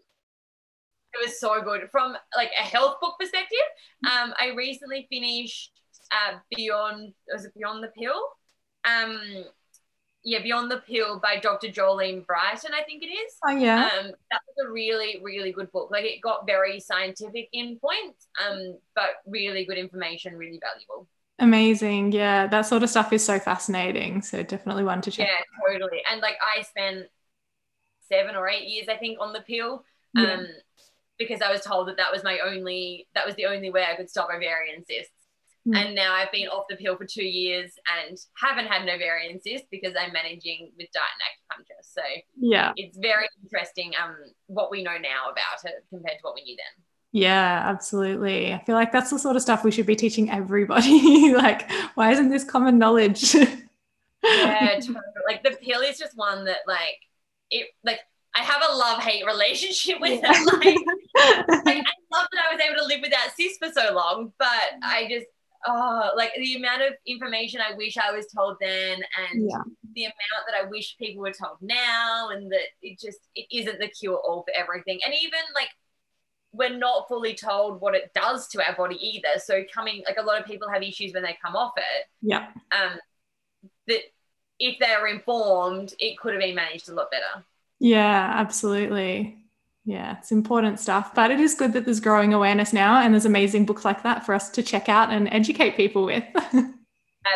it 1.12 1.26
was 1.26 1.40
so 1.40 1.60
good 1.62 1.90
from 1.90 2.16
like 2.36 2.50
a 2.58 2.62
health 2.62 2.96
book 3.00 3.16
perspective. 3.18 3.58
Um, 4.04 4.32
I 4.40 4.52
recently 4.56 5.06
finished 5.10 5.72
uh, 6.12 6.38
Beyond 6.56 7.12
was 7.32 7.44
it 7.44 7.54
Beyond 7.54 7.82
the 7.82 7.88
Pill? 7.88 8.20
Um, 8.84 9.44
yeah, 10.22 10.42
Beyond 10.42 10.70
the 10.70 10.78
Pill 10.78 11.18
by 11.18 11.36
Dr. 11.36 11.68
Jolene 11.68 12.26
Brighten, 12.26 12.72
I 12.74 12.82
think 12.82 13.02
it 13.02 13.06
is. 13.06 13.34
Oh 13.46 13.56
yeah. 13.56 13.86
Um, 13.86 14.12
that 14.30 14.40
was 14.46 14.66
a 14.66 14.70
really, 14.70 15.20
really 15.22 15.52
good 15.52 15.72
book. 15.72 15.90
Like 15.90 16.04
it 16.04 16.20
got 16.20 16.46
very 16.46 16.78
scientific 16.78 17.48
in 17.52 17.78
points, 17.78 18.28
um, 18.46 18.78
but 18.94 19.22
really 19.26 19.64
good 19.64 19.78
information, 19.78 20.36
really 20.36 20.60
valuable. 20.60 21.08
Amazing. 21.40 22.12
Yeah, 22.12 22.46
that 22.48 22.62
sort 22.62 22.82
of 22.82 22.90
stuff 22.90 23.12
is 23.12 23.24
so 23.24 23.38
fascinating. 23.38 24.22
So 24.22 24.42
definitely 24.42 24.84
one 24.84 25.00
to 25.02 25.10
check. 25.10 25.26
Yeah, 25.26 25.72
totally. 25.72 26.02
And 26.10 26.20
like 26.20 26.36
I 26.40 26.62
spent 26.62 27.06
seven 28.08 28.36
or 28.36 28.48
eight 28.48 28.68
years, 28.68 28.88
I 28.88 28.96
think, 28.96 29.18
on 29.20 29.32
the 29.32 29.40
pill. 29.40 29.84
Um, 30.16 30.24
Yeah. 30.24 30.42
because 31.18 31.40
I 31.42 31.50
was 31.50 31.60
told 31.62 31.88
that 31.88 31.96
that 31.98 32.12
was 32.12 32.24
my 32.24 32.40
only, 32.40 33.08
that 33.14 33.26
was 33.26 33.34
the 33.36 33.46
only 33.46 33.70
way 33.70 33.84
I 33.84 33.96
could 33.96 34.10
stop 34.10 34.28
ovarian 34.34 34.84
cysts. 34.84 35.12
Mm. 35.68 35.76
And 35.76 35.94
now 35.94 36.14
I've 36.14 36.32
been 36.32 36.48
off 36.48 36.64
the 36.68 36.76
pill 36.76 36.96
for 36.96 37.04
two 37.04 37.24
years 37.24 37.72
and 38.08 38.16
haven't 38.34 38.66
had 38.66 38.82
an 38.82 38.88
ovarian 38.88 39.40
cyst 39.40 39.64
because 39.70 39.94
I'm 39.98 40.12
managing 40.12 40.72
with 40.78 40.88
diet 40.92 41.04
and 41.14 41.64
acupuncture. 41.64 41.82
So 41.82 42.02
Yeah. 42.36 42.72
it's 42.76 42.96
very 42.96 43.28
interesting 43.42 43.92
um 44.02 44.16
what 44.46 44.70
we 44.70 44.82
know 44.82 44.96
now 44.96 45.30
about 45.30 45.60
it 45.64 45.84
compared 45.90 46.16
to 46.18 46.22
what 46.22 46.34
we 46.34 46.44
knew 46.44 46.56
then. 46.56 46.84
Yeah, 47.12 47.62
absolutely. 47.64 48.54
I 48.54 48.62
feel 48.64 48.76
like 48.76 48.92
that's 48.92 49.10
the 49.10 49.18
sort 49.18 49.36
of 49.36 49.42
stuff 49.42 49.64
we 49.64 49.72
should 49.72 49.86
be 49.86 49.96
teaching 49.96 50.30
everybody. 50.30 51.32
like, 51.34 51.70
why 51.94 52.12
isn't 52.12 52.28
this 52.28 52.44
common 52.44 52.78
knowledge? 52.78 53.34
yeah, 54.24 54.74
totally. 54.74 54.96
like 55.26 55.42
the 55.42 55.56
pill 55.60 55.80
is 55.80 55.98
just 55.98 56.16
one 56.16 56.44
that 56.44 56.58
like 56.66 56.98
it 57.50 57.68
like 57.84 58.00
I 58.34 58.40
have 58.40 58.62
a 58.70 58.76
love 58.76 59.02
hate 59.02 59.26
relationship 59.26 60.00
with 60.00 60.20
yeah. 60.22 60.32
it. 60.32 60.46
Like, 60.46 61.64
like, 61.64 61.78
I 61.78 62.16
love 62.16 62.26
that 62.32 62.44
I 62.48 62.54
was 62.54 62.62
able 62.64 62.76
to 62.78 62.84
live 62.84 63.00
without 63.02 63.34
cis 63.36 63.58
for 63.58 63.72
so 63.72 63.92
long, 63.92 64.32
but 64.38 64.48
I 64.82 65.08
just 65.10 65.26
oh 65.66 66.10
like 66.16 66.30
the 66.36 66.54
amount 66.54 66.82
of 66.82 66.92
information 67.06 67.60
I 67.60 67.74
wish 67.76 67.98
I 67.98 68.12
was 68.12 68.26
told 68.28 68.56
then 68.62 68.98
and 69.18 69.50
yeah. 69.50 69.62
the 69.94 70.04
amount 70.04 70.46
that 70.48 70.56
I 70.58 70.68
wish 70.70 70.96
people 70.96 71.22
were 71.22 71.32
told 71.32 71.58
now 71.60 72.30
and 72.30 72.50
that 72.50 72.68
it 72.80 72.98
just 72.98 73.18
it 73.34 73.46
isn't 73.52 73.80
the 73.80 73.88
cure 73.88 74.16
all 74.16 74.44
for 74.44 74.54
everything. 74.56 75.00
And 75.04 75.12
even 75.12 75.40
like 75.56 75.70
we're 76.52 76.76
not 76.76 77.06
fully 77.08 77.34
told 77.34 77.80
what 77.80 77.94
it 77.94 78.12
does 78.14 78.48
to 78.48 78.66
our 78.66 78.74
body 78.74 78.96
either. 79.00 79.38
So 79.38 79.62
coming 79.72 80.02
like 80.06 80.18
a 80.18 80.22
lot 80.22 80.40
of 80.40 80.46
people 80.46 80.68
have 80.68 80.82
issues 80.82 81.12
when 81.12 81.22
they 81.22 81.36
come 81.42 81.54
off 81.54 81.72
it. 81.76 82.06
Yeah. 82.22 82.48
Um 82.72 82.98
that 83.86 84.00
if 84.58 84.78
they're 84.78 85.06
informed, 85.06 85.94
it 85.98 86.18
could 86.18 86.34
have 86.34 86.42
been 86.42 86.54
managed 86.54 86.88
a 86.88 86.94
lot 86.94 87.10
better. 87.10 87.44
Yeah, 87.78 88.32
absolutely. 88.36 89.38
Yeah, 89.84 90.18
it's 90.18 90.32
important 90.32 90.78
stuff. 90.78 91.14
But 91.14 91.30
it 91.30 91.40
is 91.40 91.54
good 91.54 91.72
that 91.72 91.84
there's 91.84 92.00
growing 92.00 92.34
awareness 92.34 92.72
now 92.72 93.00
and 93.00 93.14
there's 93.14 93.24
amazing 93.24 93.64
books 93.64 93.84
like 93.84 94.02
that 94.02 94.26
for 94.26 94.34
us 94.34 94.50
to 94.50 94.62
check 94.62 94.88
out 94.88 95.10
and 95.10 95.32
educate 95.32 95.76
people 95.76 96.04
with. 96.04 96.24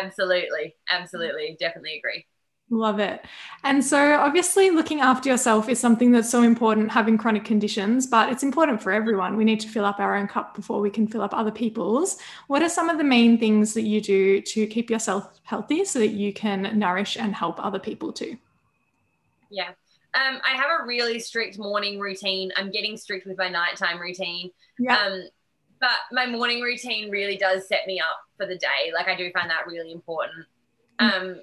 absolutely. 0.01 0.75
Absolutely. 0.89 1.57
Definitely 1.59 1.97
agree. 1.97 2.25
Love 2.71 2.99
it. 2.99 3.23
And 3.63 3.85
so, 3.85 4.15
obviously, 4.15 4.71
looking 4.71 4.99
after 4.99 5.29
yourself 5.29 5.69
is 5.69 5.79
something 5.79 6.11
that's 6.11 6.29
so 6.29 6.41
important, 6.41 6.91
having 6.91 7.15
chronic 7.15 7.45
conditions, 7.45 8.07
but 8.07 8.31
it's 8.31 8.41
important 8.41 8.81
for 8.81 8.91
everyone. 8.91 9.37
We 9.37 9.43
need 9.43 9.59
to 9.59 9.67
fill 9.67 9.85
up 9.85 9.99
our 9.99 10.15
own 10.15 10.27
cup 10.27 10.55
before 10.55 10.81
we 10.81 10.89
can 10.89 11.07
fill 11.07 11.21
up 11.21 11.33
other 11.33 11.51
people's. 11.51 12.17
What 12.47 12.63
are 12.63 12.69
some 12.69 12.89
of 12.89 12.97
the 12.97 13.03
main 13.03 13.37
things 13.37 13.75
that 13.75 13.83
you 13.83 14.01
do 14.01 14.41
to 14.41 14.65
keep 14.65 14.89
yourself 14.89 15.39
healthy 15.43 15.85
so 15.85 15.99
that 15.99 16.09
you 16.09 16.33
can 16.33 16.77
nourish 16.77 17.17
and 17.17 17.35
help 17.35 17.63
other 17.63 17.77
people 17.77 18.11
too? 18.11 18.35
Yeah. 19.51 19.69
Um, 20.15 20.41
I 20.43 20.55
have 20.55 20.71
a 20.81 20.87
really 20.87 21.19
strict 21.19 21.59
morning 21.59 21.99
routine. 21.99 22.51
I'm 22.57 22.71
getting 22.71 22.97
strict 22.97 23.27
with 23.27 23.37
my 23.37 23.49
nighttime 23.49 23.99
routine. 23.99 24.49
Yeah. 24.79 24.97
Um, 24.97 25.23
but 25.79 25.91
my 26.11 26.25
morning 26.25 26.61
routine 26.61 27.11
really 27.11 27.37
does 27.37 27.67
set 27.67 27.85
me 27.85 27.99
up 27.99 28.17
for 28.37 28.47
the 28.47 28.57
day. 28.57 28.91
Like, 28.91 29.07
I 29.07 29.15
do 29.15 29.29
find 29.33 29.51
that 29.51 29.67
really 29.67 29.91
important. 29.91 30.47
Mm. 30.99 31.13
Um, 31.13 31.41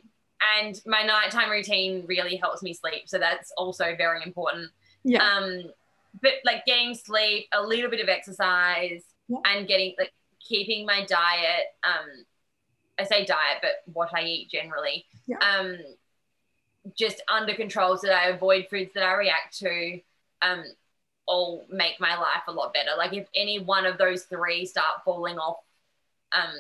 and 0.58 0.80
my 0.86 1.02
nighttime 1.02 1.50
routine 1.50 2.04
really 2.06 2.36
helps 2.36 2.62
me 2.62 2.74
sleep. 2.74 3.08
So 3.08 3.18
that's 3.18 3.52
also 3.56 3.94
very 3.96 4.22
important. 4.24 4.70
Yeah. 5.04 5.22
Um, 5.22 5.70
but 6.20 6.32
like 6.44 6.64
getting 6.66 6.94
sleep, 6.94 7.46
a 7.52 7.62
little 7.62 7.90
bit 7.90 8.00
of 8.00 8.08
exercise, 8.08 9.02
yeah. 9.28 9.38
and 9.44 9.66
getting 9.66 9.94
like 9.98 10.12
keeping 10.46 10.86
my 10.86 11.04
diet. 11.06 11.66
Um, 11.84 12.24
I 12.98 13.04
say 13.04 13.24
diet, 13.24 13.58
but 13.62 13.70
what 13.92 14.10
I 14.14 14.22
eat 14.22 14.50
generally. 14.50 15.06
Yeah. 15.26 15.38
Um, 15.38 15.78
just 16.98 17.22
under 17.32 17.54
control 17.54 17.96
so 17.96 18.08
that 18.08 18.16
I 18.16 18.28
avoid 18.28 18.66
foods 18.68 18.90
that 18.94 19.04
I 19.04 19.12
react 19.14 19.58
to. 19.58 20.00
Um, 20.42 20.64
all 21.26 21.64
make 21.70 22.00
my 22.00 22.16
life 22.16 22.42
a 22.48 22.52
lot 22.52 22.74
better. 22.74 22.90
Like 22.96 23.12
if 23.12 23.26
any 23.34 23.60
one 23.60 23.86
of 23.86 23.98
those 23.98 24.24
three 24.24 24.66
start 24.66 25.04
falling 25.04 25.38
off 25.38 25.58
um, 26.32 26.54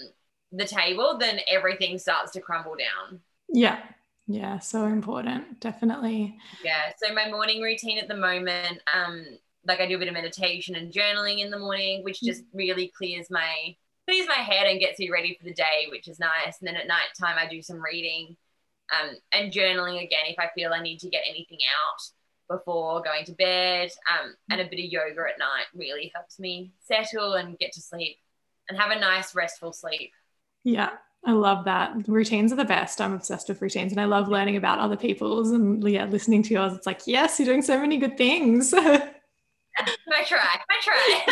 the 0.52 0.64
table, 0.64 1.18
then 1.18 1.40
everything 1.50 1.98
starts 1.98 2.32
to 2.32 2.40
crumble 2.40 2.76
down. 2.76 3.20
Yeah. 3.52 3.80
Yeah. 4.26 4.58
So 4.58 4.84
important. 4.86 5.60
Definitely. 5.60 6.38
Yeah. 6.64 6.92
So 7.02 7.14
my 7.14 7.30
morning 7.30 7.60
routine 7.60 7.98
at 7.98 8.08
the 8.08 8.16
moment, 8.16 8.80
um, 8.92 9.26
like 9.66 9.80
I 9.80 9.86
do 9.86 9.96
a 9.96 9.98
bit 9.98 10.08
of 10.08 10.14
meditation 10.14 10.74
and 10.74 10.92
journaling 10.92 11.40
in 11.40 11.50
the 11.50 11.58
morning, 11.58 12.02
which 12.02 12.20
mm. 12.20 12.26
just 12.26 12.42
really 12.52 12.92
clears 12.96 13.28
my 13.30 13.76
clears 14.08 14.26
my 14.26 14.42
head 14.42 14.66
and 14.66 14.80
gets 14.80 14.98
me 14.98 15.10
ready 15.10 15.36
for 15.38 15.44
the 15.44 15.54
day, 15.54 15.86
which 15.90 16.08
is 16.08 16.18
nice. 16.18 16.58
And 16.58 16.66
then 16.66 16.76
at 16.76 16.88
night 16.88 17.10
time 17.18 17.36
I 17.38 17.48
do 17.48 17.62
some 17.62 17.80
reading 17.80 18.36
um, 18.92 19.16
and 19.32 19.52
journaling 19.52 20.02
again 20.02 20.24
if 20.26 20.38
I 20.38 20.48
feel 20.54 20.72
I 20.72 20.82
need 20.82 20.98
to 21.00 21.08
get 21.08 21.22
anything 21.28 21.58
out 21.66 22.56
before 22.56 23.02
going 23.02 23.24
to 23.26 23.32
bed. 23.32 23.90
Um, 24.10 24.34
and 24.50 24.60
a 24.60 24.64
bit 24.64 24.84
of 24.84 24.90
yoga 24.90 25.20
at 25.32 25.38
night 25.38 25.66
really 25.74 26.10
helps 26.14 26.38
me 26.38 26.72
settle 26.80 27.34
and 27.34 27.58
get 27.58 27.72
to 27.72 27.80
sleep 27.80 28.16
and 28.68 28.78
have 28.78 28.90
a 28.90 28.98
nice 28.98 29.34
restful 29.34 29.72
sleep. 29.72 30.12
Yeah, 30.64 30.90
I 31.24 31.32
love 31.32 31.64
that. 31.66 32.08
Routines 32.08 32.52
are 32.52 32.56
the 32.56 32.64
best. 32.64 33.00
I'm 33.00 33.12
obsessed 33.12 33.48
with 33.48 33.62
routines 33.62 33.92
and 33.92 34.00
I 34.00 34.06
love 34.06 34.28
learning 34.28 34.56
about 34.56 34.80
other 34.80 34.96
people's 34.96 35.52
and 35.52 35.88
yeah, 35.88 36.06
listening 36.06 36.42
to 36.44 36.54
yours. 36.54 36.72
It's 36.72 36.86
like, 36.86 37.02
yes, 37.06 37.38
you're 37.38 37.46
doing 37.46 37.62
so 37.62 37.78
many 37.78 37.96
good 37.96 38.18
things. 38.18 38.74
I 39.78 40.24
try. 40.26 40.60
I 40.70 40.76
try. 40.82 41.24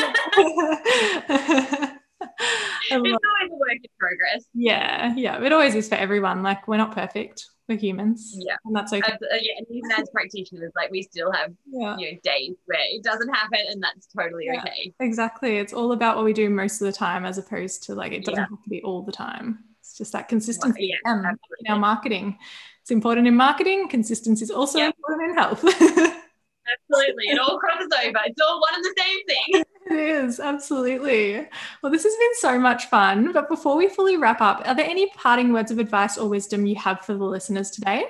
it's 2.20 2.92
always 2.92 3.14
a 3.14 3.56
work 3.56 3.72
in 3.72 3.90
progress. 3.98 4.44
Yeah, 4.54 5.14
yeah. 5.16 5.42
It 5.42 5.52
always 5.52 5.74
is 5.74 5.88
for 5.88 5.96
everyone. 5.96 6.42
Like 6.42 6.68
we're 6.68 6.76
not 6.76 6.94
perfect. 6.94 7.44
We're 7.68 7.78
humans. 7.78 8.34
Yeah. 8.36 8.56
And 8.64 8.74
that's 8.74 8.92
okay. 8.92 9.12
Uh, 9.12 9.16
yeah, 9.40 9.52
and 9.58 9.66
even 9.70 9.90
as 9.92 10.08
practitioners, 10.10 10.72
like 10.74 10.90
we 10.90 11.02
still 11.02 11.32
have 11.32 11.52
yeah. 11.66 11.96
you 11.98 12.12
know 12.12 12.18
days 12.22 12.54
where 12.66 12.80
it 12.80 13.02
doesn't 13.02 13.28
happen 13.28 13.60
and 13.68 13.82
that's 13.82 14.06
totally 14.06 14.46
yeah, 14.46 14.60
okay. 14.60 14.92
Exactly. 15.00 15.58
It's 15.58 15.72
all 15.72 15.92
about 15.92 16.16
what 16.16 16.24
we 16.24 16.32
do 16.32 16.48
most 16.48 16.80
of 16.80 16.86
the 16.86 16.92
time 16.92 17.24
as 17.24 17.38
opposed 17.38 17.82
to 17.84 17.94
like 17.94 18.12
it 18.12 18.24
doesn't 18.24 18.38
yeah. 18.38 18.46
have 18.48 18.62
to 18.62 18.70
be 18.70 18.82
all 18.82 19.02
the 19.02 19.12
time. 19.12 19.64
Just 20.00 20.14
that 20.14 20.28
consistency 20.30 20.94
yeah, 21.04 21.12
in 21.12 21.36
our 21.68 21.78
marketing. 21.78 22.38
It's 22.80 22.90
important 22.90 23.26
in 23.26 23.36
marketing. 23.36 23.86
Consistency 23.86 24.42
is 24.42 24.50
also 24.50 24.78
yep. 24.78 24.94
important 24.96 25.30
in 25.30 25.36
health. 25.36 25.62
absolutely. 25.62 27.24
It 27.26 27.38
all 27.38 27.58
crosses 27.58 27.88
over. 28.02 28.18
It's 28.24 28.40
all 28.40 28.58
one 28.62 28.74
and 28.76 28.82
the 28.82 28.94
same 28.98 29.26
thing. 29.26 29.64
It 29.90 29.98
is, 29.98 30.38
absolutely. 30.38 31.48
Well, 31.82 31.90
this 31.90 32.04
has 32.04 32.14
been 32.14 32.34
so 32.34 32.58
much 32.58 32.86
fun. 32.86 33.32
But 33.32 33.48
before 33.48 33.76
we 33.76 33.88
fully 33.88 34.16
wrap 34.16 34.40
up, 34.40 34.62
are 34.64 34.74
there 34.74 34.88
any 34.88 35.10
parting 35.10 35.52
words 35.52 35.70
of 35.70 35.78
advice 35.78 36.16
or 36.16 36.28
wisdom 36.28 36.64
you 36.64 36.76
have 36.76 37.00
for 37.00 37.14
the 37.14 37.24
listeners 37.24 37.70
today? 37.70 38.04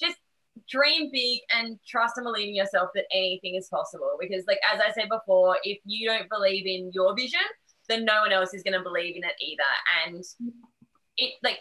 Just 0.00 0.16
dream 0.68 1.10
big 1.12 1.40
and 1.50 1.78
trust 1.86 2.16
and 2.16 2.24
believe 2.24 2.48
in 2.48 2.54
yourself 2.54 2.90
that 2.94 3.04
anything 3.12 3.54
is 3.54 3.68
possible. 3.68 4.16
Because, 4.18 4.44
like, 4.46 4.60
as 4.72 4.80
I 4.80 4.92
said 4.92 5.08
before, 5.08 5.58
if 5.62 5.78
you 5.84 6.08
don't 6.08 6.28
believe 6.28 6.66
in 6.66 6.90
your 6.94 7.14
vision, 7.14 7.40
then 7.92 8.04
no 8.04 8.22
one 8.22 8.32
else 8.32 8.54
is 8.54 8.62
going 8.62 8.76
to 8.76 8.82
believe 8.82 9.16
in 9.16 9.24
it 9.24 9.34
either. 9.40 9.62
And 10.06 10.24
it, 11.16 11.34
like, 11.42 11.58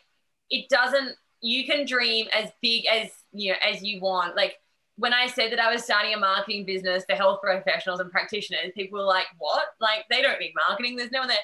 it 0.50 0.70
doesn't, 0.70 1.16
you 1.42 1.66
can 1.66 1.86
dream 1.86 2.28
as 2.34 2.50
big 2.62 2.86
as, 2.88 3.10
you 3.32 3.52
know, 3.52 3.58
as 3.64 3.84
you 3.84 4.02
want. 4.02 4.36
Like, 4.36 4.56
when 5.02 5.14
I 5.14 5.26
said 5.26 5.52
that 5.52 5.60
I 5.60 5.72
was 5.72 5.84
starting 5.84 6.14
a 6.14 6.18
marketing 6.18 6.64
business 6.64 7.04
for 7.10 7.16
health 7.16 7.40
professionals 7.42 8.00
and 8.00 8.12
practitioners, 8.12 8.72
people 8.76 9.00
were 9.00 9.06
like, 9.06 9.26
"What? 9.40 9.64
Like 9.80 10.06
they 10.12 10.22
don't 10.22 10.40
need 10.40 10.54
marketing. 10.68 10.96
There's 10.96 11.12
no 11.12 11.22
one 11.22 11.28
there." 11.28 11.38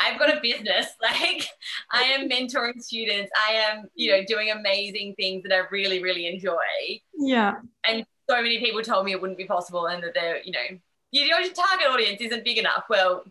I've 0.00 0.18
got 0.18 0.36
a 0.36 0.40
business. 0.40 0.86
Like 1.00 1.46
I 1.92 2.02
am 2.04 2.28
mentoring 2.28 2.82
students. 2.82 3.30
I 3.36 3.52
am, 3.52 3.84
you 3.94 4.10
know, 4.10 4.24
doing 4.26 4.50
amazing 4.50 5.14
things 5.16 5.44
that 5.44 5.52
I 5.52 5.62
really, 5.70 6.02
really 6.02 6.26
enjoy. 6.26 6.56
Yeah. 7.16 7.56
And 7.86 8.04
so 8.28 8.42
many 8.42 8.58
people 8.58 8.82
told 8.82 9.04
me 9.04 9.12
it 9.12 9.20
wouldn't 9.20 9.38
be 9.38 9.44
possible, 9.44 9.86
and 9.86 10.02
that 10.02 10.14
they're, 10.14 10.42
you 10.42 10.52
know, 10.52 10.78
your 11.12 11.38
target 11.38 11.86
audience 11.88 12.20
isn't 12.20 12.44
big 12.44 12.58
enough. 12.58 12.84
Well, 12.90 13.24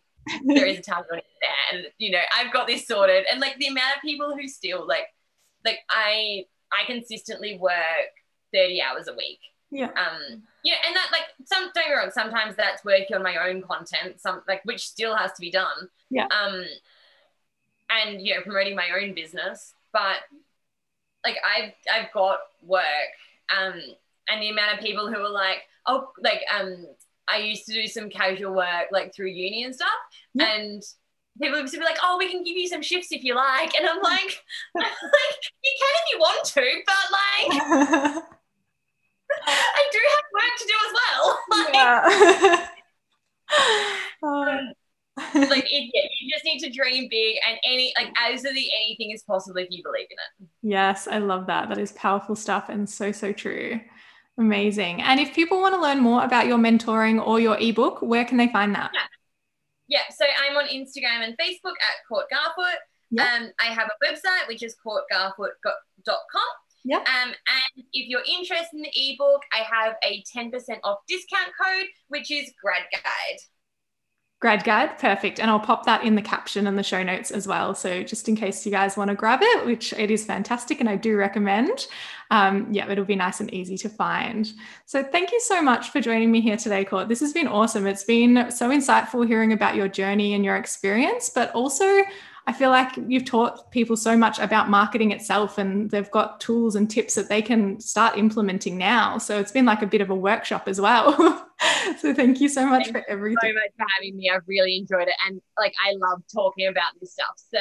there 0.46 0.66
is 0.66 0.80
a 0.80 0.82
target 0.82 1.12
audience 1.12 1.28
there, 1.42 1.80
and 1.80 1.88
you 1.98 2.12
know, 2.12 2.22
I've 2.38 2.54
got 2.54 2.68
this 2.68 2.88
sorted. 2.88 3.26
And 3.32 3.40
like 3.40 3.58
the 3.58 3.68
amount 3.68 3.96
of 3.96 4.02
people 4.02 4.36
who 4.36 4.48
still 4.48 4.88
like, 4.88 5.06
like 5.66 5.80
I, 5.90 6.46
I 6.72 6.86
consistently 6.86 7.58
work 7.58 7.74
thirty 8.54 8.82
hours 8.82 9.08
a 9.08 9.14
week 9.14 9.40
yeah. 9.74 9.88
Um, 9.88 10.44
yeah, 10.64 10.76
and 10.86 10.96
that 10.96 11.10
like 11.12 11.24
some 11.46 11.72
don't 11.74 11.88
get 11.88 11.94
wrong, 11.94 12.12
sometimes 12.12 12.56
that's 12.56 12.86
working 12.86 13.16
on 13.16 13.24
my 13.24 13.50
own 13.50 13.64
content, 13.64 14.22
some 14.22 14.44
like 14.48 14.62
which 14.66 14.88
still 14.88 15.16
has 15.16 15.34
to 15.34 15.42
be 15.42 15.50
done. 15.50 15.90
Yeah. 16.12 16.28
Um, 16.28 16.64
and 17.90 18.22
you 18.22 18.36
know, 18.36 18.42
promoting 18.42 18.76
my 18.76 18.90
own 19.02 19.16
business, 19.16 19.74
but 19.92 20.18
like 21.26 21.38
I've 21.44 21.74
I've 21.92 22.14
got 22.14 22.38
work, 22.62 22.84
um, 23.50 23.82
and 24.30 24.42
the 24.42 24.50
amount 24.50 24.78
of 24.78 24.80
people 24.80 25.12
who 25.12 25.20
are 25.20 25.30
like, 25.30 25.64
oh, 25.88 26.12
like 26.22 26.42
um, 26.56 26.86
I 27.28 27.38
used 27.38 27.66
to 27.66 27.74
do 27.74 27.88
some 27.88 28.10
casual 28.10 28.54
work 28.54 28.88
like 28.92 29.14
through 29.16 29.28
uni 29.28 29.64
and 29.64 29.74
stuff, 29.74 29.90
and 30.40 30.82
people 31.42 31.62
would 31.62 31.72
be 31.72 31.78
like, 31.80 31.98
"Oh, 32.04 32.18
we 32.18 32.30
can 32.30 32.44
give 32.44 32.58
you 32.58 32.68
some 32.68 32.82
shifts 32.82 33.12
if 33.12 33.24
you 33.24 33.36
like," 33.36 33.76
and 33.76 33.88
I'm 33.88 34.02
like, 34.02 34.44
like 34.76 34.94
you 35.64 35.74
can 35.80 35.94
if 36.02 36.14
you 36.14 36.20
want 36.20 36.46
to, 36.46 36.84
but 36.86 38.22
like. 38.22 38.24
I 39.48 39.90
do 39.92 40.00
have 40.12 40.24
work 40.34 40.54
to 40.60 40.66
do 40.68 40.74
as 40.88 40.94
well. 40.94 41.40
Like, 41.50 41.74
yeah. 41.74 42.68
Oh. 44.24 44.58
like 45.36 45.66
it, 45.66 45.92
yeah, 45.94 46.10
you 46.22 46.32
just 46.32 46.44
need 46.44 46.60
to 46.60 46.72
dream 46.72 47.08
big 47.10 47.38
and 47.48 47.58
any 47.66 47.94
like 48.00 48.12
absolutely 48.20 48.72
anything 48.76 49.12
is 49.12 49.22
possible 49.24 49.58
if 49.58 49.68
you 49.70 49.84
believe 49.84 50.08
in 50.10 50.18
it. 50.18 50.50
Yes, 50.64 51.08
I 51.08 51.20
love 51.20 51.48
that. 51.48 51.70
That 51.70 51.78
is 51.78 51.92
powerful 51.92 52.36
stuff 52.36 52.70
and 52.70 52.90
so 52.90 53.12
so 53.12 53.32
true. 53.32 53.80
Amazing. 54.38 55.02
And 55.02 55.20
if 55.20 55.34
people 55.34 55.62
want 55.62 55.76
to 55.76 55.82
learn 55.82 56.00
more 56.00 56.24
about 56.24 56.48
your 56.48 56.58
mentoring 56.58 57.26
or 57.26 57.40
your 57.40 57.58
ebook, 57.60 58.02
where 58.02 58.26
can 58.26 58.38
they 58.38 58.48
find 58.48 58.74
that? 58.76 58.92
Yeah. 58.94 59.02
Yeah, 59.88 60.04
so 60.16 60.26
I'm 60.26 60.58
on 60.58 60.66
Instagram 60.66 61.24
and 61.24 61.38
Facebook 61.38 61.76
at 61.82 62.08
Court 62.08 62.26
Garfoot. 62.32 62.78
Yeah. 63.12 63.24
Um, 63.24 63.52
I 63.60 63.66
have 63.66 63.90
a 63.90 64.06
website 64.06 64.48
which 64.48 64.64
is 64.64 64.76
courtgarfoot.com 64.84 66.42
Yeah. 66.84 66.98
Um, 66.98 67.30
and 67.30 67.86
if 67.94 68.10
you're 68.10 68.24
interested 68.28 68.74
in 68.74 68.82
the 68.82 68.92
ebook, 68.96 69.42
I 69.52 69.58
have 69.58 69.96
a 70.04 70.24
10% 70.36 70.52
off 70.84 71.00
discount 71.08 71.52
code, 71.62 71.88
which 72.08 72.32
is 72.32 72.52
Grad 72.62 72.84
Guide. 72.92 73.40
Grad 74.44 74.66
Guide, 74.66 75.00
perfect. 75.00 75.40
And 75.40 75.50
I'll 75.50 75.58
pop 75.58 75.86
that 75.86 76.04
in 76.04 76.16
the 76.16 76.22
caption 76.22 76.68
and 76.68 76.78
the 76.78 76.84
show 76.84 77.02
notes 77.02 77.32
as 77.32 77.48
well. 77.48 77.74
So 77.74 78.04
just 78.04 78.28
in 78.28 78.36
case 78.36 78.66
you 78.66 78.74
guys 78.74 78.98
want 78.98 79.08
to 79.08 79.16
grab 79.16 79.40
it, 79.42 79.66
which 79.66 79.94
it 79.94 80.12
is 80.12 80.26
fantastic 80.26 80.82
and 80.82 80.90
I 80.90 80.98
do 80.98 81.16
recommend. 81.16 81.88
Um, 82.30 82.68
yeah, 82.70 82.92
it'll 82.92 83.06
be 83.06 83.16
nice 83.16 83.40
and 83.40 83.54
easy 83.54 83.78
to 83.78 83.88
find. 83.88 84.52
So 84.86 85.02
thank 85.02 85.32
you 85.32 85.40
so 85.40 85.62
much 85.62 85.92
for 85.92 86.02
joining 86.02 86.30
me 86.30 86.42
here 86.42 86.58
today, 86.58 86.84
Court. 86.84 87.08
This 87.08 87.22
has 87.22 87.32
been 87.32 87.48
awesome. 87.48 87.88
It's 87.88 88.04
been 88.04 88.52
so 88.52 88.70
insightful 88.70 89.26
hearing 89.26 89.54
about 89.54 89.78
your 89.78 89.88
journey 89.88 90.34
and 90.34 90.44
your 90.44 90.58
experience, 90.58 91.30
but 91.30 91.50
also 91.54 92.04
I 92.46 92.52
feel 92.52 92.72
like 92.72 92.92
you've 93.08 93.24
taught 93.24 93.72
people 93.72 93.96
so 93.96 94.18
much 94.18 94.38
about 94.40 94.70
marketing 94.70 95.12
itself 95.12 95.58
and 95.58 95.90
they've 95.90 96.12
got 96.12 96.42
tools 96.42 96.76
and 96.76 96.90
tips 96.90 97.16
that 97.16 97.30
they 97.30 97.42
can 97.42 97.80
start 97.80 98.18
implementing 98.18 98.78
now. 98.78 99.18
So 99.18 99.40
it's 99.40 99.52
been 99.52 99.66
like 99.66 99.82
a 99.82 99.88
bit 99.88 100.02
of 100.02 100.10
a 100.10 100.16
workshop 100.16 100.68
as 100.68 100.82
well. 100.82 101.14
so 102.00 102.14
thank 102.14 102.42
you 102.42 102.50
so 102.50 102.66
much 102.66 102.84
Thank 102.84 102.98
for 102.98 103.10
everything. 103.10 103.38
Thank 103.40 103.54
you 103.54 103.60
so 103.60 103.64
much 103.64 103.88
for 103.88 103.94
having 103.98 104.18
me. 104.18 104.30
I've 104.30 104.44
really 104.46 104.78
enjoyed 104.78 105.08
it. 105.08 105.16
And 105.26 105.42
like, 105.58 105.74
I 105.86 105.94
love 105.94 106.22
talking 106.34 106.68
about 106.68 106.92
this 107.00 107.14
stuff. 107.14 107.36
So, 107.38 107.60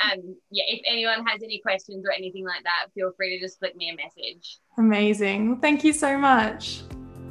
um, 0.00 0.36
yeah, 0.50 0.64
if 0.66 0.80
anyone 0.86 1.24
has 1.26 1.42
any 1.44 1.60
questions 1.60 2.04
or 2.04 2.12
anything 2.12 2.44
like 2.44 2.64
that, 2.64 2.86
feel 2.94 3.12
free 3.16 3.38
to 3.38 3.44
just 3.44 3.60
flick 3.60 3.76
me 3.76 3.90
a 3.90 3.96
message. 3.96 4.58
Amazing. 4.76 5.60
Thank 5.60 5.84
you 5.84 5.92
so 5.92 6.18
much. 6.18 6.82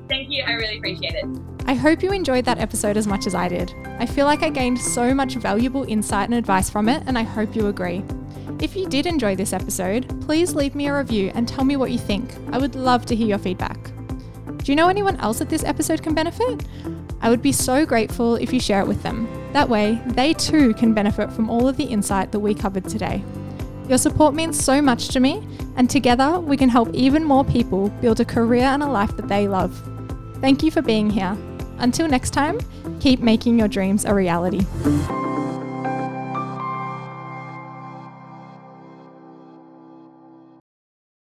Thank 0.08 0.30
you. 0.30 0.44
I 0.44 0.54
really 0.54 0.78
appreciate 0.78 1.14
it. 1.14 1.59
I 1.70 1.76
hope 1.76 2.02
you 2.02 2.12
enjoyed 2.12 2.46
that 2.46 2.58
episode 2.58 2.98
as 2.98 3.06
much 3.06 3.28
as 3.28 3.36
I 3.36 3.48
did. 3.48 3.76
I 4.00 4.08
feel 4.08 4.26
like 4.26 4.42
I 4.42 4.50
gained 4.50 4.82
so 4.82 5.14
much 5.14 5.36
valuable 5.36 5.84
insight 5.84 6.28
and 6.28 6.34
advice 6.34 6.68
from 6.68 6.90
it, 6.90 7.04
and 7.06 7.16
I 7.16 7.22
hope 7.22 7.56
you 7.56 7.68
agree. 7.68 8.04
If 8.60 8.76
you 8.76 8.88
did 8.88 9.06
enjoy 9.06 9.36
this 9.36 9.54
episode, 9.54 10.20
please 10.22 10.56
leave 10.56 10.74
me 10.74 10.88
a 10.88 10.98
review 10.98 11.32
and 11.36 11.48
tell 11.48 11.64
me 11.64 11.76
what 11.76 11.92
you 11.92 12.00
think. 12.00 12.34
I 12.52 12.58
would 12.58 12.74
love 12.74 13.06
to 13.06 13.16
hear 13.16 13.28
your 13.28 13.38
feedback. 13.38 13.78
Do 14.58 14.72
you 14.72 14.76
know 14.76 14.88
anyone 14.88 15.18
else 15.18 15.38
that 15.38 15.50
this 15.50 15.64
episode 15.64 16.02
can 16.02 16.16
benefit? 16.16 16.66
I 17.22 17.30
would 17.30 17.44
be 17.44 17.52
so 17.52 17.86
grateful 17.86 18.38
if 18.38 18.52
you 18.52 18.60
share 18.60 18.82
it 18.82 18.88
with 18.88 19.04
them. 19.04 19.30
That 19.54 19.70
way, 19.70 20.02
they 20.08 20.34
too 20.34 20.74
can 20.74 20.96
benefit 20.96 21.32
from 21.32 21.52
all 21.52 21.68
of 21.68 21.78
the 21.78 21.84
insight 21.84 22.32
that 22.32 22.40
we 22.40 22.56
covered 22.56 22.90
today. 22.90 23.24
Your 23.88 24.00
support 24.00 24.34
means 24.34 24.60
so 24.60 24.82
much 24.82 25.10
to 25.10 25.20
me, 25.20 25.48
and 25.76 25.88
together 25.88 26.40
we 26.40 26.58
can 26.58 26.70
help 26.70 26.92
even 26.96 27.24
more 27.24 27.46
people 27.46 27.90
build 28.02 28.20
a 28.22 28.26
career 28.26 28.64
and 28.64 28.82
a 28.82 28.88
life 28.88 29.16
that 29.18 29.28
they 29.28 29.48
love. 29.48 29.80
Thank 30.42 30.64
you 30.64 30.72
for 30.72 30.82
being 30.82 31.12
here. 31.12 31.38
Until 31.80 32.08
next 32.08 32.32
time, 32.32 32.60
keep 33.00 33.20
making 33.20 33.58
your 33.58 33.68
dreams 33.68 34.06
a 34.06 34.14
reality. 34.14 34.66